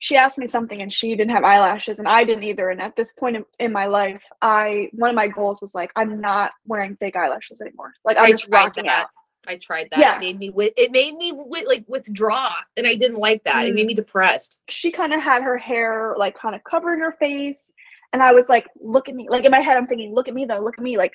She 0.00 0.16
asked 0.16 0.38
me 0.38 0.46
something 0.46 0.82
and 0.82 0.92
she 0.92 1.10
didn't 1.10 1.30
have 1.30 1.44
eyelashes 1.44 1.98
and 1.98 2.08
I 2.08 2.24
didn't 2.24 2.44
either. 2.44 2.70
And 2.70 2.80
at 2.80 2.96
this 2.96 3.12
point 3.12 3.36
in, 3.36 3.44
in 3.58 3.72
my 3.72 3.86
life, 3.86 4.24
I 4.42 4.90
one 4.92 5.10
of 5.10 5.16
my 5.16 5.28
goals 5.28 5.60
was 5.60 5.74
like 5.74 5.90
I'm 5.96 6.20
not 6.20 6.52
wearing 6.66 6.96
fake 6.96 7.16
eyelashes 7.16 7.60
anymore. 7.60 7.94
Like 8.04 8.16
I'm 8.16 8.26
I 8.26 8.30
just 8.30 8.48
rocking 8.48 8.86
that. 8.86 9.04
out. 9.04 9.08
I 9.48 9.56
tried 9.56 9.88
that. 9.90 9.98
Yeah. 9.98 10.16
It 10.16 10.20
made 10.20 10.38
me, 10.38 10.52
it 10.76 10.90
made 10.92 11.14
me 11.16 11.32
like 11.66 11.84
withdraw 11.88 12.52
and 12.76 12.86
I 12.86 12.94
didn't 12.94 13.16
like 13.18 13.42
that. 13.44 13.66
It 13.66 13.74
made 13.74 13.84
Mm. 13.84 13.88
me 13.88 13.94
depressed. 13.94 14.58
She 14.68 14.90
kind 14.90 15.12
of 15.14 15.20
had 15.20 15.42
her 15.42 15.56
hair 15.56 16.14
like 16.18 16.36
kind 16.38 16.54
of 16.54 16.62
covering 16.64 17.00
her 17.00 17.12
face, 17.18 17.72
and 18.12 18.22
I 18.22 18.32
was 18.32 18.48
like, 18.48 18.66
"Look 18.80 19.08
at 19.08 19.14
me!" 19.14 19.28
Like 19.28 19.44
in 19.44 19.50
my 19.50 19.60
head, 19.60 19.76
I'm 19.76 19.86
thinking, 19.86 20.14
"Look 20.14 20.28
at 20.28 20.34
me, 20.34 20.44
though. 20.44 20.58
Look 20.60 20.76
at 20.78 20.84
me!" 20.84 20.96
Like, 20.98 21.14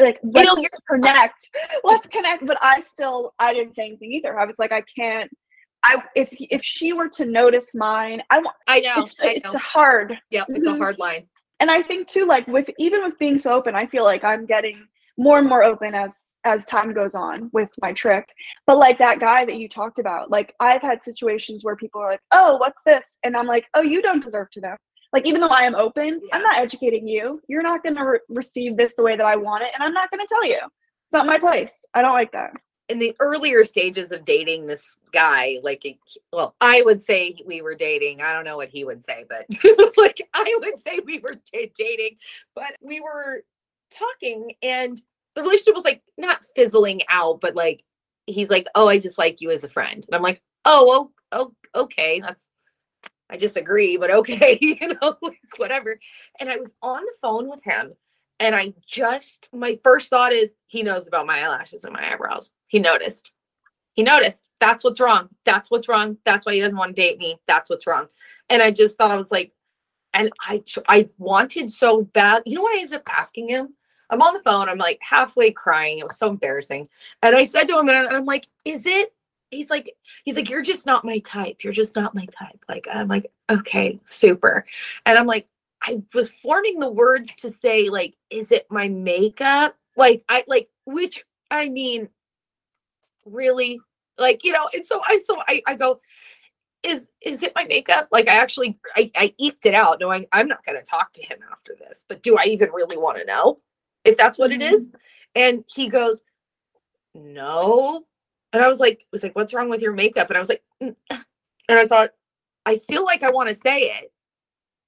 like 0.00 0.18
let's 0.22 0.46
you're- 0.60 0.68
connect. 0.90 1.50
Let's 1.84 2.06
connect. 2.06 2.46
But 2.46 2.58
I 2.62 2.80
still, 2.80 3.34
I 3.38 3.52
didn't 3.52 3.74
say 3.74 3.84
anything 3.86 4.12
either. 4.12 4.38
I 4.38 4.44
was 4.46 4.58
like, 4.58 4.72
I 4.72 4.82
can't. 4.96 5.30
I 5.84 6.02
if 6.14 6.30
if 6.50 6.62
she 6.64 6.92
were 6.94 7.08
to 7.10 7.26
notice 7.26 7.74
mine, 7.74 8.22
I 8.30 8.38
want. 8.38 8.56
I 8.66 8.80
know. 8.80 8.94
It's 9.02 9.20
I 9.22 9.32
it's 9.32 9.52
know. 9.52 9.58
hard. 9.60 10.18
Yeah, 10.30 10.44
It's 10.48 10.66
a 10.66 10.70
Mhm. 10.72 10.78
hard 10.78 10.98
line. 10.98 11.26
and 11.60 11.70
i 11.70 11.80
think 11.80 12.08
too 12.08 12.26
like 12.26 12.46
with 12.48 12.68
even 12.78 13.00
with 13.04 13.16
being 13.18 13.38
so 13.38 13.54
open 13.54 13.76
i 13.76 13.86
feel 13.86 14.02
like 14.02 14.24
i'm 14.24 14.44
getting 14.44 14.78
more 15.16 15.38
and 15.38 15.48
more 15.48 15.62
open 15.62 15.94
as 15.94 16.34
as 16.44 16.64
time 16.64 16.92
goes 16.92 17.14
on 17.14 17.48
with 17.52 17.70
my 17.80 17.92
trich 17.92 18.24
but 18.66 18.76
like 18.78 18.98
that 18.98 19.20
guy 19.20 19.44
that 19.44 19.56
you 19.58 19.68
talked 19.68 19.98
about 19.98 20.30
like 20.30 20.54
i've 20.60 20.82
had 20.82 21.02
situations 21.02 21.62
where 21.64 21.76
people 21.76 22.00
are 22.00 22.08
like 22.10 22.20
oh 22.32 22.56
what's 22.56 22.82
this? 22.84 23.18
And 23.24 23.36
i'm 23.36 23.46
like 23.46 23.66
oh 23.74 23.82
you 23.82 24.02
don't 24.02 24.22
deserve 24.22 24.50
to 24.52 24.60
know. 24.60 24.76
Like 25.12 25.26
even 25.26 25.40
though 25.40 25.48
i 25.48 25.62
am 25.62 25.76
open 25.76 26.20
Yeah. 26.22 26.36
i'm 26.36 26.42
not 26.42 26.58
educating 26.58 27.06
you. 27.06 27.40
You're 27.48 27.62
not 27.62 27.82
going 27.84 27.94
to 27.96 28.02
re- 28.04 28.18
receive 28.28 28.76
this 28.76 28.96
the 28.96 29.02
way 29.04 29.16
that 29.16 29.26
i 29.26 29.36
want 29.36 29.62
it 29.62 29.70
and 29.74 29.82
i'm 29.84 29.94
not 29.94 30.10
going 30.10 30.20
to 30.20 30.26
tell 30.28 30.44
you. 30.44 30.58
It's 30.58 31.12
not 31.12 31.26
my 31.26 31.38
place. 31.38 31.84
I 31.94 32.02
don't 32.02 32.14
like 32.14 32.32
that. 32.32 32.52
In 32.88 32.98
the 32.98 33.14
earlier 33.20 33.64
stages 33.64 34.10
of 34.12 34.24
dating 34.26 34.66
this 34.66 34.96
guy, 35.12 35.56
like, 35.62 35.82
well, 36.32 36.54
I 36.60 36.82
would 36.82 37.02
say 37.02 37.34
we 37.46 37.62
were 37.62 37.74
dating. 37.74 38.20
I 38.20 38.32
don't 38.34 38.44
know 38.44 38.56
what 38.58 38.68
he 38.68 38.84
would 38.84 39.02
say, 39.02 39.24
but 39.28 39.46
it 39.48 39.78
was 39.78 39.96
like, 39.96 40.20
I 40.34 40.58
would 40.60 40.82
say 40.82 41.00
we 41.04 41.18
were 41.20 41.36
da- 41.50 41.72
dating, 41.78 42.16
but 42.54 42.76
we 42.82 43.00
were 43.00 43.42
talking 43.94 44.52
and 44.62 45.00
the 45.34 45.42
relationship 45.42 45.74
was 45.74 45.84
like 45.84 46.02
not 46.16 46.44
fizzling 46.54 47.02
out, 47.08 47.40
but 47.40 47.54
like, 47.54 47.82
he's 48.26 48.50
like, 48.50 48.66
oh, 48.74 48.88
I 48.88 48.98
just 48.98 49.18
like 49.18 49.40
you 49.40 49.50
as 49.50 49.64
a 49.64 49.68
friend. 49.68 50.04
And 50.06 50.14
I'm 50.14 50.22
like, 50.22 50.42
oh, 50.64 51.10
oh, 51.32 51.52
oh 51.74 51.82
okay. 51.82 52.20
That's, 52.20 52.50
I 53.30 53.36
disagree, 53.36 53.96
but 53.96 54.10
okay, 54.10 54.58
you 54.62 54.76
know, 54.80 55.16
like, 55.22 55.38
whatever. 55.56 55.98
And 56.38 56.48
I 56.50 56.56
was 56.56 56.72
on 56.82 57.02
the 57.02 57.12
phone 57.20 57.48
with 57.48 57.64
him 57.64 57.94
and 58.40 58.54
I 58.54 58.74
just, 58.86 59.48
my 59.52 59.78
first 59.82 60.10
thought 60.10 60.32
is, 60.32 60.54
he 60.66 60.82
knows 60.82 61.06
about 61.06 61.26
my 61.26 61.40
eyelashes 61.40 61.84
and 61.84 61.92
my 61.92 62.12
eyebrows. 62.12 62.50
He 62.66 62.78
noticed. 62.78 63.30
He 63.92 64.02
noticed. 64.02 64.44
That's 64.60 64.82
what's 64.82 65.00
wrong. 65.00 65.28
That's 65.44 65.70
what's 65.70 65.88
wrong. 65.88 66.18
That's 66.24 66.44
why 66.44 66.54
he 66.54 66.60
doesn't 66.60 66.76
want 66.76 66.96
to 66.96 67.00
date 67.00 67.18
me. 67.18 67.38
That's 67.46 67.70
what's 67.70 67.86
wrong. 67.86 68.08
And 68.50 68.62
I 68.62 68.70
just 68.70 68.98
thought 68.98 69.10
I 69.10 69.16
was 69.16 69.30
like, 69.30 69.52
and 70.12 70.32
I, 70.40 70.62
I 70.88 71.08
wanted 71.18 71.70
so 71.70 72.02
bad. 72.02 72.42
You 72.46 72.56
know 72.56 72.62
what 72.62 72.76
I 72.76 72.80
ended 72.80 72.94
up 72.94 73.08
asking 73.08 73.48
him? 73.48 73.74
I'm 74.10 74.22
on 74.22 74.34
the 74.34 74.40
phone. 74.40 74.68
I'm 74.68 74.78
like 74.78 74.98
halfway 75.02 75.50
crying. 75.50 75.98
It 75.98 76.04
was 76.04 76.18
so 76.18 76.28
embarrassing. 76.28 76.88
And 77.22 77.34
I 77.34 77.44
said 77.44 77.64
to 77.64 77.78
him, 77.78 77.88
and 77.88 78.08
I'm 78.08 78.24
like, 78.24 78.48
is 78.64 78.86
it? 78.86 79.12
He's 79.50 79.70
like, 79.70 79.94
he's 80.24 80.36
like, 80.36 80.50
you're 80.50 80.62
just 80.62 80.86
not 80.86 81.04
my 81.04 81.20
type. 81.20 81.62
You're 81.62 81.72
just 81.72 81.94
not 81.94 82.14
my 82.14 82.26
type. 82.26 82.64
Like, 82.68 82.88
I'm 82.92 83.08
like, 83.08 83.30
okay, 83.50 84.00
super. 84.04 84.66
And 85.06 85.18
I'm 85.18 85.26
like, 85.26 85.46
I 85.82 86.02
was 86.14 86.30
forming 86.30 86.80
the 86.80 86.90
words 86.90 87.36
to 87.36 87.50
say, 87.50 87.88
like, 87.88 88.16
is 88.30 88.50
it 88.50 88.66
my 88.70 88.88
makeup? 88.88 89.76
Like, 89.96 90.24
I 90.28 90.44
like, 90.48 90.68
which 90.86 91.24
I 91.50 91.68
mean, 91.68 92.08
really, 93.24 93.80
like, 94.18 94.44
you 94.44 94.52
know, 94.52 94.68
and 94.74 94.84
so 94.86 95.02
I, 95.06 95.20
so 95.24 95.40
I, 95.46 95.62
I 95.66 95.76
go, 95.76 96.00
is 96.82 97.08
is 97.20 97.42
it 97.42 97.52
my 97.54 97.64
makeup? 97.64 98.08
Like, 98.10 98.28
I 98.28 98.34
actually, 98.36 98.78
I, 98.96 99.10
I 99.14 99.34
eked 99.38 99.66
it 99.66 99.74
out, 99.74 100.00
knowing 100.00 100.26
I'm 100.32 100.48
not 100.48 100.64
going 100.64 100.78
to 100.78 100.84
talk 100.84 101.12
to 101.14 101.22
him 101.22 101.38
after 101.50 101.74
this. 101.78 102.04
But 102.08 102.22
do 102.22 102.36
I 102.36 102.44
even 102.44 102.70
really 102.72 102.96
want 102.96 103.18
to 103.18 103.24
know 103.24 103.60
if 104.04 104.16
that's 104.16 104.38
what 104.38 104.52
it 104.52 104.62
is? 104.62 104.88
And 105.34 105.64
he 105.66 105.88
goes, 105.88 106.20
no. 107.14 108.04
And 108.52 108.62
I 108.62 108.68
was 108.68 108.80
like, 108.80 109.04
was 109.10 109.22
like, 109.22 109.34
what's 109.34 109.54
wrong 109.54 109.68
with 109.68 109.82
your 109.82 109.92
makeup? 109.92 110.28
And 110.28 110.36
I 110.36 110.40
was 110.40 110.48
like, 110.48 110.62
"Mm." 110.82 110.94
and 111.10 111.78
I 111.78 111.86
thought, 111.86 112.10
I 112.66 112.78
feel 112.78 113.04
like 113.04 113.22
I 113.22 113.30
want 113.30 113.48
to 113.48 113.54
say 113.54 113.82
it, 113.82 114.12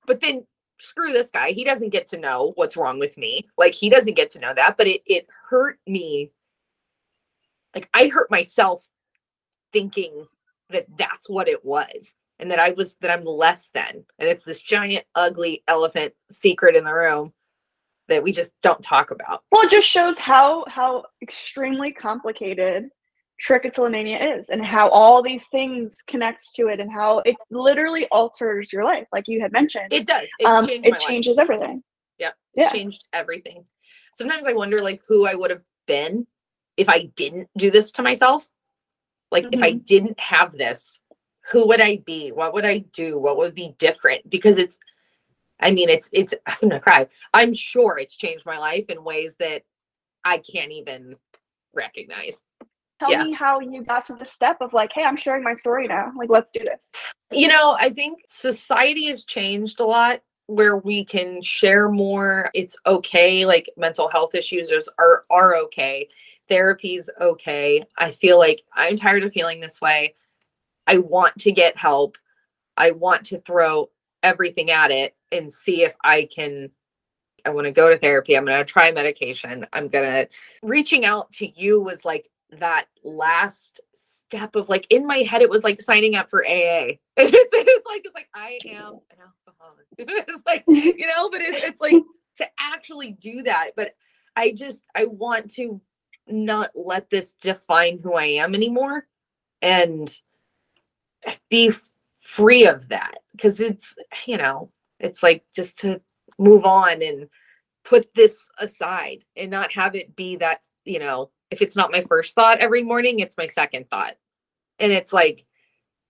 but 0.07 0.21
then 0.21 0.47
screw 0.81 1.13
this 1.13 1.31
guy. 1.31 1.51
He 1.51 1.65
doesn't 1.65 1.91
get 1.91 2.07
to 2.09 2.19
know 2.19 2.53
what's 2.55 2.77
wrong 2.77 2.99
with 2.99 3.19
me. 3.19 3.49
Like 3.59 3.75
he 3.75 3.89
doesn't 3.89 4.15
get 4.15 4.31
to 4.31 4.39
know 4.39 4.55
that, 4.55 4.77
but 4.77 4.87
it 4.87 5.03
it 5.07 5.27
hurt 5.49 5.79
me. 5.87 6.31
Like 7.75 7.89
I 7.93 8.09
hurt 8.09 8.31
myself 8.31 8.89
thinking 9.73 10.27
that 10.71 10.87
that's 10.97 11.29
what 11.29 11.49
it 11.49 11.65
was 11.65 12.15
and 12.39 12.51
that 12.51 12.59
I 12.59 12.71
was 12.71 12.95
that 13.01 13.11
I'm 13.11 13.25
less 13.25 13.71
than. 13.75 14.05
And 14.19 14.29
it's 14.29 14.45
this 14.45 14.63
giant 14.63 15.05
ugly 15.15 15.63
elephant 15.69 16.15
secret 16.31 16.77
in 16.77 16.85
the 16.85 16.95
room 16.95 17.33
that 18.09 18.23
we 18.23 18.33
just 18.33 18.55
don't 18.63 18.83
talk 18.83 19.11
about. 19.11 19.43
Well, 19.51 19.63
it 19.63 19.71
just 19.71 19.89
shows 19.89 20.19
how 20.19 20.65
how 20.69 21.05
extremely 21.23 21.93
complicated 21.93 22.89
trichotillomania 23.45 24.39
is, 24.39 24.49
and 24.49 24.65
how 24.65 24.89
all 24.89 25.23
these 25.23 25.47
things 25.49 25.97
connect 26.07 26.55
to 26.55 26.69
it, 26.69 26.81
and 26.81 26.91
how 26.93 27.19
it 27.21 27.37
literally 27.51 28.07
alters 28.07 28.73
your 28.73 28.85
life, 28.85 29.07
like 29.13 29.29
you 29.29 29.41
had 29.41 29.53
mentioned. 29.53 29.93
It 29.93 30.07
does. 30.07 30.29
It's 30.39 30.49
um, 30.49 30.67
changed 30.67 30.87
it 30.87 30.93
life. 30.93 31.01
changes 31.01 31.39
everything. 31.39 31.83
Yeah. 32.19 32.31
Yeah. 32.55 32.69
It 32.69 32.73
changed 32.73 33.05
everything. 33.13 33.65
Sometimes 34.17 34.47
I 34.47 34.55
wonder 34.55 34.81
like 34.81 35.01
who 35.07 35.27
I 35.27 35.35
would 35.35 35.51
have 35.51 35.63
been 35.87 36.27
if 36.77 36.89
I 36.89 37.11
didn't 37.17 37.49
do 37.57 37.71
this 37.71 37.93
to 37.93 38.03
myself. 38.03 38.49
Like 39.31 39.47
if 39.53 39.63
I 39.63 39.73
didn't 39.73 40.21
have 40.21 40.53
this, 40.53 41.01
who 41.51 41.67
would 41.69 41.81
I 41.81 41.99
be? 41.99 42.31
What 42.31 42.55
would 42.55 42.65
I 42.65 42.79
do? 42.79 43.19
What 43.19 43.37
would 43.37 43.55
be 43.55 43.75
different? 43.79 44.29
Because 44.31 44.57
it's 44.59 44.79
I 45.61 45.71
mean 45.71 45.89
it's 45.89 46.11
it's 46.13 46.35
I'm 46.47 46.69
gonna 46.69 46.81
cry. 46.81 47.09
I'm 47.35 47.55
sure 47.55 47.99
it's 47.99 48.17
changed 48.17 48.47
my 48.47 48.59
life 48.59 48.89
in 48.89 49.05
ways 49.05 49.37
that 49.37 49.63
I 50.25 50.39
can't 50.39 50.73
even 50.73 51.17
recognize. 51.75 52.43
Tell 52.99 53.11
yeah. 53.11 53.25
me 53.25 53.33
how 53.33 53.61
you 53.61 53.83
got 53.83 54.07
to 54.07 54.15
the 54.15 54.25
step 54.25 54.57
of 54.61 54.73
like, 54.73 54.91
hey, 54.93 55.05
I'm 55.05 55.17
sharing 55.17 55.43
my 55.43 55.53
story 55.53 55.87
now. 55.87 56.13
Like, 56.17 56.31
let's 56.31 56.51
do 56.51 56.61
this. 56.61 56.93
You 57.31 57.49
know, 57.49 57.77
I 57.79 57.91
think 57.91 58.21
society 58.27 59.07
has 59.09 59.25
changed 59.25 59.81
a 59.81 59.85
lot 59.85 60.23
where 60.47 60.79
we 60.79 61.05
can 61.05 61.43
share 61.43 61.91
more. 61.91 62.51
It's 62.55 62.79
okay. 62.87 63.45
Like 63.45 63.69
mental 63.77 64.09
health 64.09 64.35
issues 64.35 64.73
are 64.99 65.25
are 65.31 65.57
okay. 65.57 66.09
Therapy's 66.49 67.11
okay. 67.21 67.85
I 67.99 68.11
feel 68.13 68.39
like 68.39 68.63
I'm 68.73 68.97
tired 68.97 69.25
of 69.25 69.33
feeling 69.33 69.61
this 69.61 69.81
way. 69.81 70.15
I 70.87 70.99
want 70.99 71.37
to 71.41 71.53
get 71.53 71.77
help. 71.77 72.17
I 72.77 72.93
want 72.93 73.27
to 73.27 73.41
throw 73.41 73.91
everything 74.23 74.71
at 74.71 74.91
it 74.91 75.16
and 75.33 75.53
see 75.53 75.83
if 75.83 75.95
I 76.03 76.29
can 76.33 76.71
I 77.45 77.51
want 77.51 77.67
to 77.67 77.71
go 77.71 77.89
to 77.89 77.97
therapy. 77.97 78.37
I'm 78.37 78.45
going 78.45 78.59
to 78.59 78.65
try 78.65 78.91
medication. 78.91 79.67
I'm 79.73 79.87
going 79.87 80.05
to 80.05 80.29
reaching 80.63 81.05
out 81.05 81.31
to 81.35 81.49
you 81.49 81.81
was 81.81 82.05
like 82.05 82.29
that 82.59 82.87
last 83.05 83.81
step 83.95 84.57
of 84.57 84.69
like 84.69 84.87
in 84.91 85.07
my 85.07 85.19
head 85.19 85.43
it 85.43 85.51
was 85.51 85.63
like 85.63 85.81
signing 85.81 86.17
up 86.17 86.29
for 86.29 86.45
AA. 86.45 86.95
It's, 87.19 87.55
it's 87.55 87.87
like 87.87 88.03
it's 88.05 88.15
like 88.15 88.29
I 88.35 88.59
am 88.67 88.99
an 89.11 89.17
alcoholic. 89.49 89.87
it's 89.99 90.43
like 90.45 90.65
you 90.69 91.07
know, 91.07 91.31
but 91.31 91.41
it's 91.41 91.65
it's 91.65 91.81
like 91.81 92.03
to 92.37 92.47
actually 92.61 93.13
do 93.13 93.43
that. 93.45 93.71
But 93.75 93.95
I 94.35 94.53
just 94.53 94.85
I 94.95 95.07
want 95.07 95.51
to 95.53 95.81
not 96.29 96.73
let 96.75 97.09
this 97.09 97.33
define 97.35 98.01
who 98.03 98.15
I 98.15 98.25
am 98.25 98.55
anymore 98.55 99.07
and 99.63 100.15
be 101.49 101.73
free 102.19 102.67
of 102.67 102.89
that 102.89 103.19
because 103.33 103.61
it's 103.61 103.95
you 104.27 104.37
know 104.37 104.71
it's 105.01 105.23
like 105.23 105.45
just 105.55 105.79
to 105.81 106.01
move 106.39 106.65
on 106.65 107.03
and 107.03 107.29
put 107.85 108.13
this 108.15 108.49
aside 108.59 109.25
and 109.37 109.51
not 109.51 109.73
have 109.73 109.95
it 109.95 110.17
be 110.17 110.37
that 110.37 110.61
you 110.85 110.99
know 110.99 111.31
if 111.51 111.63
it's 111.63 111.77
not 111.77 111.93
my 111.93 112.01
first 112.03 112.35
thought 112.35 112.59
every 112.59 112.83
morning 112.83 113.21
it's 113.21 113.37
my 113.37 113.47
second 113.47 113.89
thought. 113.89 114.15
And 114.79 114.93
it's 114.93 115.13
like 115.13 115.45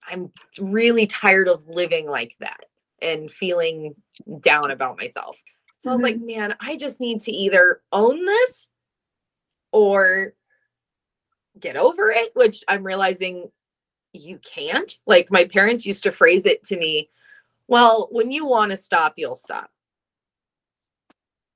i'm 0.08 0.30
really 0.58 1.06
tired 1.06 1.48
of 1.48 1.68
living 1.68 2.08
like 2.08 2.34
that 2.40 2.64
and 3.02 3.30
feeling 3.30 3.94
down 4.40 4.70
about 4.70 4.96
myself. 4.96 5.36
So 5.78 5.90
i 5.90 5.94
was 5.94 6.02
like 6.02 6.16
mm-hmm. 6.16 6.26
man 6.26 6.56
i 6.60 6.76
just 6.76 7.00
need 7.00 7.20
to 7.22 7.32
either 7.32 7.80
own 7.92 8.24
this 8.24 8.68
or 9.72 10.34
get 11.58 11.76
over 11.76 12.10
it 12.10 12.30
which 12.34 12.62
i'm 12.68 12.84
realizing 12.84 13.50
you 14.20 14.38
can't. 14.38 14.92
Like 15.06 15.30
my 15.30 15.44
parents 15.44 15.86
used 15.86 16.02
to 16.04 16.12
phrase 16.12 16.46
it 16.46 16.64
to 16.64 16.76
me 16.76 17.10
well 17.68 18.08
when 18.10 18.30
you 18.30 18.46
want 18.46 18.70
to 18.70 18.76
stop 18.76 19.14
you'll 19.16 19.34
stop. 19.34 19.70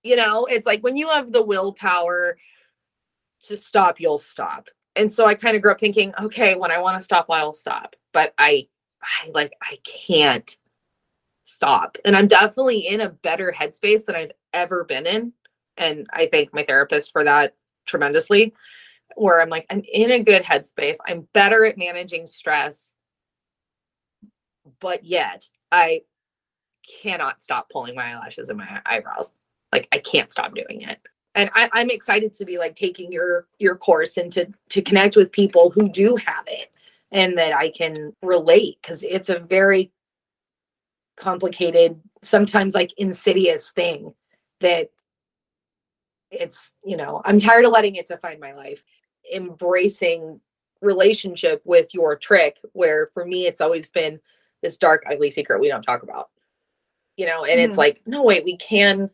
You 0.02 0.16
know 0.16 0.46
it's 0.46 0.66
like 0.66 0.82
when 0.82 0.96
you 0.96 1.08
have 1.08 1.32
the 1.32 1.44
willpower 1.44 2.36
to 3.44 3.56
stop 3.56 4.00
you'll 4.00 4.18
stop. 4.18 4.68
And 4.96 5.12
so 5.12 5.26
i 5.26 5.34
kind 5.34 5.56
of 5.56 5.62
grew 5.62 5.72
up 5.72 5.80
thinking 5.80 6.12
okay 6.20 6.54
when 6.56 6.70
i 6.70 6.78
want 6.78 6.98
to 6.98 7.04
stop 7.04 7.26
i'll 7.30 7.52
stop. 7.54 7.96
But 8.12 8.34
i 8.38 8.66
i 9.02 9.30
like 9.32 9.52
i 9.62 9.78
can't 9.84 10.56
stop. 11.44 11.98
And 12.04 12.16
i'm 12.16 12.28
definitely 12.28 12.86
in 12.86 13.00
a 13.00 13.08
better 13.11 13.54
headspace 13.56 14.06
than 14.06 14.16
i've 14.16 14.32
ever 14.52 14.84
been 14.84 15.06
in. 15.06 15.32
And 15.76 16.06
i 16.12 16.28
thank 16.30 16.52
my 16.54 16.64
therapist 16.64 17.12
for 17.12 17.24
that 17.24 17.54
tremendously 17.86 18.54
where 19.16 19.40
i'm 19.40 19.48
like 19.48 19.66
i'm 19.70 19.82
in 19.92 20.11
a 20.12 20.22
good 20.22 20.42
headspace. 20.42 20.98
I'm 21.06 21.26
better 21.32 21.64
at 21.64 21.78
managing 21.78 22.26
stress 22.26 22.92
but 24.80 25.04
yet 25.04 25.48
i 25.72 26.02
cannot 27.02 27.42
stop 27.42 27.70
pulling 27.70 27.94
my 27.94 28.12
eyelashes 28.12 28.48
and 28.48 28.58
my 28.58 28.80
eyebrows. 28.86 29.32
Like 29.72 29.88
i 29.92 29.98
can't 29.98 30.30
stop 30.30 30.54
doing 30.54 30.82
it. 30.82 31.00
And 31.34 31.50
I, 31.54 31.68
i'm 31.72 31.90
excited 31.90 32.34
to 32.34 32.44
be 32.44 32.58
like 32.58 32.76
taking 32.76 33.12
your 33.12 33.46
your 33.58 33.76
course 33.76 34.16
and 34.16 34.32
to 34.32 34.48
to 34.70 34.82
connect 34.82 35.16
with 35.16 35.32
people 35.32 35.70
who 35.70 35.88
do 35.88 36.16
have 36.16 36.44
it 36.46 36.72
and 37.12 37.38
that 37.38 37.52
i 37.54 37.70
can 37.70 38.14
relate 38.22 38.78
because 38.82 39.02
it's 39.04 39.28
a 39.28 39.38
very 39.38 39.92
complicated 41.16 42.00
sometimes 42.22 42.74
like 42.74 42.92
insidious 42.96 43.70
thing 43.70 44.14
that 44.60 44.90
it's 46.30 46.72
you 46.84 46.96
know 46.96 47.20
i'm 47.24 47.38
tired 47.38 47.64
of 47.64 47.72
letting 47.72 47.96
it 47.96 48.08
define 48.08 48.40
my 48.40 48.52
life. 48.52 48.84
Embracing 49.32 50.40
relationship 50.80 51.60
with 51.64 51.92
your 51.94 52.18
trich 52.18 52.56
where 52.72 53.10
for 53.12 53.24
me 53.24 53.46
it's 53.46 53.60
always 53.60 53.88
been 53.88 54.18
this 54.62 54.76
dark 54.78 55.02
ugly 55.11 55.30
secret 55.30 55.61
we 55.61 55.68
don't 55.68 55.82
talk 55.82 56.02
about. 56.02 56.30
You 57.16 57.26
know 57.26 57.44
and 57.44 57.61
it's 57.61 57.74
Mhm. 57.74 57.78
like 57.78 58.02
no 58.06 58.22
wait 58.22 58.44
we 58.44 58.56
can 58.56 59.11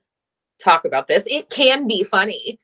talk 0.59 0.84
about 0.84 1.07
this. 1.09 1.24
It 1.26 1.51
can 1.51 1.86
be 1.86 2.05
funny 2.05 2.59